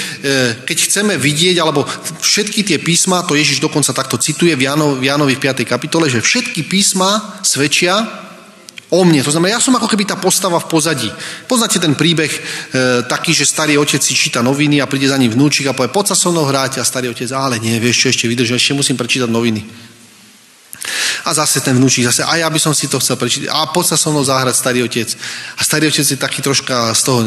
keď 0.64 0.79
chceme 0.88 1.21
vidieť, 1.21 1.61
alebo 1.61 1.85
všetky 2.25 2.64
tie 2.64 2.81
písma, 2.81 3.21
to 3.29 3.37
Ježiš 3.37 3.61
dokonca 3.61 3.93
takto 3.93 4.16
cituje 4.16 4.57
v, 4.57 4.64
Janovi, 4.64 4.97
v 4.97 5.05
Janovi 5.05 5.35
v 5.37 5.45
5. 5.45 5.69
kapitole, 5.69 6.09
že 6.09 6.25
všetky 6.25 6.64
písma 6.64 7.37
svedčia 7.45 8.01
o 8.88 9.05
mne. 9.05 9.21
To 9.21 9.37
znamená, 9.37 9.61
ja 9.61 9.62
som 9.62 9.77
ako 9.77 9.85
keby 9.85 10.09
tá 10.09 10.16
postava 10.16 10.57
v 10.57 10.73
pozadí. 10.73 11.12
Poznáte 11.45 11.77
ten 11.77 11.93
príbeh 11.93 12.33
e, 12.33 12.40
taký, 13.05 13.37
že 13.37 13.45
starý 13.45 13.77
otec 13.77 14.01
si 14.01 14.16
číta 14.16 14.40
noviny 14.40 14.81
a 14.81 14.88
príde 14.88 15.12
za 15.12 15.21
ním 15.21 15.37
vnúčik 15.37 15.69
a 15.69 15.77
povie, 15.77 15.93
poď 15.93 16.12
sa 16.12 16.16
so 16.16 16.33
mnou 16.33 16.49
hráť 16.49 16.81
a 16.81 16.88
starý 16.88 17.12
otec, 17.12 17.29
ale 17.37 17.61
nie, 17.61 17.77
vieš 17.77 18.09
čo, 18.09 18.16
ešte 18.16 18.33
vydržať, 18.33 18.57
ešte 18.57 18.81
musím 18.81 18.97
prečítať 18.97 19.29
noviny. 19.29 19.61
A 21.24 21.35
zase 21.35 21.61
ten 21.61 21.76
vnúčik, 21.76 22.07
zase, 22.09 22.24
a 22.24 22.37
ja 22.37 22.48
by 22.48 22.59
som 22.59 22.72
si 22.72 22.88
to 22.88 22.98
chcel 22.98 23.16
prečítať. 23.16 23.48
A 23.50 23.68
poď 23.68 23.94
sa 23.94 23.96
so 23.96 24.11
mnou 24.11 24.24
zahrať 24.24 24.55
starý 24.57 24.81
otec. 24.87 25.09
A 25.57 25.61
starý 25.64 25.88
otec 25.88 26.07
je 26.07 26.18
taký 26.18 26.40
troška 26.42 26.94
z 26.96 27.03
toho, 27.05 27.20
e, 27.22 27.26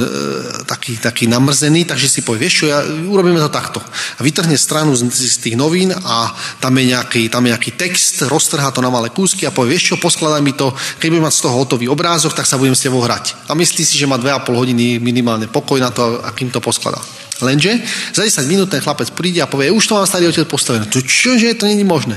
taký, 0.65 0.97
taký 0.97 1.25
namrzený, 1.29 1.85
takže 1.85 2.07
si 2.09 2.19
povie, 2.21 2.47
vieš 2.47 2.63
čo, 2.63 2.65
ja, 2.71 2.81
urobíme 2.85 3.39
to 3.39 3.49
takto. 3.49 3.79
A 4.17 4.21
vytrhne 4.21 4.57
stranu 4.57 4.95
z, 4.95 5.07
z 5.09 5.37
tých 5.39 5.55
novín 5.55 5.93
a 5.93 6.33
tam 6.59 6.73
je, 6.77 6.93
nejaký, 6.93 7.29
tam 7.29 7.45
je 7.45 7.53
nejaký 7.53 7.71
text, 7.77 8.25
roztrhá 8.25 8.73
to 8.73 8.81
na 8.81 8.89
malé 8.89 9.13
kúsky 9.13 9.45
a 9.45 9.53
povie, 9.53 9.77
vieš 9.77 9.93
čo, 9.93 9.95
poskladaj 10.01 10.41
mi 10.41 10.53
to, 10.57 10.73
keď 10.97 11.07
budem 11.13 11.25
mať 11.29 11.35
z 11.37 11.41
toho 11.45 11.55
hotový 11.57 11.85
obrázok, 11.89 12.33
tak 12.33 12.49
sa 12.49 12.57
budem 12.57 12.75
s 12.75 12.83
tebou 12.83 13.01
hrať. 13.01 13.49
A 13.49 13.53
myslí 13.53 13.83
si, 13.85 13.95
že 13.95 14.09
má 14.09 14.17
2,5 14.17 14.53
hodiny 14.53 14.97
minimálne 14.97 15.47
pokoj 15.47 15.77
na 15.77 15.93
to, 15.93 16.21
akým 16.25 16.49
to 16.49 16.59
poskladá. 16.63 16.99
Lenže 17.41 17.81
za 18.13 18.23
10 18.23 18.47
minút 18.47 18.69
ten 18.69 18.79
chlapec 18.79 19.11
príde 19.11 19.43
a 19.43 19.49
povie, 19.49 19.73
už 19.73 19.87
to 19.87 19.97
mám 19.99 20.07
starý 20.07 20.31
otec 20.31 20.47
postavené. 20.47 20.85
To 20.87 21.01
čože, 21.01 21.53
to 21.59 21.65
není 21.65 21.83
možné. 21.83 22.15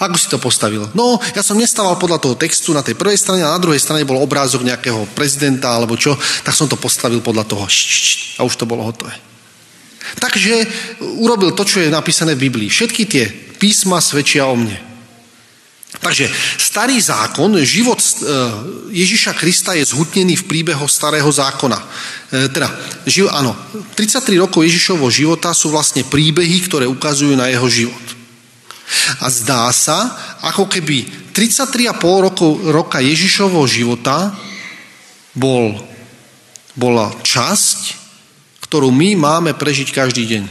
Ako 0.00 0.16
si 0.16 0.32
to 0.32 0.40
postavil? 0.40 0.88
No, 0.96 1.20
ja 1.36 1.44
som 1.44 1.60
nestával 1.60 2.00
podľa 2.00 2.24
toho 2.24 2.32
textu 2.32 2.72
na 2.72 2.80
tej 2.80 2.96
prvej 2.96 3.20
strane 3.20 3.44
a 3.44 3.52
na 3.52 3.60
druhej 3.60 3.76
strane 3.76 4.08
bol 4.08 4.16
obrázok 4.16 4.64
nejakého 4.64 5.04
prezidenta 5.12 5.76
alebo 5.76 5.92
čo, 6.00 6.16
tak 6.16 6.56
som 6.56 6.64
to 6.64 6.80
postavil 6.80 7.20
podľa 7.20 7.44
toho. 7.44 7.68
A 8.36 8.40
už 8.40 8.56
to 8.56 8.64
bolo 8.64 8.88
hotové. 8.88 9.12
Takže 10.16 10.64
urobil 11.20 11.52
to, 11.52 11.68
čo 11.68 11.84
je 11.84 11.92
napísané 11.92 12.32
v 12.32 12.48
Biblii. 12.48 12.72
Všetky 12.72 13.02
tie 13.04 13.28
písma 13.60 14.00
svedčia 14.00 14.48
o 14.48 14.56
mne. 14.56 14.88
Takže 16.00 16.30
starý 16.56 16.96
zákon, 16.96 17.60
život 17.60 18.00
e, 18.00 18.08
Ježiša 18.94 19.36
Krista 19.36 19.76
je 19.76 19.84
zhutnený 19.84 20.38
v 20.40 20.48
príbehu 20.48 20.88
starého 20.88 21.28
zákona. 21.28 21.76
E, 21.76 21.86
teda, 22.48 22.72
živ, 23.04 23.28
áno, 23.28 23.52
33 23.98 24.40
rokov 24.40 24.64
Ježišovho 24.64 25.10
života 25.12 25.52
sú 25.52 25.68
vlastne 25.68 26.06
príbehy, 26.06 26.64
ktoré 26.70 26.88
ukazujú 26.88 27.36
na 27.36 27.52
jeho 27.52 27.68
život. 27.68 28.19
A 29.22 29.26
zdá 29.30 29.70
sa, 29.70 30.18
ako 30.42 30.66
keby 30.66 31.30
33,5 31.30 32.26
rokov, 32.26 32.50
roka 32.74 32.98
Ježišovho 32.98 33.62
života 33.70 34.34
bol, 35.34 35.78
bola 36.74 37.14
časť, 37.22 37.96
ktorú 38.66 38.90
my 38.90 39.14
máme 39.18 39.50
prežiť 39.54 39.94
každý 39.94 40.26
deň. 40.26 40.44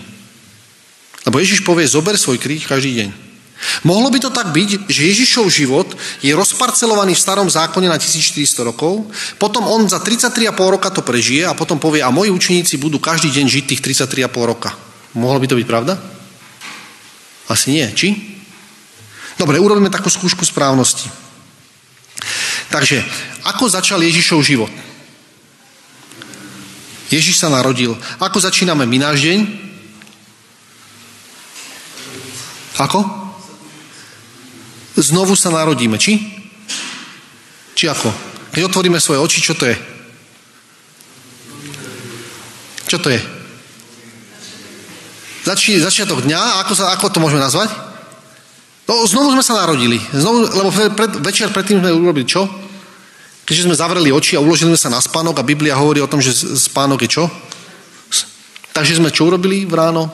Lebo 1.27 1.39
Ježiš 1.39 1.67
povie, 1.67 1.87
zober 1.87 2.15
svoj 2.15 2.39
kríž 2.39 2.67
každý 2.67 3.03
deň. 3.03 3.09
Mohlo 3.83 4.07
by 4.07 4.19
to 4.23 4.31
tak 4.31 4.55
byť, 4.55 4.87
že 4.87 5.07
Ježišov 5.11 5.51
život 5.51 5.87
je 6.23 6.31
rozparcelovaný 6.31 7.11
v 7.11 7.23
starom 7.27 7.51
zákone 7.51 7.91
na 7.91 7.99
1400 7.99 8.63
rokov, 8.63 9.03
potom 9.35 9.67
on 9.67 9.83
za 9.83 9.99
33,5 9.99 10.55
roka 10.55 10.87
to 10.87 11.03
prežije 11.03 11.43
a 11.43 11.51
potom 11.51 11.75
povie, 11.75 11.99
a 11.99 12.07
moji 12.07 12.31
učeníci 12.31 12.79
budú 12.79 13.03
každý 13.03 13.35
deň 13.35 13.45
žiť 13.51 13.63
tých 13.67 13.81
33,5 14.07 14.31
roka. 14.47 14.71
Mohlo 15.11 15.43
by 15.43 15.47
to 15.51 15.59
byť 15.59 15.67
pravda? 15.67 15.93
Asi 17.51 17.75
nie, 17.75 17.83
či? 17.91 18.28
Dobre, 19.39 19.55
urobíme 19.55 19.87
takú 19.87 20.11
skúšku 20.11 20.43
správnosti. 20.43 21.07
Takže, 22.67 22.99
ako 23.47 23.71
začal 23.71 24.03
Ježišov 24.03 24.43
život? 24.43 24.73
Ježiš 27.07 27.39
sa 27.39 27.47
narodil. 27.47 27.95
Ako 28.19 28.43
začíname 28.43 28.83
my 28.83 28.99
náš 28.99 29.23
deň? 29.23 29.39
Ako? 32.83 32.99
Znovu 34.99 35.33
sa 35.39 35.49
narodíme, 35.55 35.95
či? 35.95 36.19
Či 37.79 37.87
ako? 37.87 38.11
Keď 38.51 38.61
otvoríme 38.67 38.99
svoje 38.99 39.23
oči, 39.23 39.39
čo 39.39 39.55
to 39.55 39.65
je? 39.65 39.75
Čo 42.91 42.99
to 42.99 43.07
je? 43.07 43.21
Zači, 45.47 45.79
začiatok 45.79 46.27
dňa, 46.27 46.61
ako, 46.61 46.73
sa, 46.75 46.91
ako 46.91 47.07
to 47.07 47.23
môžeme 47.23 47.39
nazvať? 47.39 47.88
No, 48.89 49.05
znovu 49.05 49.37
sme 49.37 49.45
sa 49.45 49.53
narodili. 49.53 50.01
Znovu, 50.09 50.49
lebo 50.49 50.73
pred, 50.73 51.21
večer 51.21 51.53
predtým 51.53 51.77
sme 51.77 51.93
urobili 51.93 52.25
čo? 52.25 52.49
Keďže 53.45 53.69
sme 53.69 53.77
zavreli 53.77 54.09
oči 54.09 54.33
a 54.33 54.41
uložili 54.41 54.73
sme 54.73 54.81
sa 54.81 54.89
na 54.89 54.97
spánok 54.97 55.37
a 55.37 55.45
Biblia 55.45 55.77
hovorí 55.77 56.01
o 56.01 56.09
tom, 56.09 56.17
že 56.17 56.33
spánok 56.33 57.05
je 57.05 57.21
čo? 57.21 57.25
Takže 58.73 58.97
sme 58.97 59.13
čo 59.13 59.29
urobili 59.29 59.69
v 59.69 59.77
ráno? 59.77 60.09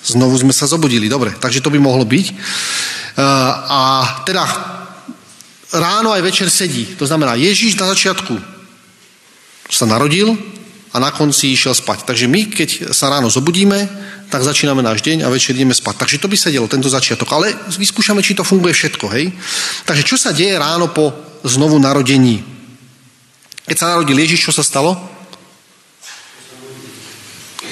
Znovu 0.00 0.40
sme 0.40 0.56
sa 0.56 0.64
zobudili. 0.64 1.12
Dobre, 1.12 1.36
takže 1.36 1.60
to 1.60 1.68
by 1.68 1.76
mohlo 1.76 2.08
byť. 2.08 2.26
A 3.68 3.80
teda 4.24 4.44
ráno 5.76 6.16
aj 6.16 6.24
večer 6.24 6.48
sedí. 6.48 6.96
To 6.96 7.04
znamená, 7.04 7.36
Ježíš 7.36 7.76
na 7.76 7.92
začiatku 7.92 8.32
sa 9.68 9.84
narodil 9.84 10.55
a 10.96 11.02
na 11.02 11.12
konci 11.12 11.52
išiel 11.52 11.76
spať. 11.76 12.08
Takže 12.08 12.24
my, 12.24 12.48
keď 12.48 12.96
sa 12.96 13.12
ráno 13.12 13.28
zobudíme, 13.28 13.84
tak 14.32 14.40
začíname 14.40 14.80
náš 14.80 15.04
deň 15.04 15.28
a 15.28 15.30
večer 15.30 15.52
ideme 15.52 15.76
spať. 15.76 16.00
Takže 16.00 16.16
to 16.24 16.32
by 16.32 16.36
sedelo, 16.40 16.64
tento 16.72 16.88
začiatok. 16.88 17.28
Ale 17.36 17.52
vyskúšame, 17.76 18.24
či 18.24 18.32
to 18.32 18.48
funguje 18.48 18.72
všetko, 18.72 19.04
hej? 19.12 19.28
Takže 19.84 20.02
čo 20.08 20.16
sa 20.16 20.32
deje 20.32 20.56
ráno 20.56 20.88
po 20.88 21.12
znovu 21.44 21.76
narodení? 21.76 22.40
Keď 23.68 23.76
sa 23.76 23.92
narodil 23.92 24.16
Ježiš, 24.16 24.48
čo 24.48 24.56
sa 24.56 24.64
stalo? 24.64 24.96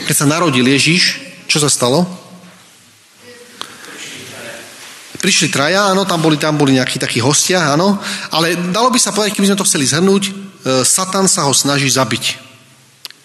Keď 0.05 0.17
sa 0.21 0.29
narodil 0.29 0.69
Ježiš, 0.69 1.17
čo 1.49 1.65
sa 1.65 1.73
stalo? 1.73 2.05
Prišli 5.17 5.49
traja, 5.49 5.89
áno, 5.89 6.05
tam 6.05 6.21
boli, 6.21 6.37
tam 6.37 6.61
boli 6.61 6.77
nejakí 6.77 7.01
takí 7.01 7.25
hostia, 7.25 7.73
áno, 7.73 7.97
ale 8.29 8.61
dalo 8.69 8.93
by 8.93 9.01
sa 9.01 9.09
povedať, 9.09 9.33
keby 9.33 9.49
sme 9.49 9.57
to 9.57 9.65
chceli 9.65 9.89
zhrnúť, 9.89 10.23
e, 10.29 10.33
Satan 10.85 11.25
sa 11.25 11.49
ho 11.49 11.57
snaží 11.57 11.89
zabiť. 11.89 12.44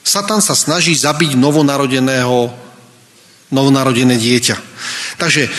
Satan 0.04 0.42
sa 0.42 0.58
snaží 0.58 0.96
zabiť 0.96 1.38
novonarodeného, 1.38 2.50
novonarodené 3.54 4.16
dieťa. 4.18 4.56
Takže 5.22 5.50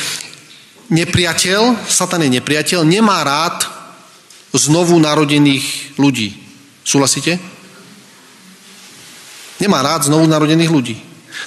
nepriateľ, 0.90 1.86
Satan 1.86 2.26
je 2.26 2.40
nepriateľ, 2.40 2.82
nemá 2.82 3.22
rád 3.22 3.66
znovu 4.54 4.98
narodených 4.98 5.94
ľudí. 6.00 6.34
Súhlasíte? 6.82 7.38
Nemá 9.60 9.84
rád 9.84 10.08
znovu 10.08 10.26
narodených 10.26 10.72
ľudí. 10.72 10.96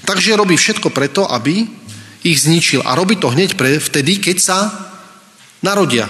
Takže 0.05 0.37
robí 0.39 0.55
všetko 0.55 0.93
preto, 0.93 1.27
aby 1.27 1.67
ich 2.23 2.39
zničil. 2.39 2.85
A 2.85 2.95
robí 2.95 3.19
to 3.19 3.33
hneď 3.33 3.59
pre, 3.59 3.81
vtedy, 3.81 4.21
keď 4.21 4.37
sa 4.39 4.57
narodia. 5.59 6.07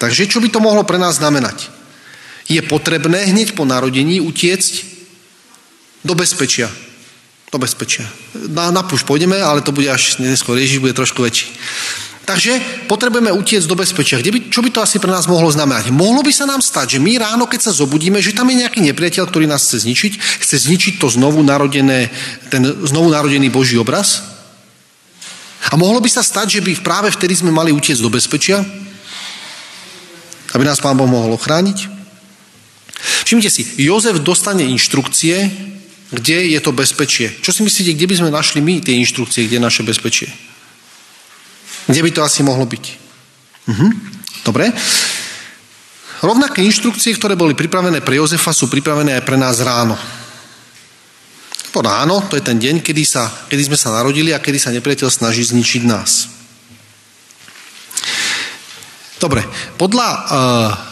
Takže 0.00 0.26
čo 0.26 0.42
by 0.42 0.50
to 0.50 0.58
mohlo 0.58 0.82
pre 0.82 0.98
nás 0.98 1.22
znamenať? 1.22 1.70
Je 2.50 2.60
potrebné 2.60 3.30
hneď 3.30 3.54
po 3.54 3.64
narodení 3.64 4.20
utiecť 4.20 4.93
do 6.04 6.14
bezpečia. 6.14 6.68
Do 7.48 7.58
bezpečia. 7.58 8.04
Na, 8.52 8.70
na 8.70 8.84
puš 8.84 9.02
pôjdeme, 9.08 9.40
ale 9.40 9.64
to 9.64 9.72
bude 9.72 9.88
až 9.88 10.20
neskôr. 10.20 10.60
Ježiš 10.60 10.84
bude 10.84 10.92
trošku 10.92 11.24
väčší. 11.24 11.48
Takže 12.24 12.56
potrebujeme 12.88 13.28
utiecť 13.28 13.68
do 13.68 13.76
bezpečia. 13.76 14.16
Kde 14.16 14.32
by, 14.32 14.38
čo 14.48 14.64
by 14.64 14.72
to 14.72 14.80
asi 14.80 14.96
pre 14.96 15.12
nás 15.12 15.28
mohlo 15.28 15.52
znamenať? 15.52 15.92
Mohlo 15.92 16.24
by 16.24 16.32
sa 16.32 16.48
nám 16.48 16.64
stať, 16.64 16.96
že 16.96 17.02
my 17.04 17.20
ráno, 17.20 17.44
keď 17.44 17.68
sa 17.68 17.72
zobudíme, 17.76 18.16
že 18.24 18.32
tam 18.32 18.48
je 18.48 18.64
nejaký 18.64 18.80
nepriateľ, 18.80 19.28
ktorý 19.28 19.44
nás 19.44 19.68
chce 19.68 19.84
zničiť, 19.84 20.12
chce 20.40 20.56
zničiť 20.56 20.94
to 20.96 21.12
znovu 21.12 21.44
narodené, 21.44 22.08
ten 22.48 22.64
znovu 22.64 23.12
narodený 23.12 23.52
Boží 23.52 23.76
obraz? 23.76 24.24
A 25.68 25.76
mohlo 25.76 26.00
by 26.00 26.08
sa 26.08 26.24
stať, 26.24 26.60
že 26.60 26.64
by 26.64 26.80
práve 26.80 27.12
vtedy 27.12 27.36
sme 27.36 27.52
mali 27.52 27.76
utiecť 27.76 28.00
do 28.00 28.08
bezpečia? 28.08 28.64
Aby 30.56 30.64
nás 30.64 30.80
Pán 30.80 30.96
Boh 30.96 31.08
mohol 31.08 31.36
ochrániť? 31.36 31.92
Všimnite 33.28 33.52
si, 33.52 33.68
Jozef 33.84 34.16
dostane 34.24 34.64
inštrukcie, 34.64 35.52
kde 36.14 36.54
je 36.54 36.60
to 36.62 36.70
bezpečie. 36.70 37.34
Čo 37.42 37.50
si 37.50 37.60
myslíte, 37.66 37.98
kde 37.98 38.06
by 38.06 38.14
sme 38.22 38.30
našli 38.30 38.62
my 38.62 38.80
tie 38.80 38.94
inštrukcie, 38.94 39.44
kde 39.44 39.58
je 39.58 39.66
naše 39.66 39.82
bezpečie? 39.82 40.30
Kde 41.90 42.00
by 42.00 42.10
to 42.14 42.22
asi 42.22 42.40
mohlo 42.46 42.64
byť? 42.64 42.84
Mhm. 43.66 43.88
Dobre. 44.44 44.70
Rovnaké 46.24 46.64
inštrukcie, 46.64 47.12
ktoré 47.18 47.36
boli 47.36 47.52
pripravené 47.52 48.00
pre 48.00 48.16
Jozefa, 48.16 48.56
sú 48.56 48.72
pripravené 48.72 49.20
aj 49.20 49.26
pre 49.28 49.36
nás 49.36 49.60
ráno. 49.60 49.98
Po 51.74 51.82
ráno, 51.82 52.22
to 52.30 52.38
je 52.38 52.44
ten 52.46 52.56
deň, 52.56 52.80
kedy, 52.80 53.02
sa, 53.02 53.28
kedy 53.50 53.68
sme 53.68 53.76
sa 53.76 53.90
narodili 53.92 54.30
a 54.30 54.38
kedy 54.38 54.56
sa 54.62 54.70
nepriateľ 54.70 55.10
snaží 55.10 55.42
zničiť 55.42 55.82
nás. 55.84 56.30
Dobre, 59.24 59.40
podľa 59.80 60.08
uh, 60.12 60.20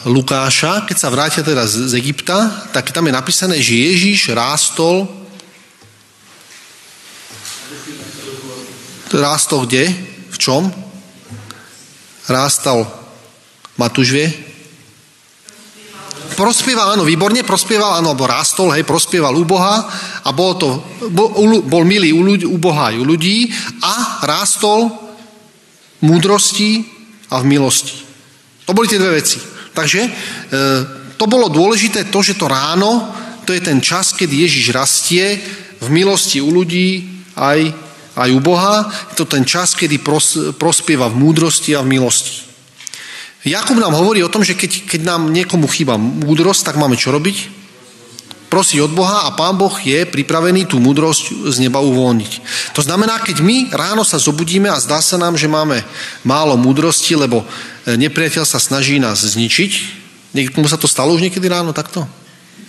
Lukáša, 0.08 0.88
keď 0.88 0.96
sa 0.96 1.12
vrátia 1.12 1.44
teda 1.44 1.68
z, 1.68 1.92
Egypta, 2.00 2.64
tak 2.72 2.88
tam 2.88 3.04
je 3.04 3.12
napísané, 3.12 3.60
že 3.60 3.76
Ježíš 3.92 4.32
rástol 4.32 5.04
rástol 9.12 9.68
kde? 9.68 9.92
V 10.32 10.36
čom? 10.40 10.72
rástal 12.24 12.88
Matúš 13.76 14.16
vie? 14.16 14.32
Prospieval, 16.32 16.96
áno, 16.96 17.04
výborne, 17.04 17.44
prospieval, 17.44 18.00
áno, 18.00 18.16
alebo 18.16 18.24
rástol, 18.24 18.72
hej, 18.72 18.88
prospieval 18.88 19.36
u 19.36 19.44
Boha 19.44 19.84
a 20.24 20.32
bol 20.32 20.56
to, 20.56 20.80
bol, 21.12 21.36
bol 21.68 21.84
milý 21.84 22.16
u, 22.16 22.24
ľudí, 22.24 22.48
u 22.48 22.56
Boha 22.56 22.88
aj 22.88 22.96
u 22.96 23.04
ľudí 23.04 23.52
a 23.84 24.24
rástol 24.24 24.88
múdrosti 26.00 26.88
a 27.28 27.44
v 27.44 27.52
milosti. 27.52 28.11
To 28.66 28.76
boli 28.76 28.86
tie 28.88 29.00
dve 29.00 29.18
veci. 29.18 29.38
Takže 29.72 30.00
e, 30.04 30.10
to 31.16 31.24
bolo 31.26 31.48
dôležité 31.48 32.10
to, 32.12 32.20
že 32.22 32.38
to 32.38 32.46
ráno, 32.50 33.10
to 33.42 33.56
je 33.56 33.62
ten 33.62 33.82
čas, 33.82 34.14
kedy 34.14 34.46
Ježiš 34.46 34.70
rastie 34.70 35.40
v 35.82 35.88
milosti 35.90 36.38
u 36.38 36.50
ľudí 36.50 37.10
aj 37.34 37.74
aj 38.16 38.28
u 38.32 38.40
Boha. 38.40 38.92
Je 39.12 39.16
to 39.16 39.24
ten 39.24 39.44
čas, 39.44 39.72
kedy 39.72 40.00
pros, 40.00 40.36
prospieva 40.60 41.08
v 41.08 41.18
múdrosti 41.20 41.72
a 41.72 41.80
v 41.80 41.96
milosti. 41.96 42.44
Jakub 43.42 43.74
nám 43.74 43.98
hovorí 43.98 44.22
o 44.22 44.30
tom, 44.30 44.46
že 44.46 44.54
keď, 44.54 44.86
keď 44.86 45.00
nám 45.02 45.34
niekomu 45.34 45.66
chýba 45.66 45.98
múdrosť, 45.98 46.62
tak 46.62 46.78
máme 46.78 46.94
čo 46.94 47.10
robiť? 47.10 47.62
Prosiť 48.46 48.84
od 48.84 48.92
Boha 48.92 49.26
a 49.26 49.34
Pán 49.34 49.56
Boh 49.56 49.72
je 49.80 50.04
pripravený 50.04 50.68
tú 50.68 50.76
múdrosť 50.76 51.50
z 51.50 51.56
neba 51.58 51.80
uvoľniť. 51.80 52.32
To 52.76 52.84
znamená, 52.84 53.18
keď 53.24 53.40
my 53.40 53.72
ráno 53.72 54.04
sa 54.04 54.20
zobudíme 54.20 54.68
a 54.68 54.78
zdá 54.78 55.00
sa 55.00 55.16
nám, 55.16 55.40
že 55.40 55.48
máme 55.48 55.80
málo 56.22 56.60
múdrosti, 56.60 57.16
lebo 57.16 57.42
nepriateľ 57.86 58.44
sa 58.46 58.62
snaží 58.62 59.02
nás 59.02 59.22
zničiť, 59.22 59.72
niekomu 60.36 60.66
sa 60.70 60.78
to 60.78 60.86
stalo 60.86 61.14
už 61.14 61.22
niekedy 61.22 61.46
ráno 61.50 61.74
takto? 61.74 62.06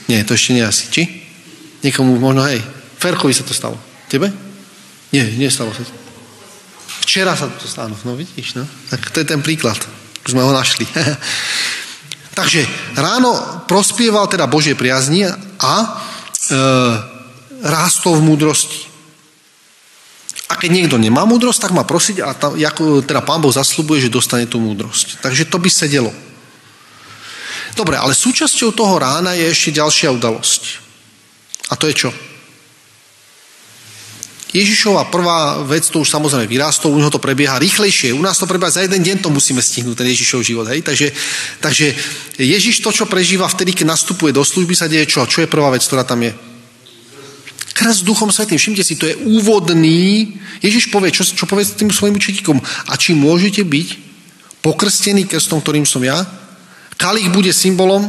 Nie, 0.09 0.26
to 0.28 0.36
ešte 0.36 0.57
nie 0.57 0.66
asi. 0.66 0.89
Či? 0.89 1.03
Niekomu 1.84 2.18
možno, 2.20 2.43
hej, 2.47 2.59
Ferkovi 2.99 3.36
sa 3.36 3.43
to 3.43 3.55
stalo. 3.55 3.76
Tebe? 4.07 4.32
Nie, 5.14 5.28
nestalo 5.38 5.76
sa 5.76 5.84
to. 5.84 5.93
Včera 7.03 7.36
sa 7.36 7.51
to 7.51 7.68
stalo, 7.68 7.93
no 8.07 8.16
vidíš, 8.16 8.55
no. 8.55 8.64
Tak 8.89 9.11
to 9.11 9.20
je 9.20 9.28
ten 9.28 9.43
príklad. 9.43 9.76
Už 10.24 10.32
sme 10.32 10.41
ho 10.41 10.55
našli. 10.55 10.88
Takže 12.39 12.66
ráno 12.97 13.61
prospieval 13.70 14.26
teda 14.26 14.49
Božie 14.49 14.74
priazni 14.74 15.28
a 15.59 15.74
e, 15.84 15.88
rástol 17.61 18.18
v 18.18 18.34
múdrosti. 18.34 18.93
A 20.54 20.62
keď 20.62 20.70
niekto 20.70 21.01
nemá 21.01 21.26
múdrosť, 21.26 21.66
tak 21.66 21.74
má 21.74 21.82
prosiť 21.82 22.22
a 22.22 22.38
tam, 22.38 22.54
ako, 22.54 23.01
teda 23.01 23.26
pán 23.26 23.41
Boh 23.41 23.49
zaslubuje, 23.49 24.06
že 24.06 24.14
dostane 24.14 24.45
tú 24.45 24.62
múdrosť. 24.62 25.18
Takže 25.26 25.49
to 25.49 25.58
by 25.58 25.66
sedelo. 25.66 26.14
Dobre, 27.74 27.97
ale 27.97 28.14
súčasťou 28.14 28.70
toho 28.70 29.01
rána 29.01 29.34
je 29.34 29.49
ešte 29.49 29.82
ďalšia 29.82 30.14
udalosť. 30.14 30.62
A 31.70 31.74
to 31.74 31.89
je 31.89 32.06
čo? 32.06 32.10
Ježišova 34.54 35.10
prvá 35.10 35.66
vec, 35.66 35.89
to 35.89 36.06
už 36.06 36.14
samozrejme 36.14 36.45
vyrástol, 36.45 36.93
u 36.93 37.01
neho 37.01 37.10
to 37.10 37.18
prebieha 37.18 37.58
rýchlejšie. 37.58 38.14
U 38.14 38.22
nás 38.22 38.38
to 38.38 38.45
prebieha 38.45 38.70
za 38.70 38.86
jeden 38.86 39.01
deň, 39.01 39.26
to 39.26 39.34
musíme 39.34 39.58
stihnúť, 39.58 39.97
ten 39.97 40.14
Ježišov 40.14 40.45
život. 40.45 40.70
Hej? 40.70 40.86
Takže, 40.86 41.10
takže 41.58 41.97
Ježiš 42.38 42.86
to, 42.86 42.93
čo 42.93 43.10
prežíva 43.10 43.49
vtedy, 43.49 43.74
keď 43.74 43.97
nastupuje 43.97 44.30
do 44.30 44.45
služby, 44.45 44.78
sa 44.78 44.86
deje 44.86 45.10
čo? 45.10 45.26
Čo 45.26 45.41
je 45.41 45.49
prvá 45.49 45.74
vec, 45.74 45.82
ktorá 45.82 46.06
tam 46.06 46.22
je? 46.22 46.53
Krst 47.74 48.05
duchom 48.05 48.30
svetým. 48.30 48.61
Všimte 48.61 48.86
si, 48.86 48.95
to 48.95 49.09
je 49.09 49.17
úvodný. 49.26 50.38
Ježiš 50.61 50.93
povie, 50.93 51.09
čo, 51.09 51.26
čo 51.26 51.49
povie 51.49 51.65
tým 51.65 51.89
svojim 51.89 52.15
učeníkom. 52.15 52.57
A 52.89 52.93
či 52.95 53.17
môžete 53.17 53.65
byť 53.65 53.88
pokrstený 54.61 55.26
krstom, 55.26 55.59
ktorým 55.59 55.86
som 55.86 56.05
ja? 56.05 56.21
Kalich 56.95 57.34
bude 57.34 57.51
symbolom 57.51 58.07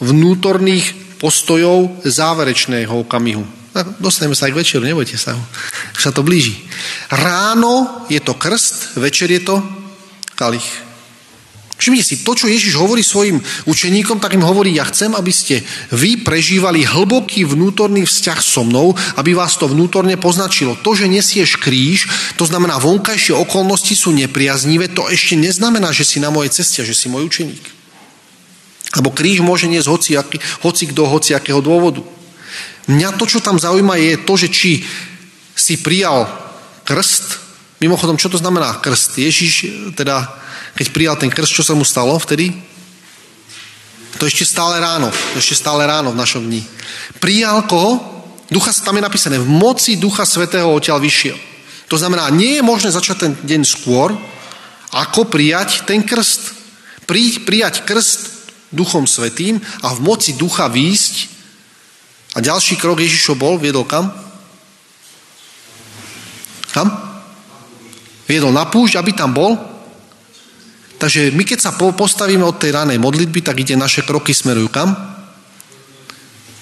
vnútorných 0.00 1.18
postojov 1.20 2.04
záverečného 2.04 2.92
okamihu 3.04 3.66
dostaneme 4.00 4.32
sa 4.32 4.48
aj 4.48 4.52
k 4.56 4.60
večeru, 4.62 4.84
nebojte 4.86 5.18
sa. 5.20 5.36
Už 5.96 6.00
sa 6.00 6.14
to 6.14 6.24
blíži. 6.24 6.56
Ráno 7.12 8.06
je 8.08 8.20
to 8.24 8.32
krst, 8.32 8.96
večer 8.96 9.28
je 9.28 9.42
to 9.44 9.60
kalich. 10.38 10.64
Všimnite 11.76 12.08
si, 12.08 12.24
to, 12.24 12.32
čo 12.32 12.48
Ježiš 12.48 12.80
hovorí 12.80 13.04
svojim 13.04 13.36
učeníkom, 13.68 14.16
tak 14.16 14.32
im 14.32 14.40
hovorí, 14.40 14.72
ja 14.72 14.88
chcem, 14.88 15.12
aby 15.12 15.28
ste 15.28 15.60
vy 15.92 16.24
prežívali 16.24 16.88
hlboký 16.88 17.44
vnútorný 17.44 18.08
vzťah 18.08 18.40
so 18.40 18.64
mnou, 18.64 18.96
aby 19.20 19.36
vás 19.36 19.60
to 19.60 19.68
vnútorne 19.68 20.16
poznačilo. 20.16 20.80
To, 20.80 20.96
že 20.96 21.04
nesieš 21.04 21.60
kríž, 21.60 22.08
to 22.40 22.48
znamená, 22.48 22.80
vonkajšie 22.80 23.36
okolnosti 23.36 23.92
sú 23.92 24.08
nepriaznivé, 24.16 24.88
to 24.88 25.04
ešte 25.12 25.36
neznamená, 25.36 25.92
že 25.92 26.08
si 26.08 26.16
na 26.16 26.32
mojej 26.32 26.64
ceste, 26.64 26.80
že 26.80 26.96
si 26.96 27.12
môj 27.12 27.28
učeník. 27.28 27.64
Lebo 28.96 29.12
kríž 29.12 29.44
môže 29.44 29.68
niesť 29.68 29.88
hoci, 29.92 30.10
hoci 30.64 30.84
kto, 30.88 31.04
hoci 31.04 31.36
akého 31.36 31.60
dôvodu. 31.60 32.00
Mňa 32.88 33.20
to, 33.20 33.28
čo 33.28 33.44
tam 33.44 33.60
zaujíma, 33.60 34.00
je 34.00 34.14
to, 34.24 34.34
že 34.40 34.48
či 34.48 34.70
si 35.52 35.76
prijal 35.76 36.24
krst. 36.88 37.45
Mimochodom, 37.76 38.16
čo 38.16 38.32
to 38.32 38.40
znamená 38.40 38.80
krst? 38.80 39.20
Ježiš, 39.20 39.52
teda, 39.92 40.24
keď 40.74 40.86
prijal 40.96 41.16
ten 41.20 41.28
krst, 41.28 41.52
čo 41.52 41.64
sa 41.64 41.76
mu 41.76 41.84
stalo 41.84 42.16
vtedy? 42.16 42.56
To 44.16 44.24
ešte 44.24 44.48
stále 44.48 44.80
ráno. 44.80 45.12
Ešte 45.36 45.60
stále 45.60 45.84
ráno 45.84 46.16
v 46.16 46.20
našom 46.20 46.40
dni. 46.40 46.64
Prijal 47.20 47.68
koho? 47.68 48.00
Ducha, 48.48 48.72
tam 48.72 48.96
je 48.96 49.04
napísané, 49.04 49.36
v 49.42 49.48
moci 49.50 49.98
Ducha 49.98 50.24
Svetého 50.24 50.70
odtiaľ 50.70 51.02
vyšiel. 51.02 51.36
To 51.90 51.98
znamená, 51.98 52.30
nie 52.30 52.58
je 52.58 52.62
možné 52.62 52.94
začať 52.94 53.16
ten 53.18 53.32
deň 53.42 53.62
skôr, 53.66 54.14
ako 54.94 55.28
prijať 55.28 55.84
ten 55.84 56.00
krst. 56.06 56.54
Pri, 57.04 57.42
prijať 57.42 57.84
krst 57.84 58.50
Duchom 58.70 59.06
Svetým 59.06 59.60
a 59.82 59.92
v 59.94 60.00
moci 60.02 60.34
Ducha 60.38 60.70
výjsť. 60.70 61.14
A 62.34 62.42
ďalší 62.42 62.78
krok 62.78 63.02
Ježišov 63.02 63.36
bol, 63.36 63.58
viedol 63.58 63.84
kam? 63.84 64.10
Kam? 66.70 67.15
Viedol 68.26 68.50
na 68.50 68.66
púšť, 68.66 68.98
aby 68.98 69.10
tam 69.14 69.30
bol. 69.30 69.54
Takže 70.96 71.30
my 71.30 71.42
keď 71.46 71.58
sa 71.60 71.76
postavíme 71.76 72.42
od 72.42 72.58
tej 72.58 72.74
ranej 72.74 72.98
modlitby, 72.98 73.44
tak 73.44 73.62
ide 73.62 73.78
naše 73.78 74.02
kroky 74.02 74.34
smerujú 74.34 74.68
kam? 74.70 75.16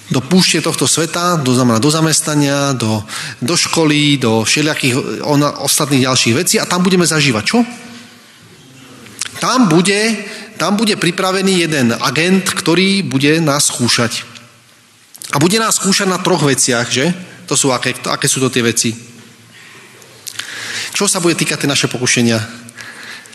do 0.05 0.21
púšte 0.21 0.61
tohto 0.61 0.85
sveta, 0.85 1.41
do, 1.41 1.49
znamená 1.57 1.81
do 1.81 1.89
zamestnania, 1.89 2.77
do, 2.77 3.01
do 3.41 3.55
školy, 3.57 4.21
do 4.21 4.45
všelijakých 4.45 5.25
on, 5.25 5.41
ostatných 5.65 6.05
ďalších 6.05 6.35
vecí 6.37 6.55
a 6.61 6.69
tam 6.69 6.85
budeme 6.85 7.09
zažívať 7.09 7.43
čo? 7.45 7.65
Tam 9.41 9.65
bude, 9.65 10.15
tam 10.61 10.77
bude 10.77 10.93
pripravený 10.95 11.65
jeden 11.65 11.87
agent, 11.97 12.45
ktorý 12.53 13.01
bude 13.01 13.41
nás 13.41 13.73
skúšať. 13.73 14.23
A 15.33 15.41
bude 15.41 15.57
nás 15.57 15.81
skúšať 15.81 16.05
na 16.05 16.21
troch 16.21 16.45
veciach, 16.45 16.85
že? 16.85 17.09
To 17.49 17.57
sú 17.57 17.73
aké, 17.73 17.97
aké 18.05 18.29
sú 18.29 18.37
to 18.37 18.53
tie 18.53 18.61
veci? 18.61 18.93
Čo 20.91 21.07
sa 21.07 21.23
bude 21.23 21.37
týkať 21.37 21.65
tie 21.65 21.69
naše 21.71 21.87
pokušenia? 21.87 22.39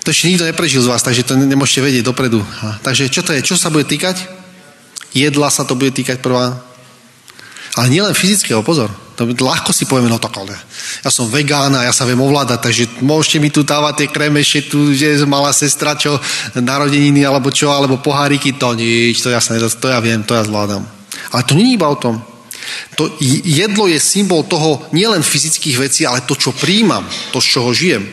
To 0.04 0.08
ešte 0.08 0.32
nikto 0.32 0.48
neprežil 0.48 0.80
z 0.80 0.88
vás, 0.88 1.04
takže 1.04 1.28
to 1.28 1.36
nemôžete 1.36 1.84
vedieť 1.84 2.04
dopredu. 2.08 2.40
Takže 2.80 3.12
čo 3.12 3.20
to 3.20 3.36
je? 3.36 3.44
Čo 3.44 3.60
sa 3.60 3.68
bude 3.68 3.84
týkať? 3.84 4.40
jedla 5.14 5.50
sa 5.50 5.66
to 5.66 5.74
bude 5.74 5.94
týkať 5.94 6.22
prvá. 6.22 6.58
Ale 7.78 7.86
nielen 7.86 8.14
fyzického, 8.18 8.66
pozor. 8.66 8.90
To 9.14 9.28
ľahko 9.28 9.70
si 9.76 9.84
povieme, 9.84 10.08
no 10.08 10.16
tak 10.16 10.32
ale 10.40 10.56
ja 11.04 11.12
som 11.12 11.28
vegán 11.28 11.76
a 11.76 11.84
ja 11.84 11.92
sa 11.92 12.08
viem 12.08 12.18
ovládať, 12.18 12.58
takže 12.64 12.84
môžete 13.04 13.36
mi 13.36 13.52
tu 13.52 13.60
dávať 13.60 13.94
tie 14.00 14.08
kremeše, 14.08 14.64
tu, 14.64 14.96
že 14.96 15.20
malá 15.28 15.52
sestra, 15.52 15.92
čo 15.92 16.16
narodeniny, 16.56 17.28
alebo 17.28 17.52
čo, 17.52 17.68
alebo 17.68 18.00
poháriky, 18.00 18.56
to 18.56 18.72
nič, 18.72 19.20
to 19.20 19.28
ja, 19.28 19.38
sa, 19.44 19.60
to 19.60 19.86
ja 19.92 20.00
viem, 20.00 20.24
to 20.24 20.32
ja 20.32 20.42
zvládam. 20.42 20.88
Ale 21.36 21.42
to 21.44 21.52
nie 21.52 21.68
je 21.68 21.76
iba 21.76 21.86
o 21.92 22.00
tom. 22.00 22.16
To 22.96 23.12
jedlo 23.44 23.88
je 23.88 24.00
symbol 24.00 24.44
toho 24.44 24.84
nielen 24.92 25.24
fyzických 25.24 25.76
vecí, 25.80 26.02
ale 26.04 26.24
to, 26.24 26.36
čo 26.36 26.54
príjmam, 26.54 27.06
to, 27.32 27.40
z 27.40 27.46
čoho 27.58 27.70
žijem. 27.72 28.04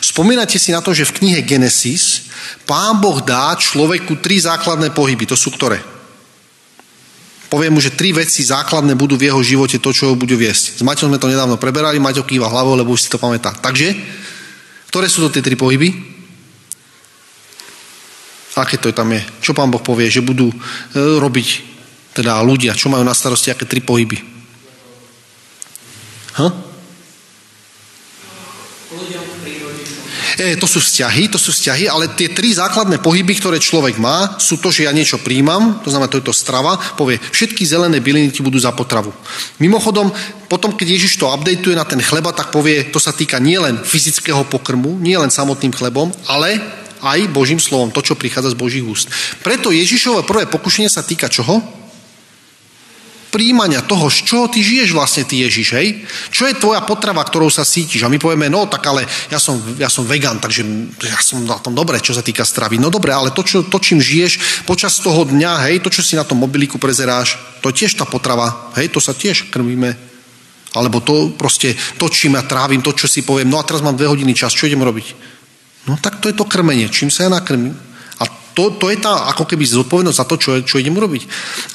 Spomínate 0.00 0.60
si 0.60 0.72
na 0.72 0.84
to, 0.84 0.92
že 0.92 1.08
v 1.08 1.16
knihe 1.20 1.40
Genesis 1.44 2.28
pán 2.68 3.00
Boh 3.00 3.20
dá 3.20 3.56
človeku 3.56 4.20
tri 4.20 4.40
základné 4.40 4.92
pohyby. 4.92 5.24
To 5.28 5.36
sú 5.36 5.52
ktoré? 5.52 5.80
poviem 7.50 7.74
mu, 7.74 7.82
že 7.82 7.98
tri 7.98 8.14
veci 8.14 8.46
základné 8.46 8.94
budú 8.94 9.18
v 9.18 9.26
jeho 9.26 9.42
živote 9.42 9.82
to, 9.82 9.90
čo 9.90 10.14
ho 10.14 10.14
budú 10.14 10.38
viesť. 10.38 10.78
S 10.78 10.82
Maťom 10.86 11.10
sme 11.10 11.18
to 11.18 11.26
nedávno 11.26 11.58
preberali, 11.58 11.98
Maťo 11.98 12.22
kýva 12.22 12.46
hlavou, 12.46 12.78
lebo 12.78 12.94
už 12.94 13.10
si 13.10 13.10
to 13.10 13.18
pamätá. 13.18 13.50
Takže, 13.50 13.90
ktoré 14.86 15.10
sú 15.10 15.26
to 15.26 15.34
tie 15.34 15.42
tri 15.42 15.58
pohyby? 15.58 15.90
Aké 18.54 18.78
to 18.78 18.94
tam 18.94 19.10
je? 19.10 19.20
Čo 19.42 19.50
pán 19.50 19.66
Boh 19.66 19.82
povie, 19.82 20.06
že 20.06 20.22
budú 20.22 20.46
e, 20.46 20.56
robiť 20.94 21.69
teda 22.14 22.42
ľudia, 22.42 22.74
čo 22.74 22.90
majú 22.90 23.06
na 23.06 23.14
starosti, 23.14 23.54
aké 23.54 23.66
tri 23.66 23.80
pohyby? 23.84 24.18
Huh? 26.38 26.70
E, 30.40 30.56
to 30.56 30.64
sú 30.64 30.80
vzťahy, 30.80 31.28
to 31.28 31.36
sú 31.36 31.52
vzťahy, 31.52 31.84
ale 31.84 32.16
tie 32.16 32.32
tri 32.32 32.48
základné 32.56 33.04
pohyby, 33.04 33.36
ktoré 33.36 33.60
človek 33.60 34.00
má, 34.00 34.40
sú 34.40 34.56
to, 34.56 34.72
že 34.72 34.88
ja 34.88 34.92
niečo 34.96 35.20
príjmam, 35.20 35.84
to 35.84 35.92
znamená, 35.92 36.08
to 36.08 36.16
je 36.16 36.24
to 36.24 36.32
strava, 36.32 36.80
povie, 36.96 37.20
všetky 37.20 37.60
zelené 37.68 38.00
byliny 38.00 38.32
ti 38.32 38.40
budú 38.40 38.56
za 38.56 38.72
potravu. 38.72 39.12
Mimochodom, 39.60 40.08
potom, 40.48 40.72
keď 40.72 40.96
Ježiš 40.96 41.20
to 41.20 41.28
updateuje 41.28 41.76
na 41.76 41.84
ten 41.84 42.00
chleba, 42.00 42.32
tak 42.32 42.48
povie, 42.48 42.88
to 42.88 42.96
sa 42.96 43.12
týka 43.12 43.36
nielen 43.36 43.84
fyzického 43.84 44.48
pokrmu, 44.48 44.96
nielen 44.96 45.28
samotným 45.28 45.76
chlebom, 45.76 46.08
ale 46.24 46.56
aj 47.04 47.32
Božím 47.32 47.60
slovom, 47.60 47.92
to, 47.92 48.00
čo 48.00 48.16
prichádza 48.16 48.56
z 48.56 48.60
Božích 48.60 48.84
úst. 48.84 49.12
Preto 49.44 49.72
Ježišové 49.72 50.24
prvé 50.24 50.48
pokušenie 50.48 50.88
sa 50.88 51.04
týka 51.04 51.28
čoho? 51.28 51.79
Príjmania 53.30 53.86
toho, 53.86 54.10
z 54.10 54.26
čoho 54.26 54.46
ty 54.50 54.60
žiješ 54.60 54.90
vlastne, 54.90 55.22
ty 55.22 55.40
Ježiš, 55.46 55.68
hej? 55.78 56.02
Čo 56.34 56.50
je 56.50 56.58
tvoja 56.58 56.82
potrava, 56.82 57.22
ktorou 57.22 57.46
sa 57.46 57.62
sítiš? 57.62 58.02
A 58.02 58.10
my 58.10 58.18
povieme, 58.18 58.50
no 58.50 58.66
tak 58.66 58.82
ale 58.90 59.06
ja 59.30 59.38
som, 59.38 59.56
ja 59.78 59.86
som 59.86 60.02
vegan, 60.04 60.42
takže 60.42 60.66
ja 61.06 61.18
som 61.22 61.46
na 61.46 61.56
tom 61.62 61.72
dobre, 61.72 62.02
čo 62.02 62.10
sa 62.10 62.20
týka 62.20 62.42
stravy. 62.42 62.76
No 62.76 62.90
dobre, 62.90 63.14
ale 63.14 63.30
to, 63.30 63.46
čo, 63.46 63.62
to, 63.62 63.78
čím 63.78 64.02
žiješ 64.02 64.66
počas 64.66 64.98
toho 64.98 65.22
dňa, 65.22 65.70
hej, 65.70 65.80
to, 65.80 65.88
čo 65.88 66.02
si 66.02 66.18
na 66.18 66.26
tom 66.26 66.42
mobiliku 66.42 66.76
prezeráš, 66.76 67.38
to 67.62 67.70
je 67.70 67.86
tiež 67.86 67.96
tá 67.96 68.04
potrava, 68.04 68.74
hej, 68.74 68.90
to 68.90 68.98
sa 68.98 69.14
tiež 69.14 69.48
krmíme. 69.54 69.94
Alebo 70.74 71.02
to 71.02 71.34
proste 71.34 71.74
točím 71.98 72.38
a 72.38 72.46
trávim, 72.46 72.82
to, 72.82 72.94
čo 72.94 73.10
si 73.10 73.26
poviem, 73.26 73.50
no 73.50 73.58
a 73.58 73.66
teraz 73.66 73.82
mám 73.82 73.98
dve 73.98 74.06
hodiny 74.06 74.34
čas, 74.34 74.54
čo 74.54 74.70
idem 74.70 74.82
robiť? 74.82 75.06
No 75.90 75.98
tak 75.98 76.18
to 76.22 76.30
je 76.30 76.36
to 76.36 76.46
krmenie, 76.46 76.86
čím 76.92 77.10
sa 77.10 77.26
ja 77.26 77.30
nakrmím 77.32 77.89
to, 78.60 78.76
to 78.76 78.86
je 78.92 79.00
tá 79.00 79.32
ako 79.32 79.48
keby 79.48 79.64
zodpovednosť 79.64 80.18
za 80.20 80.28
to, 80.28 80.36
čo, 80.36 80.50
čo 80.60 80.76
idem 80.76 80.92
urobiť. 80.92 81.24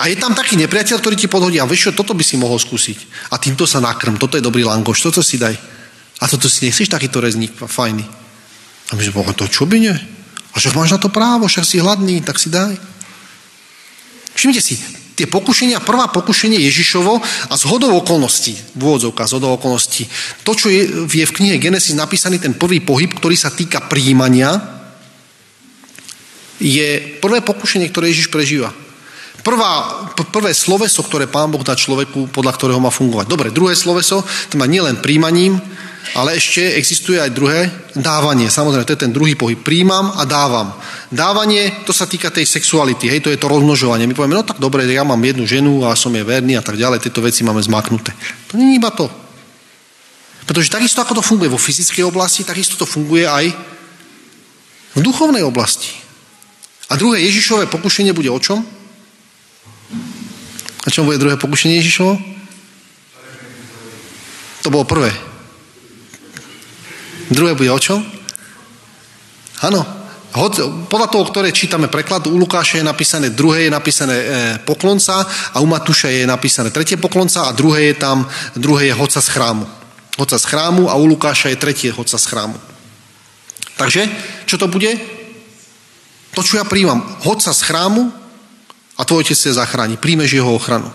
A 0.06 0.14
je 0.14 0.22
tam 0.22 0.38
taký 0.38 0.54
nepriateľ, 0.62 1.02
ktorý 1.02 1.18
ti 1.18 1.26
podhodí, 1.26 1.58
a 1.58 1.66
vieš 1.66 1.90
čo, 1.90 1.98
toto 1.98 2.14
by 2.14 2.22
si 2.22 2.38
mohol 2.38 2.62
skúsiť. 2.62 3.30
A 3.34 3.42
týmto 3.42 3.66
sa 3.66 3.82
nakrm, 3.82 4.22
toto 4.22 4.38
je 4.38 4.46
dobrý 4.46 4.62
langoš, 4.62 5.02
toto 5.02 5.26
si 5.26 5.42
daj. 5.42 5.58
A 6.22 6.30
toto 6.30 6.46
si 6.46 6.70
nechceš 6.70 6.94
takýto 6.94 7.18
rezník 7.18 7.58
fajný. 7.58 8.06
A 8.06 8.92
my 8.94 9.02
sme 9.02 9.34
to 9.34 9.50
čo 9.50 9.66
by 9.66 9.82
nie? 9.82 9.96
A 10.54 10.56
však 10.62 10.78
máš 10.78 10.94
na 10.94 11.02
to 11.02 11.10
právo, 11.10 11.50
však 11.50 11.66
si 11.66 11.82
hladný, 11.82 12.22
tak 12.22 12.38
si 12.38 12.54
daj. 12.54 12.78
Všimnite 14.38 14.62
si, 14.62 14.78
tie 15.16 15.26
pokušenia, 15.26 15.80
prvá 15.82 16.12
pokušenie 16.12 16.60
Ježišovo 16.60 17.24
a 17.50 17.54
z 17.56 17.64
hodou 17.72 17.96
okolností, 17.98 18.54
v 18.76 19.00
hodou 19.00 19.56
okolností, 19.56 20.06
to, 20.44 20.52
čo 20.54 20.68
je, 20.68 21.08
je 21.08 21.26
v 21.26 21.36
knihe 21.36 21.56
Genesis 21.58 21.96
napísaný, 21.96 22.38
ten 22.44 22.54
prvý 22.54 22.84
pohyb, 22.84 23.16
ktorý 23.16 23.34
sa 23.34 23.50
týka 23.50 23.88
príjmania, 23.88 24.75
je 26.60 27.20
prvé 27.20 27.44
pokušenie, 27.44 27.92
ktoré 27.92 28.12
Ježiš 28.12 28.32
prežíva. 28.32 28.72
Prvá, 29.46 30.10
prvé 30.34 30.58
sloveso, 30.58 31.06
ktoré 31.06 31.30
Pán 31.30 31.54
Boh 31.54 31.62
dá 31.62 31.78
človeku, 31.78 32.34
podľa 32.34 32.58
ktorého 32.58 32.82
má 32.82 32.90
fungovať. 32.90 33.30
Dobre, 33.30 33.54
druhé 33.54 33.78
sloveso, 33.78 34.26
to 34.50 34.58
má 34.58 34.66
nielen 34.66 34.98
príjmaním, 35.06 35.62
ale 36.18 36.34
ešte 36.34 36.66
existuje 36.74 37.22
aj 37.22 37.30
druhé, 37.30 37.70
dávanie. 37.94 38.50
Samozrejme, 38.50 38.90
to 38.90 38.98
je 38.98 39.04
ten 39.06 39.14
druhý 39.14 39.38
pohyb. 39.38 39.62
Príjmam 39.62 40.18
a 40.18 40.26
dávam. 40.26 40.74
Dávanie, 41.14 41.86
to 41.86 41.94
sa 41.94 42.10
týka 42.10 42.34
tej 42.34 42.50
sexuality, 42.50 43.06
hej, 43.06 43.22
to 43.22 43.30
je 43.30 43.38
to 43.38 43.46
rozmnožovanie. 43.46 44.10
My 44.10 44.18
povieme, 44.18 44.38
no 44.38 44.46
tak 44.46 44.58
dobre, 44.58 44.86
ja 44.90 45.06
mám 45.06 45.22
jednu 45.22 45.46
ženu 45.46 45.86
a 45.86 45.94
som 45.94 46.10
jej 46.10 46.26
verný 46.26 46.58
a 46.58 46.66
tak 46.66 46.78
ďalej, 46.82 47.06
tieto 47.06 47.22
veci 47.22 47.46
máme 47.46 47.62
zmaknuté. 47.62 48.18
To 48.50 48.58
nie 48.58 48.74
je 48.74 48.80
iba 48.82 48.90
to. 48.90 49.10
Pretože 50.46 50.74
takisto 50.74 51.02
ako 51.02 51.22
to 51.22 51.24
funguje 51.26 51.50
vo 51.50 51.62
fyzickej 51.62 52.06
oblasti, 52.06 52.46
takisto 52.46 52.78
to 52.78 52.86
funguje 52.86 53.26
aj 53.26 53.46
v 54.96 55.02
duchovnej 55.02 55.42
oblasti. 55.42 56.05
A 56.90 56.94
druhé 56.96 57.22
Ježišové 57.26 57.66
pokušenie 57.66 58.14
bude 58.14 58.30
o 58.30 58.40
čom? 58.40 58.62
A 60.86 60.88
čom 60.94 61.10
bude 61.10 61.18
druhé 61.18 61.38
pokušenie 61.38 61.82
Ježišovo? 61.82 62.14
To 64.62 64.70
bolo 64.70 64.86
prvé. 64.86 65.10
Druhé 67.30 67.58
bude 67.58 67.74
o 67.74 67.82
čom? 67.82 68.06
Áno. 69.66 69.82
Podľa 70.92 71.08
toho, 71.08 71.24
ktoré 71.32 71.56
čítame 71.56 71.88
preklad, 71.88 72.28
u 72.28 72.36
Lukáša 72.36 72.84
je 72.84 72.86
napísané, 72.86 73.32
druhé 73.32 73.66
je 73.66 73.72
napísané 73.72 74.16
e, 74.20 74.28
poklonca 74.68 75.24
a 75.56 75.64
u 75.64 75.68
Matúša 75.70 76.12
je 76.12 76.28
napísané 76.28 76.76
tretie 76.76 77.00
poklonca 77.00 77.48
a 77.48 77.56
druhé 77.56 77.96
je 77.96 78.04
tam, 78.04 78.28
druhé 78.52 78.92
je 78.92 79.00
hoca 79.00 79.24
z 79.24 79.32
chrámu. 79.32 79.64
Hoca 80.20 80.36
z 80.36 80.44
chrámu 80.44 80.92
a 80.92 81.00
u 81.00 81.08
Lukáša 81.08 81.56
je 81.56 81.62
tretie 81.64 81.88
hoca 81.88 82.20
z 82.20 82.26
chrámu. 82.28 82.60
Takže, 83.80 84.12
čo 84.44 84.60
to 84.60 84.68
bude? 84.68 85.15
To, 86.36 86.44
čo 86.44 86.60
ja 86.60 86.68
príjmam, 86.68 87.00
hod 87.24 87.40
sa 87.40 87.56
z 87.56 87.64
chrámu 87.64 88.12
a 89.00 89.02
tvoj 89.08 89.24
otec 89.24 89.36
sa 89.40 89.64
zachráni. 89.64 89.96
Príjmeš 89.96 90.36
jeho 90.36 90.52
ochranu. 90.52 90.92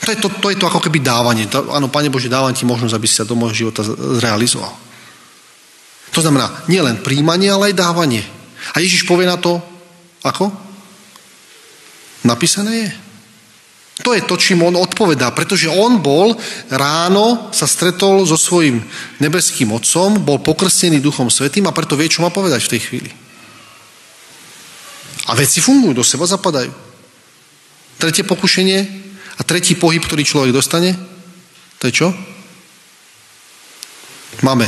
To 0.00 0.08
je 0.10 0.18
to, 0.18 0.28
to 0.42 0.46
je 0.50 0.58
to 0.58 0.66
ako 0.66 0.82
keby 0.82 0.98
dávanie. 0.98 1.46
To, 1.46 1.70
áno, 1.70 1.86
Pane 1.86 2.10
Bože, 2.10 2.32
dávam 2.32 2.50
ti 2.50 2.66
možnosť, 2.66 2.94
aby 2.96 3.06
si 3.06 3.14
sa 3.14 3.28
do 3.28 3.38
môjho 3.38 3.68
života 3.68 3.86
zrealizoval. 4.18 4.72
To 6.10 6.18
znamená 6.18 6.66
nielen 6.66 6.98
príjmanie, 7.06 7.52
ale 7.52 7.70
aj 7.70 7.78
dávanie. 7.78 8.26
A 8.74 8.82
Ježiš 8.82 9.06
povie 9.06 9.30
na 9.30 9.38
to, 9.38 9.62
ako? 10.26 10.50
Napísané 12.26 12.72
je. 12.74 12.90
To 14.00 14.16
je 14.16 14.22
to, 14.24 14.40
čím 14.40 14.64
on 14.64 14.80
odpovedá, 14.80 15.28
pretože 15.36 15.68
on 15.68 16.00
bol 16.00 16.32
ráno, 16.72 17.52
sa 17.52 17.68
stretol 17.68 18.24
so 18.24 18.38
svojím 18.38 18.80
nebeským 19.20 19.68
otcom, 19.76 20.24
bol 20.24 20.40
pokrstený 20.40 21.04
Duchom 21.04 21.28
Svetým 21.28 21.68
a 21.68 21.76
preto 21.76 22.00
vie, 22.00 22.08
čo 22.08 22.24
má 22.24 22.32
povedať 22.32 22.64
v 22.64 22.72
tej 22.76 22.80
chvíli. 22.80 23.10
A 25.28 25.36
veci 25.36 25.60
fungujú, 25.60 26.00
do 26.00 26.04
seba 26.06 26.24
zapadajú. 26.24 26.72
Tretie 28.00 28.24
pokušenie 28.24 28.78
a 29.36 29.42
tretí 29.44 29.76
pohyb, 29.76 30.00
ktorý 30.00 30.24
človek 30.24 30.52
dostane, 30.56 30.96
to 31.76 31.88
je 31.88 31.92
čo? 31.92 32.08
Máme 34.40 34.64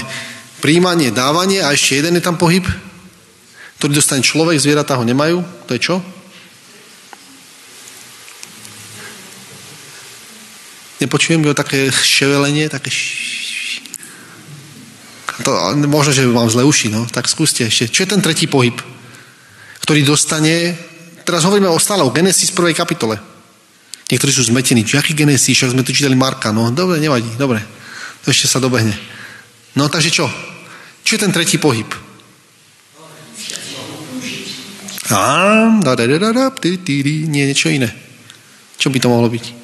príjmanie, 0.61 1.09
dávanie 1.09 1.65
a 1.65 1.73
ešte 1.73 2.05
jeden 2.05 2.21
je 2.21 2.25
tam 2.25 2.37
pohyb, 2.37 2.65
ktorý 3.81 3.97
dostane 3.97 4.21
človek, 4.21 4.61
zvieratá 4.61 5.01
ho 5.01 5.05
nemajú, 5.05 5.41
to 5.67 5.75
je 5.75 5.81
čo? 5.81 5.97
Nepočujem 11.03 11.43
ho 11.43 11.51
také 11.51 11.91
ševelenie, 11.91 12.71
také 12.71 12.95
to, 15.43 15.51
možno, 15.91 16.15
že 16.15 16.23
mám 16.29 16.47
zle 16.47 16.63
uši, 16.63 16.95
no, 16.95 17.09
tak 17.11 17.27
skúste 17.27 17.67
ešte. 17.67 17.91
Čo 17.91 18.07
je 18.07 18.13
ten 18.15 18.23
tretí 18.23 18.47
pohyb, 18.47 18.79
ktorý 19.83 20.07
dostane, 20.07 20.79
teraz 21.27 21.43
hovoríme 21.43 21.67
o 21.67 21.83
stále 21.83 22.07
o 22.07 22.15
Genesis 22.15 22.55
prvej 22.55 22.79
kapitole. 22.79 23.19
Niektorí 24.07 24.31
sú 24.31 24.47
zmetení, 24.47 24.87
čo 24.87 25.03
aký 25.03 25.17
Genesis, 25.17 25.57
však 25.59 25.73
sme 25.75 25.83
tu 25.83 25.91
čítali 25.91 26.15
Marka, 26.15 26.55
no 26.55 26.71
dobre, 26.71 27.03
nevadí, 27.03 27.33
dobre, 27.35 27.59
to 28.23 28.31
ešte 28.31 28.47
sa 28.47 28.63
dobehne. 28.63 28.95
No 29.75 29.91
takže 29.91 30.13
čo? 30.13 30.31
Čo 31.03 31.19
je 31.19 31.23
ten 31.27 31.35
tretí 31.35 31.59
pohyb? 31.59 31.89
Nie, 37.27 37.51
niečo 37.51 37.73
iné. 37.73 37.91
Čo 38.79 38.93
by 38.93 38.99
to 39.03 39.11
mohlo 39.11 39.27
byť? 39.27 39.62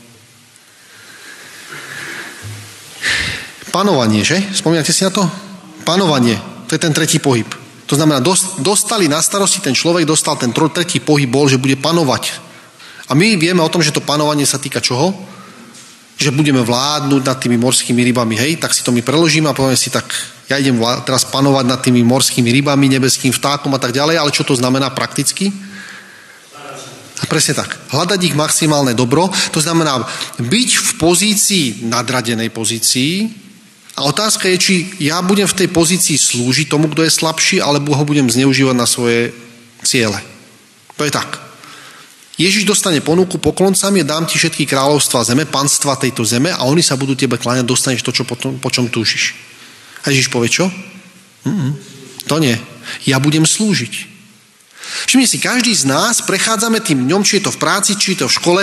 Panovanie, 3.71 4.25
že? 4.25 4.41
Spomínate 4.55 4.93
si 4.93 5.05
na 5.05 5.13
to? 5.13 5.25
Panovanie. 5.85 6.37
To 6.69 6.77
je 6.77 6.81
ten 6.81 6.93
tretí 6.93 7.19
pohyb. 7.21 7.49
To 7.89 7.97
znamená, 7.97 8.21
dostali 8.61 9.09
na 9.09 9.25
starosti, 9.25 9.65
ten 9.65 9.73
človek 9.73 10.05
dostal 10.05 10.37
ten 10.37 10.53
tretí 10.53 11.01
pohyb 11.01 11.29
bol, 11.29 11.49
že 11.49 11.57
bude 11.57 11.81
panovať. 11.81 12.49
A 13.09 13.17
my 13.17 13.41
vieme 13.41 13.65
o 13.65 13.73
tom, 13.73 13.81
že 13.81 13.97
to 13.97 14.05
panovanie 14.05 14.45
sa 14.45 14.61
týka 14.61 14.85
čoho? 14.85 15.17
Že 16.21 16.37
budeme 16.37 16.61
vládnuť 16.61 17.23
nad 17.25 17.41
tými 17.41 17.57
morskými 17.57 18.05
rybami. 18.13 18.37
Hej, 18.37 18.61
tak 18.61 18.77
si 18.77 18.85
to 18.85 18.93
my 18.93 19.01
preložíme 19.01 19.49
a 19.49 19.57
povieme 19.57 19.81
si, 19.81 19.89
tak 19.89 20.13
ja 20.53 20.61
idem 20.61 20.77
teraz 21.09 21.25
panovať 21.25 21.65
nad 21.65 21.81
tými 21.81 22.05
morskými 22.05 22.53
rybami, 22.61 22.93
nebeským 22.93 23.33
vtákom 23.33 23.73
a 23.73 23.81
tak 23.81 23.97
ďalej, 23.97 24.21
ale 24.21 24.35
čo 24.37 24.45
to 24.45 24.53
znamená 24.53 24.93
prakticky? 24.93 25.49
A 27.19 27.25
presne 27.25 27.57
tak. 27.57 27.73
Hľadať 27.89 28.21
ich 28.21 28.37
maximálne 28.37 28.93
dobro, 28.93 29.33
to 29.51 29.65
znamená 29.65 30.05
byť 30.37 30.71
v 30.77 30.91
pozícii, 31.01 31.67
nadradenej 31.89 32.53
pozícii, 32.53 33.48
a 33.99 34.07
otázka 34.07 34.47
je, 34.55 34.57
či 34.63 34.75
ja 35.03 35.19
budem 35.19 35.51
v 35.51 35.59
tej 35.59 35.69
pozícii 35.75 36.15
slúžiť 36.15 36.71
tomu, 36.71 36.87
kto 36.87 37.03
je 37.03 37.11
slabší, 37.11 37.59
alebo 37.59 37.99
ho 37.99 38.05
budem 38.07 38.31
zneužívať 38.31 38.77
na 38.79 38.87
svoje 38.87 39.35
ciele. 39.83 40.23
To 40.95 41.03
je 41.03 41.11
tak. 41.11 41.43
Ježiš 42.39 42.63
dostane 42.63 43.03
ponuku 43.03 43.43
pokloncami, 43.43 44.07
dám 44.07 44.23
ti 44.31 44.39
všetky 44.39 44.63
kráľovstva 44.71 45.27
zeme, 45.27 45.43
panstva 45.43 45.99
tejto 45.99 46.23
zeme 46.23 46.55
a 46.55 46.63
oni 46.71 46.87
sa 46.87 46.95
budú 46.95 47.19
tebe 47.19 47.35
kláňať, 47.35 47.67
dostaneš 47.67 48.07
to, 48.07 48.15
čo 48.15 48.23
po, 48.23 48.39
po 48.39 48.71
čom 48.71 48.87
túžiš. 48.87 49.35
A 50.07 50.15
Ježiš 50.15 50.31
povie, 50.31 50.47
čo? 50.47 50.71
Mm-mm, 51.43 51.75
to 52.31 52.39
nie. 52.39 52.55
Ja 53.11 53.19
budem 53.19 53.43
slúžiť. 53.43 54.07
Všimne 55.11 55.27
si, 55.27 55.43
každý 55.43 55.75
z 55.75 55.91
nás 55.91 56.23
prechádzame 56.23 56.79
tým 56.79 57.11
dňom, 57.11 57.27
či 57.27 57.43
je 57.43 57.51
to 57.51 57.55
v 57.55 57.59
práci, 57.59 57.99
či 57.99 58.15
je 58.15 58.23
to 58.23 58.27
v 58.31 58.37
škole, 58.39 58.63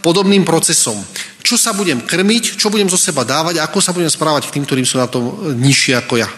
podobným 0.00 0.46
procesom. 0.46 1.02
Čo 1.48 1.56
sa 1.56 1.72
budem 1.72 2.04
krmiť, 2.04 2.60
čo 2.60 2.68
budem 2.68 2.92
zo 2.92 3.00
seba 3.00 3.24
dávať 3.24 3.56
a 3.56 3.64
ako 3.64 3.80
sa 3.80 3.96
budem 3.96 4.12
správať 4.12 4.52
k 4.52 4.60
tým, 4.60 4.68
ktorým 4.68 4.84
sú 4.84 5.00
na 5.00 5.08
tom 5.08 5.32
nižšie 5.56 5.96
ako 5.96 6.20
ja. 6.20 6.28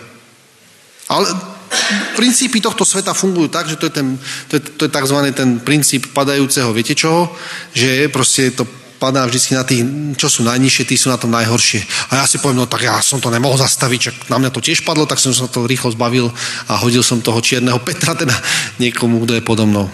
Ale 1.10 1.26
princípy 2.14 2.62
tohto 2.62 2.86
sveta 2.86 3.10
fungujú 3.10 3.50
tak, 3.50 3.66
že 3.66 3.74
to 3.74 3.90
je, 3.90 3.94
ten, 3.98 4.14
to 4.46 4.54
je, 4.54 4.62
to 4.78 4.82
je 4.86 4.90
tzv. 4.94 5.18
ten 5.34 5.58
princíp 5.58 6.14
padajúceho, 6.14 6.70
viete 6.70 6.94
čoho? 6.94 7.26
Že 7.74 8.06
proste 8.14 8.54
to 8.54 8.62
padá 9.02 9.26
vždy 9.26 9.58
na 9.58 9.64
tých, 9.66 9.82
čo 10.14 10.28
sú 10.30 10.46
najnižšie, 10.46 10.86
tí 10.86 10.94
sú 10.94 11.10
na 11.10 11.18
tom 11.18 11.34
najhoršie. 11.34 12.12
A 12.14 12.22
ja 12.22 12.24
si 12.30 12.38
poviem, 12.38 12.62
no 12.62 12.70
tak 12.70 12.86
ja 12.86 13.00
som 13.02 13.18
to 13.18 13.34
nemohol 13.34 13.58
zastaviť, 13.58 13.98
čak 13.98 14.14
na 14.30 14.38
mňa 14.38 14.54
to 14.54 14.62
tiež 14.62 14.86
padlo, 14.86 15.10
tak 15.10 15.18
som 15.18 15.34
sa 15.34 15.50
to 15.50 15.66
rýchlo 15.66 15.90
zbavil 15.90 16.30
a 16.70 16.78
hodil 16.78 17.02
som 17.02 17.18
toho 17.18 17.42
čierneho 17.42 17.82
Petra 17.82 18.14
teda 18.14 18.36
niekomu, 18.78 19.26
kto 19.26 19.40
je 19.40 19.42
podo 19.42 19.66
mnou. 19.66 19.90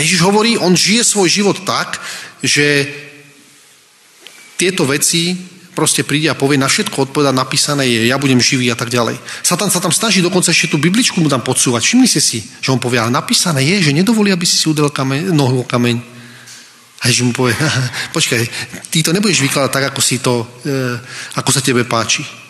Ježiš 0.00 0.20
hovorí, 0.26 0.58
on 0.58 0.74
žije 0.74 1.06
svoj 1.06 1.28
život 1.30 1.62
tak, 1.62 2.02
že 2.42 2.90
tieto 4.58 4.88
veci 4.88 5.38
proste 5.74 6.06
príde 6.06 6.30
a 6.30 6.38
povie, 6.38 6.54
na 6.54 6.70
všetko 6.70 7.10
odpoveda 7.10 7.34
napísané 7.34 7.90
je, 7.90 8.06
ja 8.06 8.16
budem 8.16 8.38
živý 8.38 8.70
a 8.70 8.78
tak 8.78 8.94
ďalej. 8.94 9.18
Satan 9.42 9.68
sa 9.68 9.82
tam 9.82 9.90
snaží 9.90 10.22
dokonca 10.22 10.54
ešte 10.54 10.70
tú 10.70 10.78
bibličku 10.78 11.18
mu 11.18 11.26
tam 11.26 11.42
podsúvať. 11.42 11.82
Všimli 11.82 12.06
ste 12.06 12.22
si, 12.22 12.38
že 12.62 12.70
on 12.70 12.78
povie, 12.78 13.02
ale 13.02 13.10
napísané 13.10 13.66
je, 13.66 13.90
že 13.90 13.96
nedovolí, 13.96 14.30
aby 14.30 14.46
si 14.46 14.54
si 14.54 14.70
udel 14.70 14.88
kameň, 14.94 15.34
nohu 15.34 15.66
o 15.66 15.68
kameň. 15.68 15.98
A 17.02 17.10
Ježiš 17.10 17.26
mu 17.26 17.32
povie, 17.34 17.58
počkaj, 18.16 18.40
ty 18.88 19.02
to 19.02 19.10
nebudeš 19.10 19.42
vykladať 19.42 19.70
tak, 19.74 19.84
ako, 19.92 20.00
si 20.00 20.22
to, 20.22 20.46
e, 20.62 20.74
ako 21.36 21.50
sa 21.50 21.60
tebe 21.60 21.82
páči. 21.84 22.43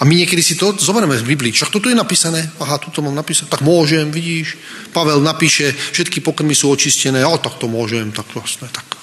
A 0.00 0.08
my 0.08 0.16
niekedy 0.16 0.40
si 0.40 0.56
to 0.56 0.72
zoberieme 0.72 1.12
z 1.12 1.28
Biblii. 1.28 1.52
Však 1.52 1.68
toto 1.68 1.92
je 1.92 1.96
napísané. 1.96 2.48
Aha, 2.56 2.80
tu 2.80 2.88
to 2.88 3.04
mám 3.04 3.12
napísané. 3.12 3.52
Tak 3.52 3.60
môžem, 3.60 4.08
vidíš. 4.08 4.56
Pavel 4.96 5.20
napíše, 5.20 5.76
všetky 5.76 6.24
pokrmy 6.24 6.56
sú 6.56 6.72
očistené. 6.72 7.20
O, 7.28 7.36
tak 7.36 7.60
to 7.60 7.68
môžem, 7.68 8.08
tak 8.08 8.24
vlastne, 8.32 8.72
tak 8.72 8.99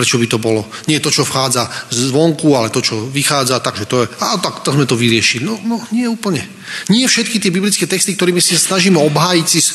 Prečo 0.00 0.16
by 0.16 0.32
to 0.32 0.40
bolo? 0.40 0.64
Nie 0.88 0.96
to, 0.96 1.12
čo 1.12 1.28
vchádza 1.28 1.68
zvonku, 1.92 2.56
ale 2.56 2.72
to, 2.72 2.80
čo 2.80 3.04
vychádza, 3.04 3.60
takže 3.60 3.84
to 3.84 4.00
je, 4.00 4.06
a 4.24 4.40
tak, 4.40 4.64
tak 4.64 4.72
sme 4.72 4.88
to 4.88 4.96
vyriešili. 4.96 5.44
No, 5.44 5.60
no, 5.60 5.76
nie 5.92 6.08
úplne. 6.08 6.40
Nie 6.88 7.04
všetky 7.04 7.36
tie 7.36 7.52
biblické 7.52 7.84
texty, 7.84 8.16
ktorými 8.16 8.40
si 8.40 8.56
snažíme 8.56 8.96
obhájiť 8.96 9.44
si 9.44 9.60
e, 9.60 9.68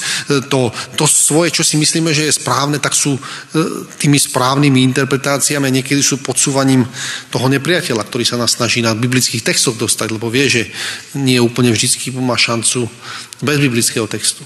to, 0.49 0.73
to 0.97 1.05
svoje, 1.05 1.53
čo 1.53 1.61
si 1.61 1.78
myslíme, 1.78 2.09
že 2.09 2.26
je 2.26 2.41
správne, 2.41 2.82
tak 2.82 2.97
sú 2.97 3.13
e, 3.13 3.21
tými 4.01 4.17
správnymi 4.17 4.82
interpretáciami 4.97 5.69
a 5.69 5.76
niekedy 5.78 6.01
sú 6.01 6.17
podsúvaním 6.26 6.82
toho 7.30 7.45
nepriateľa, 7.45 8.01
ktorý 8.01 8.26
sa 8.26 8.41
nás 8.41 8.57
snaží 8.57 8.82
na 8.82 8.97
biblických 8.97 9.45
textoch 9.45 9.78
dostať, 9.78 10.09
lebo 10.09 10.34
vie, 10.34 10.49
že 10.49 10.63
nie 11.13 11.38
úplne 11.38 11.69
vždy 11.69 12.17
má 12.17 12.34
šancu 12.34 12.89
bez 13.45 13.61
biblického 13.61 14.09
textu. 14.09 14.41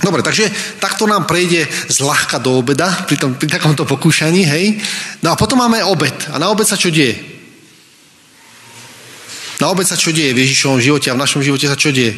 Dobre, 0.00 0.24
takže 0.24 0.48
takto 0.80 1.04
nám 1.04 1.28
prejde 1.28 1.68
zľahka 1.92 2.40
do 2.40 2.56
obeda, 2.56 2.88
pri, 3.04 3.16
tom, 3.20 3.36
pri 3.36 3.52
takomto 3.52 3.84
pokúšaní, 3.84 4.48
hej. 4.48 4.80
No 5.20 5.32
a 5.32 5.36
potom 5.36 5.60
máme 5.60 5.84
obed. 5.84 6.16
A 6.32 6.40
na 6.40 6.48
obed 6.48 6.64
sa 6.64 6.80
čo 6.80 6.88
deje? 6.88 7.20
Na 9.60 9.68
obed 9.68 9.84
sa 9.84 10.00
čo 10.00 10.08
deje 10.08 10.32
v 10.32 10.40
Ježišovom 10.48 10.80
živote 10.80 11.12
a 11.12 11.16
v 11.16 11.20
našom 11.20 11.44
živote 11.44 11.68
sa 11.68 11.76
čo 11.76 11.92
deje? 11.92 12.16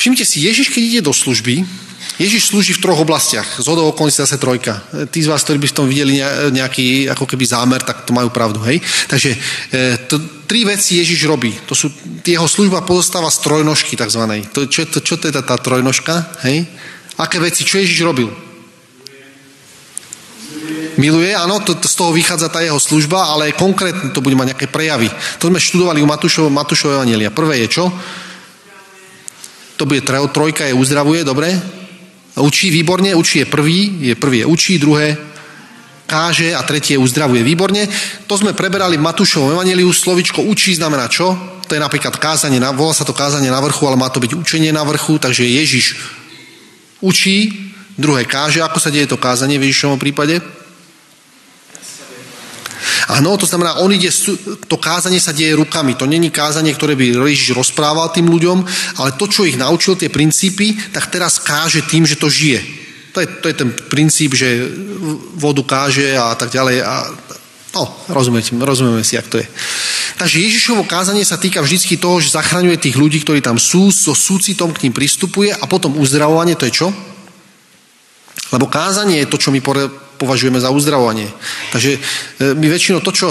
Všimnite 0.00 0.24
si, 0.24 0.40
Ježiš, 0.40 0.72
keď 0.72 0.82
ide 0.82 1.00
do 1.04 1.12
služby, 1.12 1.60
Ježiš 2.14 2.54
slúži 2.54 2.72
v 2.78 2.82
troch 2.82 3.02
oblastiach. 3.02 3.58
Z 3.58 3.66
hodou 3.66 3.90
okolností 3.90 4.22
zase 4.22 4.38
trojka. 4.38 4.78
Tí 5.10 5.18
z 5.18 5.26
vás, 5.26 5.42
ktorí 5.42 5.58
by 5.58 5.68
v 5.68 5.76
tom 5.76 5.86
videli 5.90 6.22
nejaký 6.54 7.10
ako 7.10 7.26
keby 7.26 7.42
zámer, 7.42 7.82
tak 7.82 8.06
to 8.06 8.14
majú 8.14 8.30
pravdu. 8.30 8.62
Hej? 8.62 8.78
Takže 9.10 9.30
e, 9.34 9.38
to, 10.06 10.22
tri 10.44 10.64
veci 10.64 11.00
Ježiš 11.00 11.26
robí. 11.26 11.52
To 11.66 11.74
sú, 11.74 11.90
jeho 12.24 12.48
služba 12.48 12.84
pozostáva 12.84 13.28
z 13.32 13.42
trojnožky 13.44 13.96
takzvanej. 13.96 14.48
To, 14.52 14.68
čo, 14.68 14.88
to, 14.88 15.00
čo 15.00 15.16
to 15.16 15.28
je 15.28 15.34
tá 15.34 15.56
trojnožka? 15.58 16.40
Hej? 16.46 16.68
Aké 17.18 17.42
veci? 17.42 17.66
Čo 17.66 17.82
Ježiš 17.82 18.00
robil? 18.04 18.28
Miluje, 20.94 21.34
áno, 21.34 21.58
to, 21.58 21.74
to, 21.74 21.90
z 21.90 21.96
toho 21.98 22.14
vychádza 22.14 22.46
tá 22.48 22.62
jeho 22.62 22.78
služba, 22.78 23.34
ale 23.34 23.50
konkrétne 23.50 24.14
to 24.14 24.22
bude 24.22 24.38
mať 24.38 24.54
nejaké 24.54 24.66
prejavy. 24.70 25.10
To 25.42 25.50
sme 25.50 25.58
študovali 25.58 25.98
u 25.98 26.06
Matúšov, 26.06 26.46
Matúšov 26.54 26.94
Evangelia. 26.94 27.34
Prvé 27.34 27.66
je 27.66 27.68
čo? 27.80 27.84
To 29.74 29.90
bude 29.90 30.06
trojka, 30.06 30.70
je 30.70 30.74
uzdravuje, 30.74 31.26
dobre? 31.26 31.50
Učí 32.38 32.70
výborne, 32.70 33.10
učí 33.18 33.42
je 33.42 33.50
prvý, 33.50 34.06
je 34.06 34.14
prvý 34.14 34.42
je 34.42 34.46
učí, 34.46 34.78
druhé 34.78 35.33
káže 36.04 36.52
a 36.52 36.62
tretie 36.62 37.00
uzdravuje 37.00 37.42
výborne. 37.42 37.88
To 38.28 38.34
sme 38.36 38.56
preberali 38.56 39.00
v 39.00 39.06
Matúšovom 39.06 39.56
evaneliu. 39.56 39.90
Slovičko 39.90 40.44
učí 40.44 40.76
znamená 40.76 41.08
čo? 41.08 41.32
To 41.64 41.72
je 41.72 41.80
napríklad 41.80 42.20
kázanie, 42.20 42.60
volá 42.76 42.92
sa 42.92 43.08
to 43.08 43.16
kázanie 43.16 43.48
na 43.48 43.60
vrchu, 43.64 43.88
ale 43.88 43.96
má 43.96 44.12
to 44.12 44.20
byť 44.20 44.36
učenie 44.36 44.68
na 44.68 44.84
vrchu, 44.84 45.16
takže 45.16 45.48
Ježiš 45.48 45.96
učí, 47.00 47.72
druhé 47.96 48.28
káže. 48.28 48.60
Ako 48.60 48.76
sa 48.76 48.92
deje 48.92 49.08
to 49.08 49.16
kázanie 49.16 49.56
v 49.56 49.72
Ježišovom 49.72 49.96
prípade? 49.96 50.44
Áno, 53.04 53.36
to 53.36 53.44
znamená, 53.44 53.80
on 53.84 53.92
ide, 53.92 54.08
to 54.68 54.76
kázanie 54.80 55.20
sa 55.20 55.32
deje 55.32 55.56
rukami. 55.56 55.96
To 55.96 56.08
není 56.08 56.32
kázanie, 56.32 56.72
ktoré 56.72 56.96
by 56.96 57.16
Ježiš 57.28 57.56
rozprával 57.56 58.12
tým 58.12 58.28
ľuďom, 58.28 58.64
ale 59.00 59.16
to, 59.16 59.28
čo 59.28 59.44
ich 59.44 59.60
naučil, 59.60 59.96
tie 59.96 60.08
princípy, 60.08 60.76
tak 60.92 61.12
teraz 61.12 61.40
káže 61.40 61.84
tým, 61.84 62.08
že 62.08 62.16
to 62.16 62.32
žije. 62.32 62.83
To 63.14 63.22
je, 63.22 63.26
to 63.40 63.46
je 63.46 63.54
ten 63.54 63.70
princíp, 63.70 64.34
že 64.34 64.66
vodu 65.38 65.62
káže 65.62 66.18
a 66.18 66.34
tak 66.34 66.50
ďalej. 66.50 66.82
A, 66.82 67.06
no, 67.78 67.82
rozumiete, 68.10 68.50
rozumieme 68.58 69.06
si, 69.06 69.14
jak 69.14 69.30
to 69.30 69.38
je. 69.38 69.46
Takže 70.18 70.42
Ježišovo 70.42 70.82
kázanie 70.86 71.22
sa 71.22 71.38
týka 71.38 71.62
vždy 71.62 71.98
toho, 71.98 72.18
že 72.18 72.34
zachraňuje 72.34 72.78
tých 72.78 72.98
ľudí, 72.98 73.22
ktorí 73.22 73.38
tam 73.38 73.58
sú, 73.58 73.94
so 73.94 74.14
súcitom 74.14 74.74
k 74.74 74.86
ním 74.86 74.94
pristupuje 74.94 75.54
a 75.54 75.64
potom 75.70 75.94
uzdravovanie, 75.98 76.58
to 76.58 76.66
je 76.66 76.74
čo? 76.74 76.88
Lebo 78.50 78.70
kázanie 78.70 79.22
je 79.22 79.30
to, 79.30 79.38
čo 79.38 79.50
my 79.50 79.58
považujeme 80.18 80.58
za 80.60 80.70
uzdravovanie. 80.70 81.30
Takže 81.72 81.90
e, 81.94 81.98
my 82.54 82.66
väčšinou 82.66 83.00
to, 83.00 83.10
čo 83.14 83.30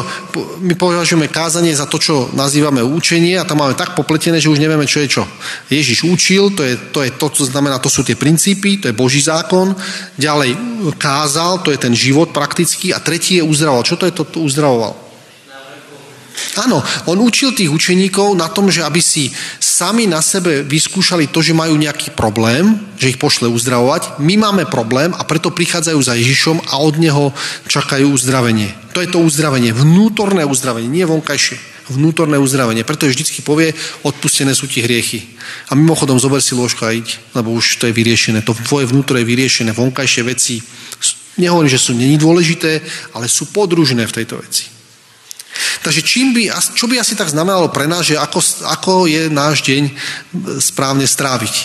my 0.63 0.73
považujeme 0.75 1.27
kázanie 1.27 1.75
za 1.75 1.86
to, 1.86 1.99
čo 1.99 2.31
nazývame 2.31 2.84
učenie 2.84 3.39
a 3.39 3.47
tam 3.47 3.63
máme 3.63 3.75
tak 3.75 3.95
popletené, 3.95 4.39
že 4.39 4.51
už 4.51 4.59
nevieme, 4.59 4.88
čo 4.88 5.03
je 5.03 5.19
čo. 5.19 5.23
Ježiš 5.67 6.07
učil, 6.07 6.55
to 6.55 6.63
je 6.63 6.75
to, 6.95 7.03
je 7.03 7.11
to 7.15 7.27
čo 7.29 7.43
znamená, 7.47 7.79
to 7.84 7.91
sú 7.91 8.07
tie 8.07 8.15
princípy, 8.15 8.79
to 8.79 8.88
je 8.88 8.95
Boží 8.95 9.19
zákon. 9.19 9.75
Ďalej 10.15 10.55
kázal, 10.95 11.59
to 11.63 11.71
je 11.71 11.79
ten 11.79 11.91
život 11.91 12.31
praktický 12.31 12.95
a 12.95 13.03
tretí 13.03 13.39
je 13.39 13.43
uzdravoval. 13.43 13.84
Čo 13.84 13.99
to 13.99 14.05
je 14.07 14.13
to, 14.15 14.23
to 14.23 14.39
uzdravoval? 14.39 15.03
Áno, 16.59 16.83
on 17.09 17.17
učil 17.19 17.55
tých 17.55 17.71
učeníkov 17.71 18.37
na 18.37 18.49
tom, 18.49 18.69
že 18.69 18.85
aby 18.85 19.01
si 19.01 19.33
sami 19.57 20.05
na 20.05 20.21
sebe 20.21 20.61
vyskúšali 20.61 21.31
to, 21.33 21.41
že 21.41 21.57
majú 21.57 21.73
nejaký 21.75 22.13
problém, 22.13 22.77
že 22.95 23.11
ich 23.13 23.21
pošle 23.21 23.49
uzdravovať. 23.49 24.21
My 24.21 24.37
máme 24.37 24.69
problém 24.69 25.11
a 25.17 25.25
preto 25.25 25.49
prichádzajú 25.49 25.99
za 25.99 26.13
Ježišom 26.13 26.69
a 26.69 26.79
od 26.79 27.01
neho 27.01 27.33
čakajú 27.67 28.13
uzdravenie. 28.13 28.71
To 28.93 29.01
je 29.01 29.09
to 29.09 29.19
uzdravenie, 29.19 29.73
vnútorné 29.73 30.45
uzdravenie, 30.45 30.87
nie 30.89 31.05
vonkajšie 31.07 31.73
vnútorné 31.91 32.39
uzdravenie. 32.39 32.87
Preto 32.87 33.09
vždycky 33.09 33.43
povie, 33.43 33.75
odpustené 34.07 34.55
sú 34.55 34.71
ti 34.71 34.79
hriechy. 34.79 35.35
A 35.67 35.75
mimochodom 35.75 36.15
zober 36.15 36.39
si 36.39 36.55
lôžko 36.55 36.87
a 36.87 36.95
id, 36.95 37.19
lebo 37.35 37.51
už 37.51 37.83
to 37.83 37.91
je 37.91 37.93
vyriešené. 37.95 38.39
To 38.47 38.55
tvoje 38.55 38.87
vnútro 38.87 39.19
je 39.19 39.27
vyriešené, 39.27 39.75
vonkajšie 39.75 40.23
veci. 40.23 40.63
Nehovorím, 41.35 41.71
že 41.71 41.81
sú 41.81 41.91
není 41.91 42.15
dôležité, 42.15 42.79
ale 43.17 43.27
sú 43.27 43.51
podružené 43.51 44.07
v 44.07 44.15
tejto 44.15 44.39
veci. 44.39 44.72
Takže 45.84 46.01
čím 46.01 46.31
by, 46.31 46.47
čo 46.79 46.88
by 46.88 46.95
asi 46.95 47.19
tak 47.19 47.27
znamenalo 47.27 47.67
pre 47.67 47.91
nás, 47.91 48.07
že 48.07 48.15
ako, 48.15 48.39
ako 48.71 48.91
je 49.03 49.27
náš 49.27 49.67
deň 49.67 49.91
správne 50.63 51.03
stráviť? 51.03 51.55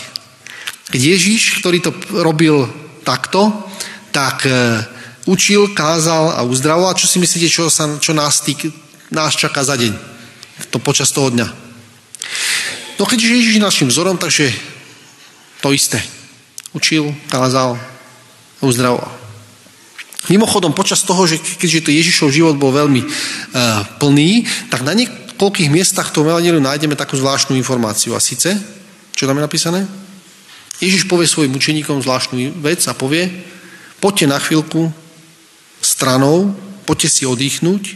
Keď 0.90 1.00
Ježíš, 1.00 1.62
ktorý 1.62 1.78
to 1.78 1.94
robil 2.18 2.66
takto, 3.06 3.54
tak 4.10 4.42
e, 4.42 4.82
učil, 5.30 5.70
kázal 5.70 6.34
a 6.34 6.42
uzdravoval. 6.42 6.98
Čo 6.98 7.06
si 7.06 7.22
myslíte, 7.22 7.46
čo, 7.46 7.70
sa, 7.70 7.86
čo 8.02 8.10
nás, 8.10 8.42
týk, 8.42 8.74
nás 9.14 9.38
čaká 9.38 9.62
za 9.62 9.78
deň? 9.78 9.94
To 10.74 10.82
počas 10.82 11.14
toho 11.14 11.30
dňa. 11.30 11.46
No 12.98 13.06
keďže 13.06 13.30
Ježíš 13.30 13.54
je 13.54 13.62
našim 13.62 13.88
vzorom, 13.88 14.18
takže 14.18 14.50
to 15.62 15.70
isté. 15.70 16.02
Učil, 16.74 17.14
kázal, 17.30 17.78
uzdravoval. 18.58 19.27
Mimochodom, 20.26 20.74
počas 20.74 21.06
toho, 21.06 21.30
že 21.30 21.38
keďže 21.38 21.86
to 21.86 21.90
Ježišov 21.94 22.34
život 22.34 22.58
bol 22.58 22.74
veľmi 22.74 23.06
uh, 23.06 23.86
plný, 24.02 24.42
tak 24.66 24.82
na 24.82 24.90
niekoľkých 24.98 25.70
miestach 25.70 26.10
to 26.10 26.26
Evangeliu 26.26 26.58
nájdeme 26.58 26.98
takú 26.98 27.14
zvláštnu 27.14 27.54
informáciu. 27.54 28.18
A 28.18 28.20
síce, 28.20 28.58
čo 29.14 29.30
tam 29.30 29.38
je 29.38 29.46
napísané? 29.46 29.86
Ježiš 30.82 31.06
povie 31.06 31.30
svojim 31.30 31.54
učeníkom 31.54 32.02
zvláštnu 32.02 32.58
vec 32.58 32.82
a 32.90 32.98
povie, 32.98 33.30
poďte 34.02 34.26
na 34.26 34.38
chvíľku 34.42 34.90
stranou, 35.78 36.54
poďte 36.82 37.08
si 37.10 37.22
oddychnúť, 37.22 37.94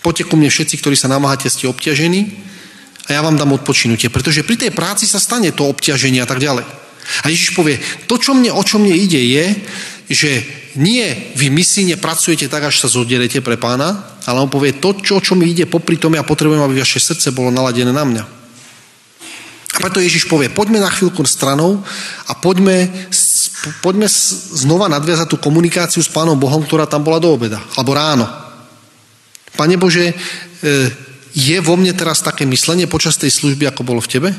poďte 0.00 0.32
ku 0.32 0.40
mne 0.40 0.48
všetci, 0.48 0.80
ktorí 0.80 0.96
sa 0.96 1.12
namáhate, 1.12 1.52
ste 1.52 1.68
obťažení 1.68 2.40
a 3.08 3.16
ja 3.16 3.20
vám 3.20 3.36
dám 3.36 3.56
odpočinutie. 3.56 4.12
Pretože 4.12 4.44
pri 4.44 4.56
tej 4.56 4.72
práci 4.72 5.08
sa 5.08 5.20
stane 5.20 5.52
to 5.52 5.68
obťaženie 5.68 6.24
a 6.24 6.28
tak 6.28 6.40
ďalej. 6.40 6.64
A 7.24 7.26
Ježiš 7.32 7.56
povie, 7.56 7.80
to, 8.04 8.20
čo 8.20 8.36
mne, 8.36 8.52
o 8.52 8.62
čo 8.64 8.76
mne 8.76 8.96
ide, 8.96 9.20
je, 9.20 9.44
že 10.12 10.30
nie 10.78 11.34
vy 11.34 11.50
misíne 11.50 11.98
pracujete 11.98 12.46
tak, 12.46 12.70
až 12.70 12.86
sa 12.86 12.88
zoderete 12.90 13.42
pre 13.42 13.58
pána, 13.58 14.18
ale 14.26 14.38
on 14.38 14.52
povie, 14.52 14.78
to, 14.78 14.94
čo, 15.02 15.18
čo 15.18 15.34
mi 15.34 15.50
ide 15.50 15.66
popri 15.66 15.98
tom, 15.98 16.14
ja 16.14 16.22
potrebujem, 16.22 16.62
aby 16.62 16.78
vaše 16.78 17.02
srdce 17.02 17.34
bolo 17.34 17.50
naladené 17.50 17.90
na 17.90 18.04
mňa. 18.06 18.24
A 19.74 19.76
preto 19.78 20.02
Ježiš 20.02 20.30
povie, 20.30 20.52
poďme 20.52 20.78
na 20.78 20.90
chvíľku 20.92 21.22
stranou 21.26 21.82
a 22.26 22.32
poďme, 22.38 22.90
poďme 23.82 24.06
znova 24.54 24.86
nadviazať 24.92 25.26
tú 25.30 25.36
komunikáciu 25.38 26.02
s 26.04 26.10
Pánom 26.10 26.38
Bohom, 26.38 26.62
ktorá 26.62 26.86
tam 26.86 27.02
bola 27.02 27.18
do 27.18 27.30
obeda, 27.34 27.58
alebo 27.74 27.96
ráno. 27.96 28.26
Pane 29.56 29.74
Bože, 29.74 30.10
e, 30.10 30.14
je 31.34 31.56
vo 31.62 31.78
mne 31.78 31.94
teraz 31.94 32.22
také 32.22 32.46
myslenie 32.46 32.90
počas 32.90 33.18
tej 33.18 33.30
služby, 33.30 33.66
ako 33.70 33.86
bolo 33.86 34.02
v 34.02 34.10
Tebe? 34.10 34.30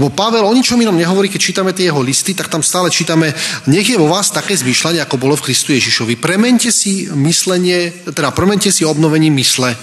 Lebo 0.00 0.12
Pavel 0.12 0.44
o 0.44 0.52
ničom 0.54 0.80
inom 0.80 0.96
nehovorí, 0.96 1.28
keď 1.28 1.40
čítame 1.40 1.72
tie 1.72 1.88
jeho 1.88 2.00
listy, 2.02 2.32
tak 2.32 2.48
tam 2.48 2.62
stále 2.62 2.90
čítame, 2.90 3.32
nech 3.68 3.86
je 3.86 4.00
vo 4.00 4.10
vás 4.10 4.32
také 4.32 4.56
zmýšľanie, 4.56 5.02
ako 5.02 5.20
bolo 5.20 5.34
v 5.36 5.50
Kristu 5.50 5.72
Ježišovi. 5.76 6.16
Premente 6.16 6.72
si 6.72 7.08
myslenie, 7.12 7.92
teda 8.10 8.32
premente 8.32 8.72
si 8.72 8.84
obnovení 8.84 9.30
mysle. 9.32 9.72
E, 9.72 9.78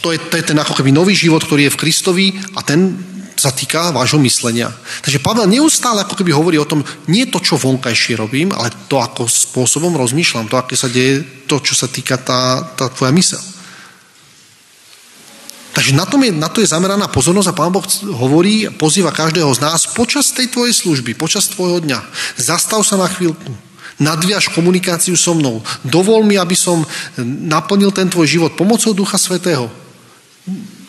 to, 0.00 0.12
je, 0.14 0.18
to 0.18 0.34
je 0.38 0.44
ten 0.46 0.58
ako 0.58 0.78
keby 0.78 0.94
nový 0.94 1.14
život, 1.16 1.42
ktorý 1.42 1.66
je 1.66 1.74
v 1.74 1.80
Kristovi 1.80 2.26
a 2.54 2.62
ten 2.62 2.94
sa 3.36 3.52
týka 3.52 3.92
vášho 3.92 4.16
myslenia. 4.24 4.72
Takže 5.04 5.20
Pavel 5.20 5.44
neustále 5.44 6.00
ako 6.02 6.16
keby 6.16 6.32
hovorí 6.32 6.56
o 6.56 6.64
tom, 6.64 6.80
nie 7.12 7.28
to, 7.28 7.36
čo 7.38 7.60
vonkajšie 7.60 8.16
robím, 8.16 8.48
ale 8.56 8.72
to, 8.88 8.96
ako 8.96 9.28
spôsobom 9.28 9.92
rozmýšľam, 9.92 10.48
to, 10.48 10.56
aké 10.56 10.72
sa 10.72 10.88
deje, 10.88 11.20
to, 11.44 11.60
čo 11.60 11.76
sa 11.76 11.86
týka 11.86 12.16
tá, 12.16 12.64
tá 12.74 12.88
tvoja 12.88 13.12
mysel. 13.12 13.55
Takže 15.76 15.92
na, 15.92 16.08
tom 16.08 16.24
je, 16.24 16.32
na 16.32 16.48
to 16.48 16.64
je 16.64 16.72
zameraná 16.72 17.04
pozornosť 17.04 17.52
a 17.52 17.58
Pán 17.60 17.68
Boh 17.68 17.84
hovorí, 18.16 18.64
pozýva 18.80 19.12
každého 19.12 19.52
z 19.52 19.60
nás 19.60 19.84
počas 19.84 20.32
tej 20.32 20.48
tvojej 20.48 20.72
služby, 20.72 21.12
počas 21.12 21.52
tvojho 21.52 21.84
dňa. 21.84 22.00
Zastav 22.40 22.80
sa 22.80 22.96
na 22.96 23.04
chvíľku, 23.04 23.52
nadviaž 24.00 24.48
komunikáciu 24.56 25.20
so 25.20 25.36
mnou. 25.36 25.60
Dovol 25.84 26.24
mi, 26.24 26.40
aby 26.40 26.56
som 26.56 26.80
naplnil 27.20 27.92
ten 27.92 28.08
tvoj 28.08 28.24
život 28.24 28.56
pomocou 28.56 28.96
Ducha 28.96 29.20
Svetého. 29.20 29.68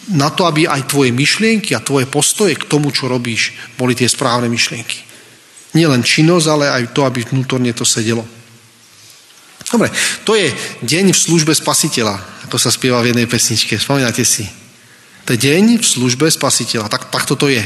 Na 0.08 0.32
to, 0.32 0.48
aby 0.48 0.72
aj 0.72 0.88
tvoje 0.88 1.12
myšlienky 1.12 1.76
a 1.76 1.84
tvoje 1.84 2.08
postoje 2.08 2.56
k 2.56 2.64
tomu, 2.64 2.96
čo 2.96 3.12
robíš, 3.12 3.60
boli 3.76 3.92
tie 3.92 4.08
správne 4.08 4.48
myšlienky. 4.48 5.04
Nie 5.76 5.92
len 5.92 6.00
činnosť, 6.00 6.48
ale 6.48 6.72
aj 6.72 6.96
to, 6.96 7.04
aby 7.04 7.28
vnútorne 7.28 7.76
to 7.76 7.84
sedelo. 7.84 8.24
Dobre, 9.68 9.92
to 10.24 10.32
je 10.40 10.48
deň 10.80 11.12
v 11.12 11.24
službe 11.28 11.52
spasiteľa, 11.52 12.48
ako 12.48 12.56
sa 12.56 12.72
spieva 12.72 13.04
v 13.04 13.12
jednej 13.12 13.28
pesničke. 13.28 13.76
Spomínate 13.76 14.24
si? 14.24 14.48
To 15.28 15.36
je 15.36 15.44
deň 15.44 15.84
v 15.84 15.86
službe 15.86 16.32
spasiteľa. 16.32 16.88
Tak, 16.88 17.12
tak 17.12 17.28
toto 17.28 17.52
je. 17.52 17.60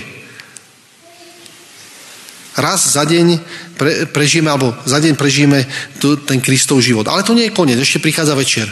Raz 2.57 2.97
za 2.97 3.05
deň 3.05 3.37
pre, 3.77 4.09
prežijeme, 4.09 4.49
alebo 4.49 4.73
za 4.81 4.97
deň 4.97 5.13
prežijeme 5.13 5.69
tu, 6.01 6.17
ten 6.17 6.41
Kristov 6.41 6.81
život. 6.81 7.05
Ale 7.05 7.21
to 7.21 7.37
nie 7.37 7.47
je 7.47 7.55
koniec, 7.55 7.77
ešte 7.77 8.01
prichádza 8.01 8.33
večer. 8.33 8.65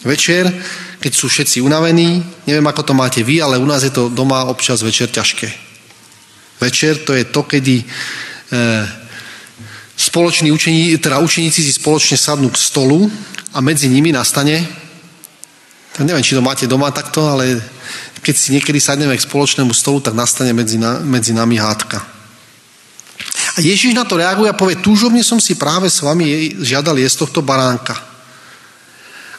Večer, 0.00 0.48
keď 0.96 1.12
sú 1.12 1.28
všetci 1.28 1.60
unavení, 1.60 2.24
neviem 2.48 2.64
ako 2.64 2.82
to 2.82 2.94
máte 2.96 3.20
vy, 3.20 3.44
ale 3.44 3.60
u 3.60 3.68
nás 3.68 3.84
je 3.84 3.92
to 3.92 4.08
doma 4.08 4.48
občas 4.48 4.80
večer 4.80 5.12
ťažké. 5.12 5.52
Večer 6.56 7.04
to 7.04 7.12
je 7.12 7.28
to, 7.28 7.44
kedy 7.44 7.84
e, 7.84 7.84
spoloční 9.92 10.50
učení, 10.50 10.96
teda 10.98 11.20
učeníci 11.20 11.60
si 11.62 11.72
spoločne 11.74 12.16
sadnú 12.16 12.48
k 12.48 12.58
stolu 12.58 13.12
a 13.52 13.60
medzi 13.60 13.92
nimi 13.92 14.08
nastane, 14.08 14.66
neviem, 16.00 16.24
či 16.24 16.34
to 16.34 16.42
máte 16.42 16.64
doma 16.64 16.90
takto, 16.90 17.28
ale 17.28 17.60
keď 18.22 18.34
si 18.38 18.54
niekedy 18.54 18.78
sadneme 18.78 19.18
k 19.18 19.26
spoločnému 19.26 19.74
stolu, 19.74 19.98
tak 19.98 20.14
nastane 20.14 20.54
medzi, 20.54 20.78
na, 20.78 21.02
medzi 21.02 21.34
nami 21.34 21.58
hádka. 21.58 21.98
A 23.52 23.58
Ježiš 23.60 23.92
na 23.92 24.06
to 24.06 24.16
reaguje 24.16 24.48
a 24.48 24.56
povie, 24.56 24.80
túžobne 24.80 25.20
som 25.20 25.42
si 25.42 25.58
práve 25.58 25.90
s 25.90 26.00
vami 26.00 26.56
žiadal 26.62 26.96
jesť 26.96 27.26
tohto 27.26 27.44
baránka. 27.44 27.98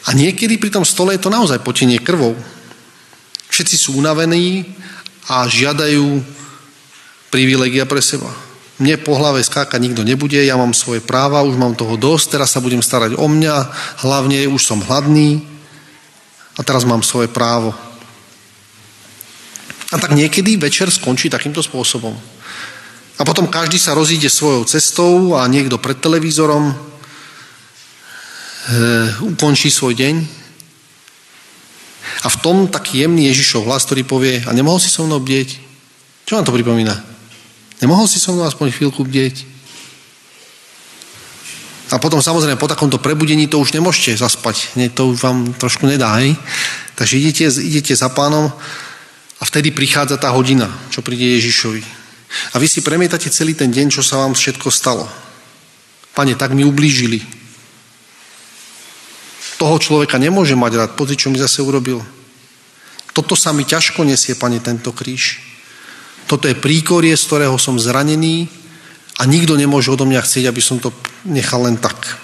A 0.04 0.12
niekedy 0.12 0.60
pri 0.60 0.70
tom 0.70 0.84
stole 0.84 1.16
je 1.16 1.24
to 1.24 1.32
naozaj 1.32 1.64
potenie 1.64 1.96
krvou. 1.96 2.36
Všetci 3.48 3.76
sú 3.80 3.90
unavení 3.96 4.68
a 5.32 5.48
žiadajú 5.48 6.20
privilegia 7.32 7.88
pre 7.88 8.04
seba. 8.04 8.28
Mne 8.78 9.00
po 9.00 9.16
hlave 9.16 9.40
skáka 9.40 9.78
nikto 9.78 10.04
nebude, 10.04 10.38
ja 10.38 10.58
mám 10.58 10.74
svoje 10.74 10.98
práva, 10.98 11.46
už 11.46 11.56
mám 11.56 11.78
toho 11.78 11.94
dosť, 11.94 12.38
teraz 12.38 12.52
sa 12.52 12.60
budem 12.60 12.82
starať 12.82 13.16
o 13.16 13.26
mňa, 13.30 13.56
hlavne 14.02 14.50
už 14.50 14.60
som 14.60 14.82
hladný 14.82 15.46
a 16.58 16.60
teraz 16.66 16.84
mám 16.84 17.02
svoje 17.06 17.30
právo. 17.30 17.72
A 19.94 19.96
tak 20.02 20.18
niekedy 20.18 20.58
večer 20.58 20.90
skončí 20.90 21.30
takýmto 21.30 21.62
spôsobom. 21.62 22.18
A 23.14 23.22
potom 23.22 23.46
každý 23.46 23.78
sa 23.78 23.94
rozíde 23.94 24.26
svojou 24.26 24.66
cestou 24.66 25.38
a 25.38 25.46
niekto 25.46 25.78
pred 25.78 25.94
televízorom 26.02 26.66
e, 26.66 26.74
ukončí 29.22 29.70
svoj 29.70 29.94
deň. 29.94 30.14
A 32.26 32.28
v 32.28 32.40
tom 32.42 32.66
taký 32.66 33.06
jemný 33.06 33.30
Ježišov 33.30 33.70
hlas, 33.70 33.86
ktorý 33.86 34.02
povie, 34.02 34.42
a 34.42 34.50
nemohol 34.50 34.82
si 34.82 34.90
so 34.90 35.06
mnou 35.06 35.22
bdieť? 35.22 35.62
Čo 36.26 36.42
vám 36.42 36.46
to 36.50 36.56
pripomína? 36.58 36.98
Nemohol 37.78 38.10
si 38.10 38.18
so 38.18 38.34
mnou 38.34 38.50
aspoň 38.50 38.74
chvíľku 38.74 39.06
bdieť? 39.06 39.46
A 41.94 42.02
potom 42.02 42.18
samozrejme 42.18 42.58
po 42.58 42.66
takomto 42.66 42.98
prebudení 42.98 43.46
to 43.46 43.62
už 43.62 43.70
nemôžete 43.70 44.18
zaspať. 44.18 44.74
Nie, 44.74 44.90
to 44.90 45.14
už 45.14 45.22
vám 45.22 45.54
trošku 45.54 45.86
nedá, 45.86 46.18
hej? 46.18 46.34
Takže 46.98 47.14
idete, 47.14 47.46
idete 47.62 47.94
za 47.94 48.10
pánom 48.10 48.50
a 49.38 49.42
vtedy 49.42 49.74
prichádza 49.74 50.16
tá 50.20 50.30
hodina, 50.30 50.70
čo 50.90 51.02
príde 51.02 51.38
Ježišovi. 51.38 51.82
A 52.54 52.58
vy 52.58 52.66
si 52.66 52.82
premietate 52.82 53.30
celý 53.30 53.54
ten 53.54 53.70
deň, 53.70 53.94
čo 53.94 54.02
sa 54.02 54.18
vám 54.18 54.34
všetko 54.34 54.68
stalo. 54.70 55.06
Pane, 56.14 56.34
tak 56.38 56.54
mi 56.54 56.62
ublížili. 56.62 57.22
Toho 59.58 59.78
človeka 59.78 60.18
nemôže 60.18 60.58
mať 60.58 60.72
rád. 60.78 60.90
Pozri, 60.98 61.18
čo 61.18 61.30
mi 61.30 61.38
zase 61.38 61.62
urobil. 61.62 62.02
Toto 63.14 63.38
sa 63.38 63.54
mi 63.54 63.62
ťažko 63.62 64.02
nesie, 64.02 64.34
pane, 64.34 64.58
tento 64.58 64.90
kríž. 64.90 65.38
Toto 66.26 66.50
je 66.50 66.58
príkorie, 66.58 67.14
z 67.14 67.26
ktorého 67.30 67.54
som 67.58 67.78
zranený 67.78 68.50
a 69.18 69.26
nikto 69.30 69.54
nemôže 69.54 69.94
odo 69.94 70.02
mňa 70.02 70.26
chcieť, 70.26 70.50
aby 70.50 70.62
som 70.62 70.82
to 70.82 70.90
nechal 71.22 71.62
len 71.62 71.78
tak. 71.78 72.23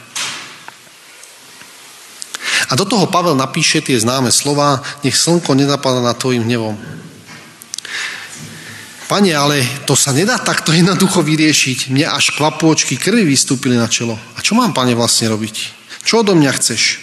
A 2.70 2.78
do 2.78 2.86
toho 2.86 3.10
Pavel 3.10 3.34
napíše 3.34 3.82
tie 3.82 3.98
známe 3.98 4.30
slova, 4.30 4.78
nech 5.02 5.18
slnko 5.18 5.58
nenapadá 5.58 5.98
nad 5.98 6.14
tvojim 6.14 6.46
hnevom. 6.46 6.78
Pane, 9.10 9.34
ale 9.34 9.66
to 9.90 9.98
sa 9.98 10.14
nedá 10.14 10.38
takto 10.38 10.70
jednoducho 10.70 11.26
vyriešiť. 11.26 11.90
Mne 11.90 12.14
až 12.14 12.30
kvapôčky 12.38 12.94
krvi 12.94 13.26
vystúpili 13.26 13.74
na 13.74 13.90
čelo. 13.90 14.14
A 14.14 14.38
čo 14.38 14.54
mám, 14.54 14.70
pane, 14.70 14.94
vlastne 14.94 15.26
robiť? 15.26 15.56
Čo 16.06 16.22
odo 16.22 16.38
mňa 16.38 16.52
chceš? 16.54 17.02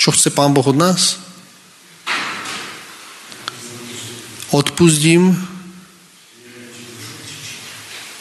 Čo 0.00 0.16
chce 0.16 0.32
pán 0.32 0.56
Boh 0.56 0.64
od 0.64 0.80
nás? 0.80 1.28
odpustím, 4.50 5.36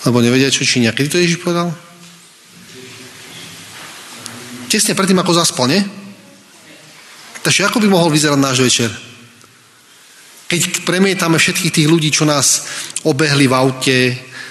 lebo 0.05 0.19
nevedia, 0.19 0.51
čo 0.51 0.67
činia. 0.67 0.91
Kedy 0.91 1.07
to 1.09 1.19
Ježiš 1.19 1.39
povedal? 1.39 1.71
Tesne 4.67 4.95
predtým, 4.95 5.19
ako 5.19 5.31
zaspal, 5.31 5.71
nie? 5.71 5.79
Takže 7.47 7.63
ako 7.63 7.79
by 7.79 7.87
mohol 7.87 8.11
vyzerať 8.11 8.35
náš 8.43 8.59
večer? 8.59 8.91
Keď 10.51 10.83
premietame 10.83 11.39
všetkých 11.39 11.71
tých 11.79 11.87
ľudí, 11.87 12.11
čo 12.11 12.27
nás 12.27 12.67
obehli 13.07 13.47
v 13.47 13.55
aute, 13.55 13.97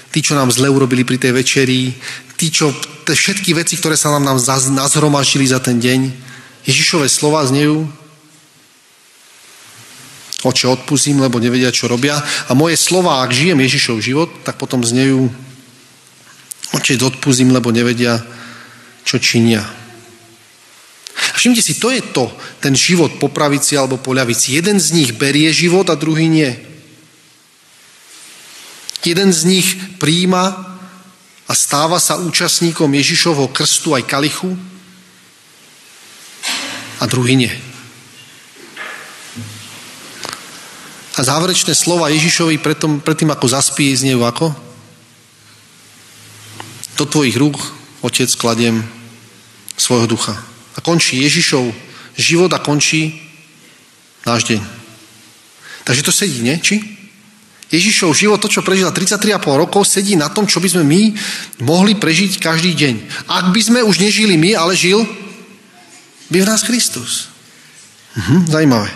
tí, 0.09 0.25
čo 0.25 0.33
nám 0.33 0.49
zle 0.49 0.73
urobili 0.73 1.05
pri 1.05 1.21
tej 1.21 1.37
večeri, 1.37 1.93
tí, 2.41 2.49
čo, 2.49 2.73
tie 3.05 3.13
všetky 3.13 3.53
veci, 3.53 3.77
ktoré 3.77 4.01
sa 4.01 4.17
nám, 4.17 4.25
nám 4.25 4.41
nazhromaždili 4.73 5.45
za 5.45 5.61
ten 5.61 5.77
deň, 5.77 6.09
Ježišové 6.65 7.13
slova 7.13 7.45
znejú, 7.45 7.85
oče 10.41 10.65
odpustím, 10.65 11.21
lebo 11.21 11.37
nevedia, 11.37 11.69
čo 11.69 11.93
robia. 11.93 12.17
A 12.49 12.57
moje 12.57 12.81
slova, 12.81 13.21
ak 13.21 13.37
žijem 13.37 13.61
Ježišov 13.61 14.01
život, 14.01 14.33
tak 14.41 14.57
potom 14.57 14.81
znejú, 14.81 15.29
oče 16.73 16.97
odpustím, 16.97 17.53
lebo 17.53 17.69
nevedia, 17.77 18.25
čo 19.05 19.21
činia. 19.21 19.86
Všimte 21.47 21.63
si, 21.63 21.79
to 21.79 21.95
je 21.95 22.03
to, 22.03 22.27
ten 22.59 22.75
život 22.75 23.23
po 23.23 23.31
pravici 23.31 23.79
alebo 23.79 24.03
po 24.03 24.11
ľavici. 24.11 24.59
Jeden 24.59 24.83
z 24.83 24.99
nich 24.99 25.15
berie 25.15 25.47
život 25.55 25.87
a 25.87 25.95
druhý 25.95 26.27
nie. 26.27 26.51
Jeden 29.07 29.31
z 29.31 29.47
nich 29.47 29.79
príjima 30.03 30.59
a 31.47 31.55
stáva 31.55 32.03
sa 32.03 32.19
účastníkom 32.19 32.91
Ježišovho 32.91 33.47
krstu 33.55 33.95
aj 33.95 34.11
kalichu 34.11 34.59
a 36.99 37.07
druhý 37.07 37.39
nie. 37.39 37.55
A 41.15 41.21
záverečné 41.23 41.79
slova 41.79 42.11
Ježišovi 42.11 42.59
predtým, 42.59 42.99
predtým 42.99 43.31
ako 43.31 43.47
zaspí, 43.47 43.95
zniejú 43.95 44.27
ako? 44.27 44.51
Do 46.99 47.07
tvojich 47.07 47.39
rúk, 47.39 47.63
Otec, 48.03 48.35
kladiem 48.35 48.83
svojho 49.79 50.11
ducha. 50.11 50.56
A 50.77 50.79
končí 50.85 51.21
Ježišov 51.25 51.73
život 52.17 52.53
a 52.53 52.61
končí 52.61 53.17
náš 54.29 54.45
deň. 54.49 54.61
Takže 55.87 56.03
to 56.03 56.13
sedí, 56.13 56.43
nie? 56.43 56.57
Či? 56.61 56.97
Ježišov 57.67 58.15
život, 58.15 58.39
to, 58.39 58.47
čo 58.47 58.63
prežila 58.63 58.95
33,5 58.95 59.43
rokov, 59.43 59.91
sedí 59.91 60.15
na 60.15 60.31
tom, 60.31 60.47
čo 60.47 60.63
by 60.63 60.69
sme 60.71 60.85
my 60.87 61.03
mohli 61.67 61.99
prežiť 61.99 62.39
každý 62.39 62.79
deň. 62.79 62.95
Ak 63.27 63.51
by 63.51 63.61
sme 63.63 63.81
už 63.83 63.99
nežili 63.99 64.39
my, 64.39 64.55
ale 64.55 64.79
žil 64.79 65.03
by 66.31 66.39
v 66.43 66.49
nás 66.49 66.63
Kristus. 66.63 67.31
Mhm, 68.15 68.51
zajímavé. 68.51 68.91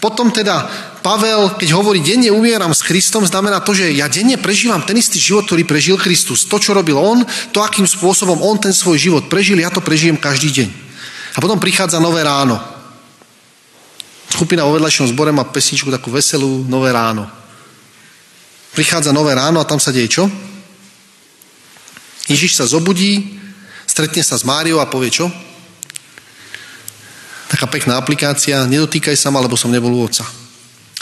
Potom 0.00 0.28
teda 0.28 0.68
Pavel, 1.04 1.60
keď 1.60 1.76
hovorí, 1.76 2.00
denne 2.00 2.32
umieram 2.32 2.72
s 2.72 2.80
Kristom, 2.80 3.28
znamená 3.28 3.60
to, 3.60 3.76
že 3.76 3.92
ja 3.92 4.08
denne 4.08 4.40
prežívam 4.40 4.80
ten 4.80 4.96
istý 4.96 5.20
život, 5.20 5.44
ktorý 5.44 5.68
prežil 5.68 6.00
Kristus. 6.00 6.48
To, 6.48 6.56
čo 6.56 6.72
robil 6.72 6.96
on, 6.96 7.20
to, 7.52 7.60
akým 7.60 7.84
spôsobom 7.84 8.40
on 8.40 8.56
ten 8.56 8.72
svoj 8.72 8.96
život 8.96 9.28
prežil, 9.28 9.60
ja 9.60 9.68
to 9.68 9.84
prežijem 9.84 10.16
každý 10.16 10.64
deň. 10.64 10.68
A 11.36 11.44
potom 11.44 11.60
prichádza 11.60 12.00
nové 12.00 12.24
ráno. 12.24 12.56
Skupina 14.32 14.64
vo 14.64 14.80
vedľajšom 14.80 15.12
zbore 15.12 15.28
má 15.28 15.44
pesničku 15.44 15.92
takú 15.92 16.08
veselú, 16.08 16.64
nové 16.72 16.88
ráno. 16.88 17.28
Prichádza 18.72 19.12
nové 19.12 19.36
ráno 19.36 19.60
a 19.60 19.68
tam 19.68 19.76
sa 19.76 19.92
deje 19.92 20.08
čo? 20.08 20.24
Ježiš 22.32 22.56
sa 22.56 22.64
zobudí, 22.64 23.36
stretne 23.84 24.24
sa 24.24 24.40
s 24.40 24.48
Máriou 24.48 24.80
a 24.80 24.88
povie 24.88 25.12
čo? 25.12 25.28
Taká 27.52 27.68
pekná 27.68 28.00
aplikácia, 28.00 28.64
nedotýkaj 28.64 29.20
sa 29.20 29.28
ma, 29.28 29.44
lebo 29.44 29.52
som 29.60 29.68
nebol 29.68 29.92
u 29.92 30.00
otca. 30.00 30.43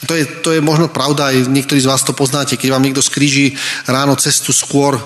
To 0.03 0.18
je, 0.18 0.26
to 0.26 0.50
je 0.50 0.59
možno 0.59 0.90
pravda, 0.90 1.30
aj 1.30 1.46
niektorí 1.46 1.78
z 1.78 1.86
vás 1.86 2.03
to 2.03 2.11
poznáte, 2.11 2.59
keď 2.59 2.74
vám 2.74 2.82
niekto 2.82 2.98
skríži 2.98 3.55
ráno 3.86 4.18
cestu 4.18 4.50
skôr, 4.50 4.98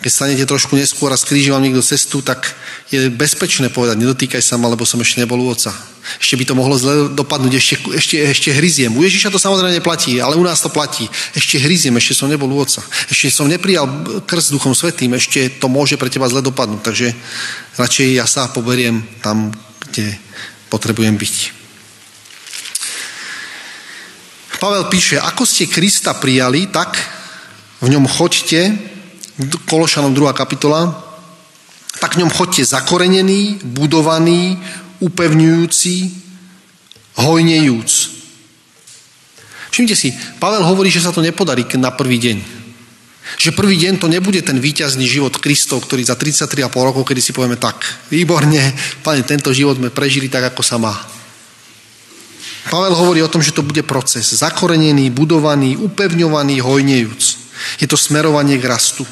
keď 0.00 0.08
stanete 0.08 0.44
trošku 0.48 0.72
neskôr 0.72 1.12
a 1.12 1.20
skríži 1.20 1.52
vám 1.52 1.60
niekto 1.60 1.84
cestu, 1.84 2.24
tak 2.24 2.56
je 2.88 3.12
bezpečné 3.12 3.68
povedať, 3.68 4.00
nedotýkaj 4.00 4.40
sa 4.40 4.56
ma, 4.56 4.72
lebo 4.72 4.88
som 4.88 5.04
ešte 5.04 5.20
nebol 5.20 5.36
u 5.44 5.52
oca. 5.52 5.68
Ešte 6.16 6.40
by 6.40 6.44
to 6.48 6.56
mohlo 6.56 6.80
zle 6.80 7.12
dopadnúť, 7.12 7.52
ešte, 7.60 7.74
ešte, 7.92 8.16
ešte 8.32 8.48
hryziem. 8.56 8.96
U 8.96 9.04
Ježiša 9.04 9.28
to 9.28 9.36
samozrejme 9.36 9.76
neplatí, 9.76 10.16
ale 10.16 10.40
u 10.40 10.44
nás 10.44 10.64
to 10.64 10.72
platí. 10.72 11.04
Ešte 11.36 11.60
hryziem, 11.60 11.92
ešte 12.00 12.16
som 12.16 12.32
nebol 12.32 12.48
u 12.48 12.64
oca. 12.64 12.80
Ešte 13.12 13.28
som 13.28 13.44
neprijal 13.44 13.84
krst 14.24 14.56
duchom 14.56 14.72
svetým, 14.72 15.12
ešte 15.12 15.60
to 15.60 15.68
môže 15.68 16.00
pre 16.00 16.08
teba 16.08 16.24
zle 16.32 16.40
dopadnúť. 16.40 16.80
Takže 16.80 17.12
radšej 17.76 18.08
ja 18.16 18.24
sa 18.24 18.48
poberiem 18.48 19.04
tam, 19.20 19.52
kde 19.92 20.16
potrebujem 20.72 21.20
byť. 21.20 21.57
Pavel 24.58 24.90
píše, 24.90 25.22
ako 25.22 25.46
ste 25.46 25.70
Krista 25.70 26.18
prijali, 26.18 26.66
tak 26.66 26.98
v 27.78 27.94
ňom 27.94 28.10
choďte, 28.10 28.74
Kološanom 29.70 30.10
2. 30.10 30.34
kapitola, 30.34 30.90
tak 32.02 32.18
v 32.18 32.26
ňom 32.26 32.30
choďte 32.34 32.66
zakorenený, 32.66 33.62
budovaný, 33.62 34.58
upevňujúci, 34.98 35.94
hojnejúc. 37.22 37.90
Všimte 39.70 39.94
si, 39.94 40.10
Pavel 40.42 40.66
hovorí, 40.66 40.90
že 40.90 41.06
sa 41.06 41.14
to 41.14 41.22
nepodarí 41.22 41.62
na 41.78 41.94
prvý 41.94 42.18
deň. 42.18 42.38
Že 43.38 43.54
prvý 43.54 43.78
deň 43.78 44.02
to 44.02 44.10
nebude 44.10 44.42
ten 44.42 44.58
víťazný 44.58 45.06
život 45.06 45.38
Kristov, 45.38 45.86
ktorý 45.86 46.02
za 46.02 46.18
33,5 46.18 46.66
rokov, 46.74 47.06
kedy 47.06 47.20
si 47.22 47.30
povieme 47.30 47.60
tak, 47.60 47.78
výborne, 48.10 48.74
pane, 49.06 49.22
tento 49.22 49.54
život 49.54 49.78
sme 49.78 49.94
prežili 49.94 50.26
tak, 50.26 50.50
ako 50.50 50.62
sa 50.66 50.82
má. 50.82 51.17
Pavel 52.70 52.94
hovorí 52.94 53.20
o 53.24 53.32
tom, 53.32 53.42
že 53.42 53.52
to 53.56 53.64
bude 53.64 53.82
proces. 53.82 54.28
Zakorenený, 54.38 55.10
budovaný, 55.10 55.76
upevňovaný, 55.76 56.60
hojnejúc. 56.60 57.24
Je 57.82 57.86
to 57.90 57.96
smerovanie 57.96 58.60
k 58.60 58.68
rastu. 58.68 59.08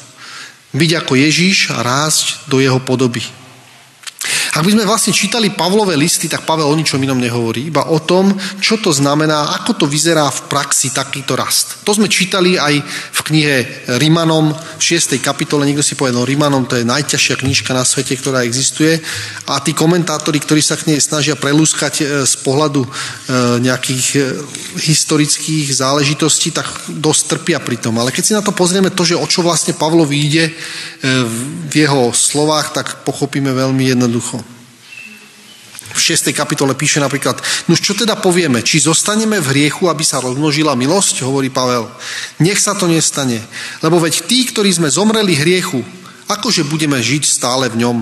Byť 0.77 1.03
ako 1.03 1.13
Ježíš 1.17 1.73
a 1.73 1.83
rásť 1.83 2.47
do 2.47 2.61
jeho 2.61 2.79
podoby. 2.79 3.25
Ak 4.57 4.65
by 4.65 4.73
sme 4.73 4.89
vlastne 4.89 5.13
čítali 5.13 5.53
Pavlové 5.53 5.93
listy, 5.93 6.25
tak 6.25 6.41
Pavel 6.41 6.65
o 6.65 6.73
ničom 6.73 6.97
inom 6.97 7.21
nehovorí, 7.21 7.69
iba 7.69 7.93
o 7.93 8.01
tom, 8.01 8.33
čo 8.57 8.81
to 8.81 8.89
znamená, 8.89 9.53
ako 9.61 9.77
to 9.77 9.85
vyzerá 9.85 10.25
v 10.33 10.49
praxi 10.49 10.89
takýto 10.89 11.37
rast. 11.37 11.85
To 11.85 11.93
sme 11.93 12.09
čítali 12.09 12.57
aj 12.57 12.81
v 12.89 13.19
knihe 13.21 13.55
Rimanom 14.01 14.49
v 14.49 14.81
6. 14.81 15.21
kapitole, 15.21 15.61
niekto 15.69 15.85
si 15.85 15.93
povedal, 15.93 16.17
no 16.17 16.25
Rimanom 16.25 16.65
to 16.65 16.73
je 16.73 16.89
najťažšia 16.89 17.37
knižka 17.37 17.69
na 17.69 17.85
svete, 17.85 18.17
ktorá 18.17 18.41
existuje 18.41 18.97
a 19.45 19.61
tí 19.61 19.77
komentátori, 19.77 20.41
ktorí 20.41 20.65
sa 20.65 20.73
k 20.73 20.89
nej 20.89 20.97
snažia 21.05 21.37
prelúskať 21.37 21.93
e, 22.01 22.05
z 22.25 22.33
pohľadu 22.41 22.81
e, 22.81 22.89
nejakých 23.61 24.05
e, 24.17 24.19
historických 24.81 25.69
záležitostí, 25.69 26.49
tak 26.49 26.65
dosť 26.97 27.21
trpia 27.29 27.61
pri 27.61 27.77
tom. 27.77 28.01
Ale 28.01 28.09
keď 28.09 28.23
si 28.25 28.33
na 28.33 28.41
to 28.41 28.49
pozrieme 28.57 28.89
to, 28.89 29.05
že 29.05 29.13
o 29.13 29.29
čo 29.29 29.45
vlastne 29.45 29.77
Pavlovi 29.77 30.17
ide 30.17 30.49
v 31.67 31.73
jeho 31.77 32.09
slovách, 32.09 32.73
tak 32.73 33.05
pochopíme 33.05 33.53
veľmi 33.53 33.93
jednoducho 33.93 34.46
v 35.97 36.13
6. 36.13 36.31
kapitole 36.37 36.77
píše 36.77 37.01
napríklad, 37.01 37.41
no 37.65 37.73
čo 37.73 37.97
teda 37.97 38.15
povieme, 38.15 38.61
či 38.61 38.79
zostaneme 38.79 39.41
v 39.41 39.49
hriechu, 39.57 39.89
aby 39.89 40.05
sa 40.05 40.21
rozmnožila 40.21 40.77
milosť, 40.77 41.25
hovorí 41.25 41.49
Pavel. 41.49 41.89
Nech 42.37 42.61
sa 42.61 42.77
to 42.77 42.85
nestane, 42.85 43.41
lebo 43.81 43.97
veď 43.97 44.29
tí, 44.29 44.45
ktorí 44.45 44.69
sme 44.69 44.93
zomreli 44.93 45.33
hriechu, 45.33 45.81
akože 46.29 46.69
budeme 46.69 47.01
žiť 47.01 47.23
stále 47.25 47.67
v 47.73 47.81
ňom. 47.81 47.97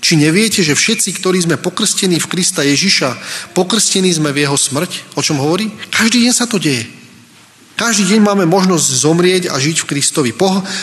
Či 0.00 0.16
neviete, 0.16 0.64
že 0.64 0.72
všetci, 0.72 1.20
ktorí 1.20 1.44
sme 1.44 1.60
pokrstení 1.60 2.16
v 2.16 2.30
Krista 2.30 2.64
Ježiša, 2.64 3.20
pokrstení 3.52 4.08
sme 4.08 4.32
v 4.32 4.48
jeho 4.48 4.56
smrť? 4.56 5.12
O 5.12 5.20
čom 5.20 5.36
hovorí? 5.36 5.68
Každý 5.92 6.24
deň 6.24 6.32
sa 6.32 6.48
to 6.48 6.56
deje. 6.56 6.88
Každý 7.76 8.08
deň 8.16 8.20
máme 8.24 8.44
možnosť 8.48 8.86
zomrieť 9.04 9.42
a 9.52 9.60
žiť 9.60 9.84
v 9.84 9.88
Kristovi. 9.92 10.30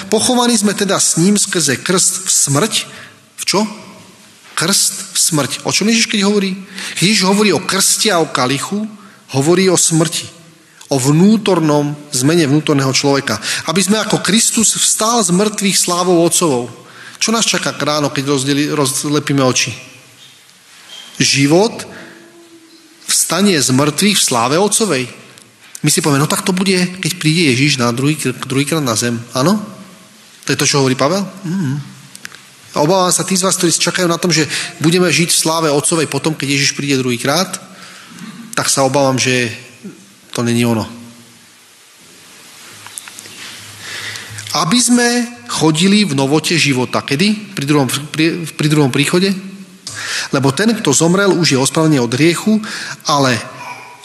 Pochovaní 0.09 0.57
sme 0.57 0.73
teda 0.77 1.01
s 1.01 1.17
ním 1.17 1.37
skrze 1.37 1.81
krst 1.81 2.25
v 2.25 2.29
smrť. 2.29 2.73
V 3.37 3.43
čo? 3.45 3.59
Krst 4.57 5.13
smrť. 5.13 5.69
O 5.69 5.69
čom 5.69 5.85
Ježiš 5.85 6.09
keď 6.09 6.25
hovorí? 6.25 6.57
Ježiš 6.97 7.29
hovorí 7.29 7.53
o 7.53 7.61
krste 7.61 8.09
a 8.09 8.17
o 8.17 8.25
kalichu, 8.25 8.89
hovorí 9.37 9.69
o 9.69 9.77
smrti. 9.77 10.25
O 10.89 10.97
vnútornom 10.97 11.93
zmene 12.09 12.49
vnútorného 12.49 12.89
človeka. 12.89 13.37
Aby 13.69 13.85
sme 13.85 14.01
ako 14.01 14.25
Kristus 14.25 14.73
vstal 14.73 15.21
z 15.21 15.29
mŕtvych 15.29 15.77
slávou 15.77 16.25
Otcovou. 16.25 16.73
Čo 17.21 17.29
nás 17.29 17.45
čaká 17.45 17.75
ráno, 17.77 18.09
keď 18.09 18.33
rozdeli, 18.33 18.71
rozlepíme 18.73 19.45
oči? 19.45 19.75
Život 21.21 21.85
vstanie 23.05 23.61
z 23.61 23.69
mŕtvych 23.75 24.17
v 24.17 24.25
sláve 24.25 24.55
Otcovej. 24.57 25.05
My 25.85 25.89
si 25.93 26.01
povieme, 26.01 26.23
no 26.23 26.31
tak 26.31 26.41
to 26.41 26.55
bude, 26.55 26.77
keď 26.97 27.11
príde 27.21 27.53
Ježiš 27.53 27.77
na 27.77 27.93
druhý, 27.93 28.17
druhýkrát 28.17 28.81
na 28.81 28.97
zem. 28.97 29.21
Áno? 29.37 29.61
To 30.45 30.49
je 30.49 30.57
to, 30.57 30.65
čo 30.65 30.79
hovorí 30.81 30.95
Pavel? 30.95 31.21
Mm-hmm. 31.21 31.96
A 32.77 32.85
obávam 32.85 33.09
sa 33.09 33.25
tí 33.25 33.33
z 33.33 33.41
vás, 33.41 33.57
ktorí 33.57 33.73
čakajú 33.73 34.05
na 34.05 34.21
tom, 34.21 34.29
že 34.29 34.45
budeme 34.77 35.09
žiť 35.09 35.33
v 35.33 35.41
sláve 35.41 35.67
Otcovej 35.73 36.05
potom, 36.05 36.37
keď 36.37 36.53
Ježiš 36.53 36.77
príde 36.77 37.01
druhýkrát, 37.01 37.57
tak 38.53 38.69
sa 38.69 38.85
obávam, 38.85 39.17
že 39.17 39.49
to 40.29 40.45
není 40.45 40.61
ono. 40.61 40.85
Aby 44.61 44.77
sme 44.77 45.09
chodili 45.49 46.05
v 46.05 46.13
novote 46.13 46.53
života. 46.53 47.01
Kedy? 47.01 47.57
Pri 47.57 47.65
druhom, 47.65 47.89
pri, 47.89 48.45
pri 48.45 48.67
druhom 48.69 48.93
príchode? 48.93 49.33
Lebo 50.29 50.53
ten, 50.53 50.69
kto 50.77 50.93
zomrel, 50.93 51.33
už 51.33 51.57
je 51.57 51.61
ospravený 51.61 51.97
od 51.97 52.13
hriechu, 52.13 52.61
ale 53.09 53.41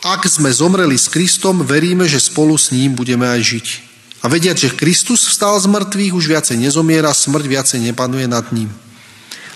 ak 0.01 0.25
sme 0.25 0.49
zomreli 0.49 0.97
s 0.97 1.13
Kristom, 1.13 1.61
veríme, 1.61 2.09
že 2.09 2.17
spolu 2.17 2.57
s 2.57 2.73
ním 2.73 2.97
budeme 2.97 3.29
aj 3.29 3.41
žiť. 3.45 3.92
A 4.23 4.31
vediať, 4.31 4.71
že 4.71 4.79
Kristus 4.79 5.27
vstal 5.27 5.59
z 5.59 5.67
mŕtvych, 5.67 6.15
už 6.15 6.31
viacej 6.31 6.55
nezomiera, 6.55 7.11
smrť 7.11 7.45
viacej 7.51 7.79
nepanuje 7.83 8.31
nad 8.31 8.47
ním. 8.55 8.71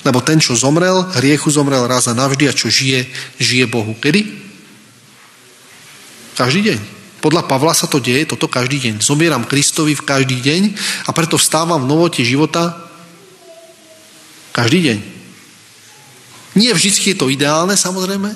Lebo 0.03 0.19
ten, 0.23 0.43
čo 0.43 0.59
zomrel, 0.59 1.07
hriechu 1.19 1.51
zomrel 1.51 1.87
raz 1.87 2.11
a 2.11 2.15
navždy 2.15 2.51
a 2.51 2.55
čo 2.55 2.67
žije, 2.67 3.07
žije 3.39 3.67
Bohu. 3.71 3.95
Kedy? 3.95 4.27
Každý 6.35 6.61
deň. 6.71 6.79
Podľa 7.23 7.43
Pavla 7.47 7.75
sa 7.75 7.91
to 7.91 7.99
deje, 7.99 8.27
toto 8.27 8.47
každý 8.47 8.79
deň. 8.91 8.95
Zomieram 9.03 9.47
Kristovi 9.47 9.99
v 9.99 10.07
každý 10.07 10.39
deň 10.43 10.63
a 11.07 11.11
preto 11.11 11.39
vstávam 11.39 11.83
v 11.83 11.91
novote 11.91 12.23
života 12.23 12.75
každý 14.55 14.79
deň. 14.93 14.99
Nie 16.55 16.71
vždy 16.75 16.91
je 17.13 17.17
to 17.19 17.27
ideálne, 17.27 17.75
samozrejme, 17.75 18.31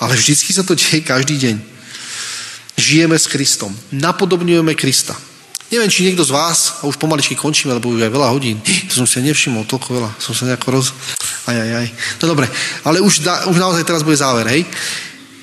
ale 0.00 0.12
vždy 0.16 0.32
sa 0.52 0.64
to 0.64 0.72
deje 0.72 1.04
každý 1.04 1.36
deň. 1.40 1.56
Žijeme 2.76 3.16
s 3.20 3.28
Kristom. 3.28 3.72
Napodobňujeme 3.92 4.72
Krista. 4.72 5.12
Neviem, 5.72 5.88
či 5.88 6.04
niekto 6.04 6.20
z 6.20 6.36
vás, 6.36 6.84
a 6.84 6.86
už 6.86 7.00
pomaličky 7.00 7.32
končíme, 7.32 7.72
lebo 7.72 7.88
už 7.88 8.04
aj 8.04 8.12
veľa 8.12 8.28
hodín, 8.28 8.60
to 8.60 8.92
som 8.92 9.08
si 9.08 9.24
nevšimol, 9.24 9.64
toľko 9.64 9.88
veľa, 9.96 10.10
som 10.20 10.36
sa 10.36 10.44
nejako 10.44 10.68
roz... 10.68 10.92
Aj, 11.48 11.56
aj, 11.56 11.70
aj. 11.80 11.88
No 12.20 12.36
dobre, 12.36 12.44
ale 12.84 13.00
už, 13.00 13.24
da, 13.24 13.48
už 13.48 13.56
naozaj 13.56 13.88
teraz 13.88 14.04
bude 14.04 14.20
záver, 14.20 14.44
hej? 14.52 14.68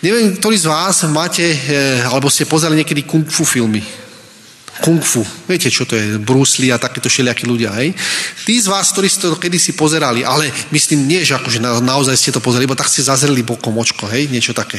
Neviem, 0.05 0.37
ktorí 0.37 0.53
z 0.53 0.69
vás 0.69 1.01
máte, 1.09 1.41
e, 1.41 2.05
alebo 2.05 2.29
ste 2.29 2.45
pozerali 2.45 2.77
niekedy 2.77 3.09
kung 3.09 3.25
fu 3.25 3.41
filmy. 3.41 3.81
Kung 4.85 5.01
fu. 5.01 5.25
Viete, 5.49 5.67
čo 5.67 5.89
to 5.89 5.97
je? 5.97 6.21
Bruce 6.21 6.61
Lee 6.61 6.71
a 6.71 6.79
takéto 6.79 7.09
všelijakí 7.09 7.49
ľudia, 7.49 7.73
hej? 7.81 7.91
Tí 8.45 8.61
z 8.61 8.69
vás, 8.69 8.93
ktorí 8.93 9.09
ste 9.09 9.27
to 9.27 9.35
kedysi 9.35 9.73
pozerali, 9.73 10.21
ale 10.21 10.53
myslím, 10.69 11.09
nie, 11.09 11.25
že 11.25 11.41
akože 11.41 11.57
na, 11.57 11.81
naozaj 11.81 12.15
ste 12.15 12.31
to 12.31 12.39
pozerali, 12.39 12.69
iba 12.69 12.77
tak 12.77 12.87
ste 12.87 13.01
zazreli 13.01 13.41
bokom 13.41 13.73
očko, 13.75 14.05
hej? 14.05 14.29
Niečo 14.29 14.53
také. 14.53 14.77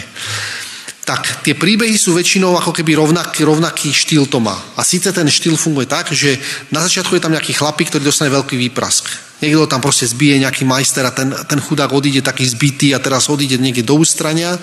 Tak 1.01 1.43
tie 1.43 1.57
príbehy 1.57 1.97
sú 1.97 2.13
väčšinou 2.15 2.55
ako 2.61 2.77
keby 2.77 2.95
rovnaký, 2.95 3.43
rovnaký 3.43 3.91
štýl 3.91 4.29
to 4.29 4.39
má. 4.39 4.55
A 4.77 4.85
síce 4.85 5.11
ten 5.11 5.27
štýl 5.27 5.57
funguje 5.57 5.89
tak, 5.89 6.13
že 6.13 6.39
na 6.71 6.85
začiatku 6.85 7.17
je 7.17 7.23
tam 7.25 7.33
nejaký 7.33 7.57
chlapík, 7.57 7.89
ktorý 7.89 8.05
dostane 8.05 8.31
veľký 8.31 8.55
výprask. 8.55 9.09
Niekto 9.41 9.65
tam 9.67 9.81
proste 9.81 10.05
zbije 10.05 10.45
nejaký 10.45 10.69
majster 10.69 11.03
a 11.03 11.11
ten, 11.11 11.33
ten 11.49 11.59
chudák 11.59 11.89
odíde 11.91 12.21
taký 12.21 12.45
zbytý 12.45 12.93
a 12.93 13.01
teraz 13.01 13.33
odíde 13.33 13.57
niekde 13.57 13.83
do 13.83 13.97
ústrania 13.97 14.55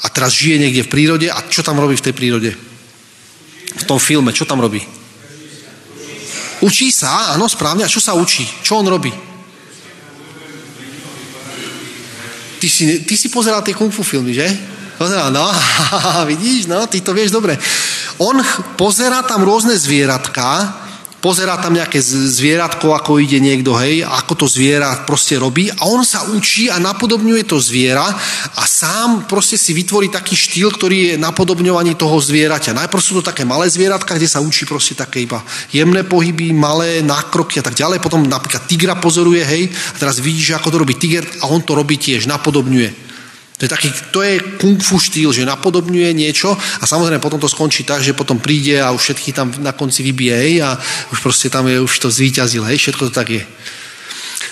a 0.00 0.06
teraz 0.08 0.32
žije 0.32 0.56
niekde 0.56 0.88
v 0.88 0.92
prírode 0.92 1.28
a 1.28 1.38
čo 1.46 1.60
tam 1.60 1.76
robí 1.76 1.94
v 2.00 2.06
tej 2.10 2.16
prírode? 2.16 2.50
v 3.74 3.84
tom 3.84 3.98
filme, 3.98 4.30
čo 4.30 4.46
tam 4.46 4.62
robí? 4.62 4.78
Učí 6.62 6.94
sa, 6.94 7.34
áno, 7.34 7.50
správne. 7.50 7.84
A 7.84 7.90
čo 7.90 7.98
sa 7.98 8.14
učí? 8.14 8.46
Čo 8.62 8.80
on 8.80 8.86
robí? 8.86 9.10
Ty 12.62 12.68
si, 12.70 13.04
ty 13.04 13.14
si 13.18 13.28
pozeral 13.28 13.60
tie 13.60 13.76
kung 13.76 13.92
fu 13.92 14.00
filmy, 14.00 14.32
že? 14.32 14.46
Pozeral, 14.94 15.34
no, 15.34 15.50
vidíš, 16.30 16.70
no, 16.70 16.86
ty 16.86 17.02
to 17.02 17.10
vieš 17.10 17.34
dobre. 17.34 17.58
On 18.22 18.38
pozera 18.78 19.26
tam 19.26 19.42
rôzne 19.42 19.74
zvieratka, 19.74 20.70
pozerá 21.24 21.56
tam 21.56 21.72
nejaké 21.72 21.98
zvieratko, 22.04 22.92
ako 22.92 23.16
ide 23.16 23.40
niekto, 23.40 23.72
hej, 23.80 24.04
ako 24.04 24.44
to 24.44 24.46
zviera 24.46 24.92
proste 25.08 25.40
robí 25.40 25.72
a 25.72 25.88
on 25.88 26.04
sa 26.04 26.28
učí 26.28 26.68
a 26.68 26.76
napodobňuje 26.76 27.48
to 27.48 27.56
zviera 27.56 28.04
a 28.54 28.62
sám 28.68 29.24
proste 29.24 29.56
si 29.56 29.72
vytvorí 29.72 30.12
taký 30.12 30.36
štýl, 30.36 30.68
ktorý 30.68 30.98
je 31.10 31.14
napodobňovaní 31.16 31.96
toho 31.96 32.20
zvieraťa. 32.20 32.76
Najprv 32.76 33.00
sú 33.00 33.18
to 33.18 33.32
také 33.32 33.48
malé 33.48 33.72
zvieratka, 33.72 34.20
kde 34.20 34.28
sa 34.28 34.44
učí 34.44 34.68
proste 34.68 34.92
také 34.92 35.24
iba 35.24 35.40
jemné 35.72 36.04
pohyby, 36.04 36.52
malé 36.52 37.00
nákroky 37.00 37.56
a 37.56 37.64
tak 37.64 37.72
ďalej. 37.72 38.04
Potom 38.04 38.20
napríklad 38.28 38.68
tigra 38.68 38.92
pozoruje, 39.00 39.42
hej, 39.48 39.72
a 39.72 39.96
teraz 39.96 40.20
vidíš, 40.20 40.60
ako 40.60 40.76
to 40.76 40.80
robí 40.84 40.94
tiger 41.00 41.24
a 41.40 41.48
on 41.48 41.64
to 41.64 41.72
robí 41.72 41.96
tiež, 41.96 42.28
napodobňuje. 42.28 43.13
To 43.54 43.62
je, 43.62 43.70
taký, 43.70 43.88
to 44.10 44.18
je 44.22 44.42
kung 44.58 44.82
fu 44.82 44.98
štýl, 44.98 45.30
že 45.30 45.46
napodobňuje 45.46 46.10
niečo 46.10 46.50
a 46.58 46.84
samozrejme 46.84 47.22
potom 47.22 47.38
to 47.38 47.46
skončí 47.46 47.86
tak, 47.86 48.02
že 48.02 48.10
potom 48.10 48.42
príde 48.42 48.82
a 48.82 48.90
už 48.90 48.98
všetky 48.98 49.30
tam 49.30 49.54
na 49.62 49.70
konci 49.70 50.02
vybije 50.02 50.58
a 50.58 50.74
už 51.14 51.22
proste 51.22 51.46
tam 51.46 51.70
je, 51.70 51.78
už 51.78 51.94
to 52.02 52.10
zvíťazil, 52.10 52.66
hej, 52.66 52.82
všetko 52.82 53.02
to 53.08 53.12
tak 53.14 53.30
je. 53.30 53.42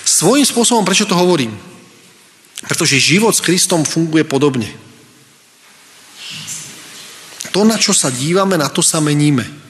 Svojím 0.07 0.47
spôsobom, 0.47 0.87
prečo 0.87 1.03
to 1.03 1.19
hovorím? 1.19 1.51
Pretože 2.63 3.03
život 3.03 3.35
s 3.35 3.43
Kristom 3.43 3.83
funguje 3.83 4.23
podobne. 4.23 4.71
To, 7.51 7.67
na 7.67 7.75
čo 7.75 7.91
sa 7.91 8.07
dívame, 8.07 8.55
na 8.55 8.71
to 8.71 8.87
sa 8.87 9.03
meníme 9.03 9.62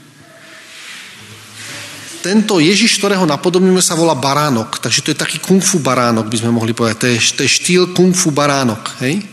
tento 2.22 2.62
Ježiš, 2.62 3.02
ktorého 3.02 3.26
napodobňujeme, 3.26 3.82
sa 3.82 3.98
volá 3.98 4.14
baránok. 4.14 4.78
Takže 4.78 5.02
to 5.02 5.10
je 5.10 5.18
taký 5.18 5.42
kung 5.42 5.58
fu 5.58 5.82
baránok, 5.82 6.30
by 6.30 6.38
sme 6.38 6.54
mohli 6.54 6.70
povedať. 6.70 6.96
To 7.02 7.06
je, 7.10 7.18
to 7.34 7.40
je 7.42 7.50
štýl 7.50 7.82
kung 7.90 8.14
fu 8.14 8.30
baránok. 8.30 9.02
Hej? 9.02 9.26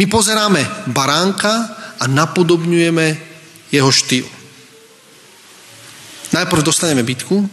My 0.00 0.08
pozeráme 0.08 0.64
baránka 0.88 1.52
a 2.00 2.08
napodobňujeme 2.08 3.06
jeho 3.68 3.90
štýl. 3.92 4.26
Najprv 6.32 6.66
dostaneme 6.66 7.06
bitku, 7.06 7.46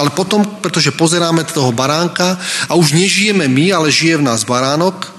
ale 0.00 0.14
potom, 0.14 0.46
pretože 0.64 0.96
pozeráme 0.96 1.44
toho 1.44 1.74
baránka 1.74 2.40
a 2.70 2.78
už 2.78 2.96
nežijeme 2.96 3.50
my, 3.50 3.74
ale 3.74 3.92
žije 3.92 4.16
v 4.16 4.26
nás 4.30 4.48
baránok, 4.48 5.12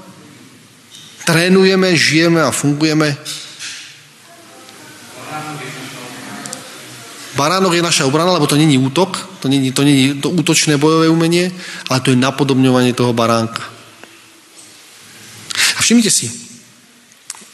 trénujeme, 1.28 1.94
žijeme 1.94 2.42
a 2.42 2.50
fungujeme 2.50 3.14
Baránok 7.36 7.74
je 7.74 7.84
naša 7.84 8.04
obrana, 8.06 8.36
lebo 8.36 8.48
to 8.48 8.60
není 8.60 8.76
útok, 8.78 9.40
to 9.40 9.48
není, 9.48 9.72
to 9.72 9.84
není 9.84 10.20
to 10.20 10.30
útočné 10.30 10.76
bojové 10.76 11.08
umenie, 11.08 11.52
ale 11.88 12.04
to 12.04 12.12
je 12.12 12.20
napodobňovanie 12.20 12.92
toho 12.92 13.16
baránka. 13.16 13.64
A 15.76 15.80
všimnite 15.80 16.12
si, 16.12 16.28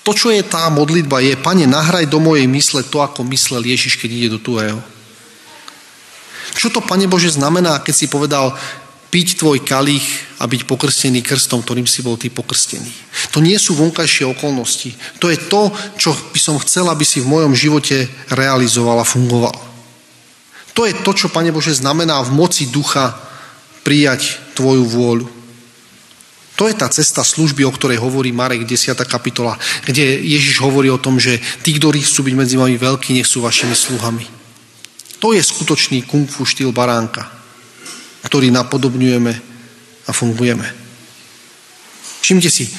to, 0.01 0.15
čo 0.15 0.32
je 0.32 0.39
tá 0.39 0.71
modlitba, 0.71 1.19
je, 1.19 1.36
Pane, 1.36 1.67
nahraj 1.67 2.07
do 2.07 2.23
mojej 2.23 2.47
mysle 2.47 2.84
to, 2.88 3.03
ako 3.03 3.28
myslel 3.28 3.59
Ježiš, 3.59 3.99
keď 3.99 4.09
ide 4.09 4.30
do 4.34 4.39
tvojho. 4.39 4.80
Čo 6.55 6.71
to, 6.73 6.80
Pane 6.82 7.05
Bože, 7.11 7.36
znamená, 7.36 7.84
keď 7.84 7.93
si 7.93 8.07
povedal, 8.07 8.55
piť 9.11 9.38
tvoj 9.38 9.61
kalich 9.67 10.26
a 10.38 10.43
byť 10.45 10.69
pokrstený 10.69 11.25
krstom, 11.25 11.65
ktorým 11.65 11.89
si 11.89 12.05
bol 12.05 12.13
ty 12.13 12.29
pokrstený. 12.29 12.89
To 13.33 13.41
nie 13.41 13.57
sú 13.57 13.73
vonkajšie 13.73 14.29
okolnosti. 14.29 14.93
To 15.17 15.33
je 15.33 15.38
to, 15.49 15.73
čo 15.97 16.13
by 16.13 16.39
som 16.39 16.61
chcel, 16.61 16.85
aby 16.93 17.01
si 17.01 17.21
v 17.21 17.29
mojom 17.29 17.57
živote 17.57 18.05
realizoval 18.29 19.01
a 19.01 19.07
fungoval. 19.07 19.57
To 20.77 20.85
je 20.85 20.93
to, 21.01 21.11
čo, 21.17 21.33
Pane 21.33 21.49
Bože, 21.49 21.73
znamená 21.73 22.21
v 22.21 22.38
moci 22.38 22.69
ducha 22.69 23.17
prijať 23.81 24.38
Tvoju 24.53 24.85
vôľu. 24.85 25.27
To 26.57 26.65
je 26.65 26.73
tá 26.73 26.89
cesta 26.89 27.21
služby, 27.21 27.65
o 27.65 27.73
ktorej 27.73 28.01
hovorí 28.01 28.33
Marek 28.33 28.65
10. 28.65 28.97
kapitola, 29.05 29.57
kde 29.85 30.21
Ježiš 30.21 30.61
hovorí 30.61 30.89
o 30.89 31.01
tom, 31.01 31.21
že 31.21 31.38
tí, 31.61 31.77
ktorí 31.77 32.01
chcú 32.01 32.25
byť 32.29 32.33
medzi 32.33 32.55
vami 32.57 32.77
veľkí, 32.77 33.13
nech 33.13 33.29
sú 33.29 33.45
vašimi 33.45 33.77
sluhami. 33.77 34.25
To 35.21 35.33
je 35.33 35.41
skutočný 35.41 36.05
kung 36.05 36.29
fu 36.29 36.45
štýl 36.45 36.73
baránka, 36.73 37.25
ktorý 38.25 38.49
napodobňujeme 38.53 39.46
a 40.07 40.11
fungujeme. 40.15 40.65
Všimte 42.23 42.49
si, 42.49 42.71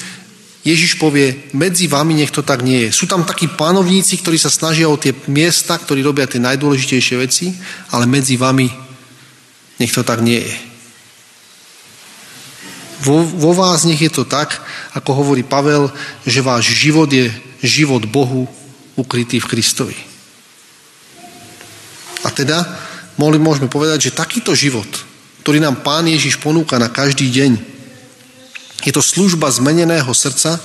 Ježiš 0.65 0.99
povie, 0.99 1.49
medzi 1.55 1.87
vami 1.87 2.19
nech 2.19 2.35
to 2.35 2.43
tak 2.43 2.61
nie 2.61 2.85
je. 2.85 2.89
Sú 2.91 3.07
tam 3.07 3.23
takí 3.23 3.47
pánovníci, 3.47 4.19
ktorí 4.19 4.35
sa 4.35 4.51
snažia 4.51 4.91
o 4.91 4.99
tie 4.99 5.15
miesta, 5.31 5.79
ktorí 5.79 6.03
robia 6.03 6.27
tie 6.27 6.43
najdôležitejšie 6.43 7.15
veci, 7.15 7.55
ale 7.95 8.03
medzi 8.03 8.35
vami 8.35 8.67
nech 9.79 9.93
to 9.95 10.03
tak 10.03 10.19
nie 10.19 10.43
je. 10.43 10.55
Vo, 12.99 13.23
vo 13.23 13.55
vás 13.55 13.87
nech 13.87 14.03
je 14.03 14.11
to 14.11 14.27
tak, 14.27 14.59
ako 14.91 15.23
hovorí 15.23 15.47
Pavel, 15.47 15.87
že 16.27 16.43
váš 16.43 16.75
život 16.75 17.07
je 17.07 17.31
život 17.63 18.03
Bohu 18.03 18.43
ukrytý 18.99 19.39
v 19.39 19.49
Kristovi. 19.55 19.95
A 22.27 22.29
teda 22.35 22.67
môžeme 23.15 23.71
povedať, 23.71 24.11
že 24.11 24.19
takýto 24.19 24.51
život, 24.51 24.87
ktorý 25.43 25.63
nám 25.63 25.81
Pán 25.81 26.05
Ježiš 26.05 26.37
ponúka 26.39 26.77
na 26.77 26.91
každý 26.91 27.31
deň, 27.31 27.51
je 28.85 28.91
to 28.95 29.03
služba 29.03 29.51
zmeneného 29.51 30.09
srdca 30.15 30.55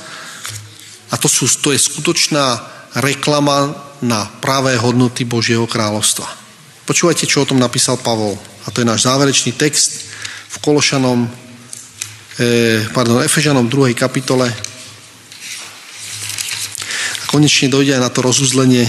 a 1.11 1.15
to, 1.19 1.27
sú, 1.27 1.51
to 1.59 1.75
je 1.75 1.79
skutočná 1.83 2.63
reklama 3.03 3.75
na 4.03 4.27
pravé 4.39 4.79
hodnoty 4.79 5.27
Božieho 5.27 5.67
kráľovstva. 5.67 6.27
Počúvajte, 6.85 7.27
čo 7.27 7.43
o 7.43 7.49
tom 7.49 7.59
napísal 7.59 7.97
Pavol. 7.99 8.37
A 8.65 8.71
to 8.71 8.85
je 8.85 8.89
náš 8.89 9.09
záverečný 9.09 9.57
text 9.57 10.05
v 10.53 10.57
Kološanom, 10.61 11.27
eh, 12.39 12.85
pardon, 12.93 13.25
Efežanom 13.25 13.67
2. 13.67 13.97
kapitole. 13.97 14.47
A 17.19 17.25
konečne 17.27 17.73
dojde 17.73 17.97
aj 17.97 18.03
na 18.05 18.11
to 18.13 18.21
rozuzlenie 18.21 18.85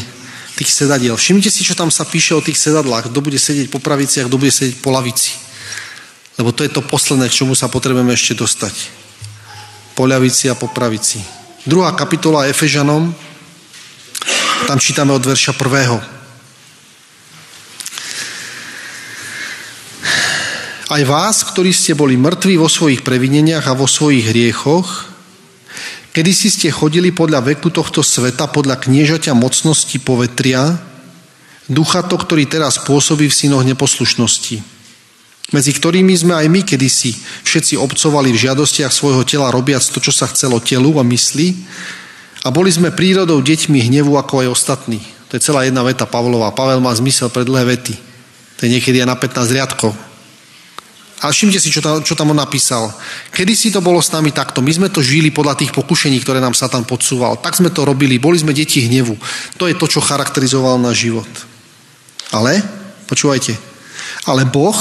tých 0.56 0.72
sedadiel. 0.72 1.16
Všimnite 1.20 1.52
si, 1.52 1.64
čo 1.64 1.76
tam 1.76 1.92
sa 1.92 2.08
píše 2.08 2.36
o 2.36 2.44
tých 2.44 2.60
sedadlách. 2.60 3.12
Kto 3.12 3.20
bude 3.20 3.40
sedieť 3.40 3.68
po 3.72 3.80
pravici 3.80 4.24
a 4.24 4.28
kto 4.28 4.40
bude 4.40 4.52
sedieť 4.52 4.80
po 4.80 4.92
lavici. 4.92 5.45
Lebo 6.36 6.52
to 6.52 6.68
je 6.68 6.72
to 6.72 6.84
posledné, 6.84 7.32
k 7.32 7.38
čomu 7.44 7.56
sa 7.56 7.72
potrebujeme 7.72 8.12
ešte 8.12 8.36
dostať 8.36 8.76
po 9.96 10.04
ľavici 10.04 10.52
a 10.52 10.60
po 10.60 10.68
pravici. 10.68 11.24
Druhá 11.64 11.96
kapitola 11.96 12.52
Efežanom, 12.52 13.16
tam 14.68 14.78
čítame 14.78 15.16
od 15.16 15.24
verša 15.24 15.56
prvého. 15.56 15.98
Aj 20.86 21.02
vás, 21.02 21.42
ktorí 21.42 21.74
ste 21.74 21.98
boli 21.98 22.14
mŕtvi 22.14 22.62
vo 22.62 22.70
svojich 22.70 23.02
previneniach 23.02 23.66
a 23.66 23.78
vo 23.78 23.90
svojich 23.90 24.30
hriechoch, 24.30 25.16
Kedy 26.16 26.32
si 26.32 26.48
ste 26.48 26.72
chodili 26.72 27.12
podľa 27.12 27.44
veku 27.44 27.68
tohto 27.68 28.00
sveta, 28.00 28.48
podľa 28.48 28.80
kniežaťa 28.80 29.36
mocnosti 29.36 30.00
povetria, 30.00 30.80
ducha 31.68 32.08
to, 32.08 32.16
ktorý 32.16 32.48
teraz 32.48 32.80
pôsobí 32.80 33.28
v 33.28 33.36
synoch 33.36 33.68
neposlušnosti, 33.68 34.64
medzi 35.54 35.78
ktorými 35.78 36.14
sme 36.18 36.34
aj 36.34 36.48
my 36.50 36.62
kedysi 36.66 37.14
všetci 37.46 37.78
obcovali 37.78 38.34
v 38.34 38.41
žiadostiach 38.50 38.89
svojho 38.89 39.22
tela, 39.22 39.54
robiac 39.54 39.86
to, 39.86 40.02
čo 40.02 40.10
sa 40.10 40.26
chcelo 40.26 40.58
telu 40.58 40.98
a 40.98 41.04
mysli, 41.06 41.54
a 42.46 42.54
boli 42.54 42.70
sme 42.70 42.93
prírodou 42.93 43.41
deťmi 43.41 43.89
hnevu 43.89 44.18
ako 44.22 44.46
aj 44.46 44.48
ostatní. 44.54 45.02
To 45.30 45.38
je 45.38 45.41
celá 45.41 45.66
jedna 45.66 45.82
veta 45.82 46.06
Pavlova. 46.06 46.54
Pavel 46.54 46.78
má 46.78 46.93
zmysel 46.93 47.34
pre 47.34 47.41
dlhé 47.41 47.66
vety. 47.66 47.98
To 48.62 48.70
je 48.70 48.74
niekedy 48.78 49.02
aj 49.02 49.10
na 49.10 49.18
15 49.18 49.50
riadkov. 49.50 49.91
A 51.26 51.34
všimte 51.34 51.58
si, 51.58 51.74
čo 51.74 51.82
tam, 51.82 52.06
čo 52.06 52.14
tam 52.14 52.36
on 52.36 52.38
napísal. 52.38 52.93
Kedy 53.34 53.54
si 53.58 53.74
to 53.74 53.82
bolo 53.82 53.98
s 53.98 54.14
nami 54.14 54.30
takto? 54.30 54.62
My 54.62 54.70
sme 54.70 54.93
to 54.93 55.02
žili 55.02 55.34
podľa 55.34 55.58
tých 55.58 55.74
pokušení, 55.74 56.22
ktoré 56.22 56.38
nám 56.38 56.54
Satan 56.54 56.86
podsúval. 56.86 57.41
Tak 57.41 57.58
sme 57.58 57.74
to 57.74 57.82
robili. 57.82 58.22
Boli 58.22 58.38
sme 58.38 58.54
deti 58.54 58.86
hnevu. 58.86 59.18
To 59.58 59.66
je 59.66 59.74
to, 59.74 59.89
čo 59.89 60.06
charakterizoval 60.06 60.78
náš 60.78 61.10
život. 61.10 61.30
Ale, 62.30 62.62
počúvajte, 63.10 63.58
ale 64.30 64.46
Boh, 64.46 64.78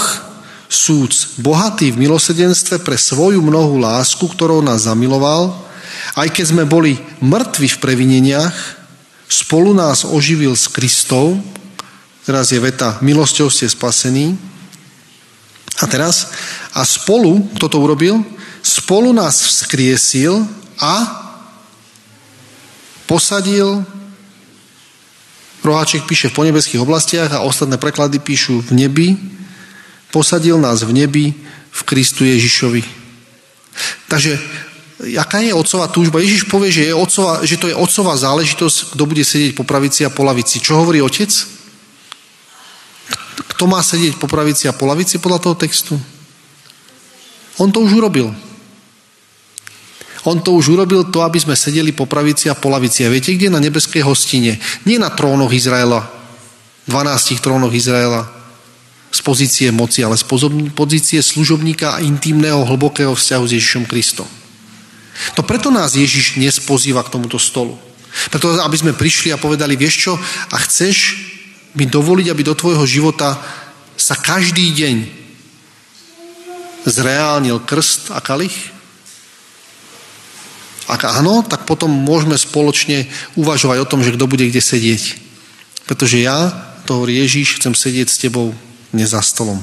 súd, 0.75 1.15
bohatý 1.39 1.95
v 1.95 2.05
milosedenstve 2.05 2.83
pre 2.83 2.99
svoju 2.99 3.39
mnohú 3.39 3.79
lásku, 3.79 4.27
ktorou 4.27 4.59
nás 4.59 4.91
zamiloval, 4.91 5.55
aj 6.19 6.29
keď 6.35 6.45
sme 6.51 6.65
boli 6.67 6.99
mŕtvi 7.23 7.71
v 7.71 7.81
previneniach, 7.81 8.55
spolu 9.31 9.71
nás 9.71 10.03
oživil 10.03 10.59
s 10.59 10.67
Kristou, 10.67 11.39
teraz 12.27 12.51
je 12.51 12.59
veta, 12.59 12.99
milosťou 12.99 13.47
ste 13.47 13.71
spasení, 13.71 14.35
a 15.83 15.91
teraz, 15.91 16.31
a 16.71 16.87
spolu, 16.87 17.51
kto 17.59 17.67
to 17.67 17.83
urobil? 17.83 18.23
Spolu 18.63 19.11
nás 19.11 19.43
vzkriesil 19.43 20.47
a 20.79 20.95
posadil, 23.11 23.83
roháček 25.67 26.07
píše 26.07 26.31
v 26.31 26.37
ponebeských 26.39 26.81
oblastiach 26.81 27.31
a 27.35 27.43
ostatné 27.43 27.75
preklady 27.75 28.23
píšu 28.23 28.63
v 28.63 28.87
nebi, 28.87 29.09
posadil 30.15 30.63
nás 30.63 30.87
v 30.87 30.95
nebi 30.95 31.35
v 31.75 31.81
Kristu 31.83 32.23
Ježišovi. 32.23 32.87
Takže 34.07 34.39
aká 35.19 35.43
je 35.43 35.51
otcová 35.51 35.91
túžba? 35.91 36.23
Ježiš 36.23 36.47
povie, 36.47 36.71
že, 36.71 36.87
je 36.87 36.95
otcová, 36.95 37.43
že 37.43 37.59
to 37.59 37.67
je 37.67 37.75
otcová 37.75 38.15
záležitosť, 38.15 38.95
kto 38.95 39.03
bude 39.11 39.27
sedieť 39.27 39.59
po 39.59 39.67
pravici 39.67 40.07
a 40.07 40.15
po 40.15 40.23
lavici. 40.23 40.63
Čo 40.63 40.79
hovorí 40.79 41.03
otec? 41.03 41.35
Kto 43.59 43.67
má 43.67 43.83
sedieť 43.83 44.15
po 44.23 44.31
pravici 44.31 44.71
a 44.71 44.77
po 44.77 44.87
lavici 44.87 45.19
podľa 45.19 45.43
toho 45.43 45.59
textu? 45.59 45.99
On 47.59 47.67
to 47.75 47.83
už 47.83 47.99
urobil. 47.99 48.31
On 50.25 50.39
to 50.39 50.55
už 50.55 50.79
urobil 50.79 51.11
to, 51.11 51.27
aby 51.27 51.43
sme 51.43 51.59
sedeli 51.59 51.91
po 51.91 52.07
pravici 52.07 52.47
a 52.47 52.55
po 52.55 52.71
lavici. 52.71 53.03
A 53.03 53.11
viete, 53.11 53.35
kde? 53.35 53.51
Na 53.51 53.59
nebeskej 53.59 54.07
hostine. 54.07 54.63
Nie 54.87 55.03
na 55.03 55.11
trónoch 55.11 55.51
Izraela. 55.51 56.07
12 56.87 57.43
trónoch 57.43 57.75
Izraela 57.75 58.44
pozície 59.25 59.73
moci, 59.73 60.05
ale 60.05 60.21
z 60.21 60.29
pozície 60.77 61.25
služobníka 61.25 61.97
a 61.97 62.03
intimného, 62.05 62.69
hlbokého 62.69 63.17
vzťahu 63.17 63.45
s 63.49 63.55
Ježišom 63.57 63.85
Kristom. 63.89 64.29
To 65.35 65.41
preto 65.41 65.73
nás 65.73 65.97
Ježiš 65.97 66.37
dnes 66.37 66.61
pozýva 66.61 67.01
k 67.01 67.17
tomuto 67.17 67.41
stolu. 67.41 67.81
Preto, 68.29 68.61
aby 68.61 68.77
sme 68.77 68.93
prišli 68.93 69.33
a 69.33 69.41
povedali, 69.41 69.75
vieš 69.75 70.07
čo, 70.07 70.13
a 70.53 70.57
chceš 70.61 71.17
mi 71.75 71.89
dovoliť, 71.89 72.31
aby 72.31 72.43
do 72.45 72.55
tvojho 72.55 72.85
života 72.87 73.41
sa 73.97 74.15
každý 74.15 74.71
deň 74.77 74.97
zreálnil 76.85 77.65
krst 77.65 78.13
a 78.13 78.21
kalich? 78.21 78.55
Ak 80.85 81.09
áno, 81.09 81.41
tak 81.41 81.65
potom 81.65 81.89
môžeme 81.89 82.37
spoločne 82.37 83.09
uvažovať 83.41 83.79
o 83.81 83.89
tom, 83.89 84.05
že 84.05 84.13
kto 84.13 84.29
bude 84.29 84.45
kde 84.45 84.61
sedieť. 84.61 85.17
Pretože 85.89 86.21
ja, 86.21 86.53
to 86.85 87.01
hovorí 87.01 87.25
Ježíš, 87.25 87.57
chcem 87.57 87.73
sedieť 87.73 88.09
s 88.13 88.21
tebou 88.21 88.53
dnes 88.95 89.11
za 89.11 89.23
stolom. 89.23 89.59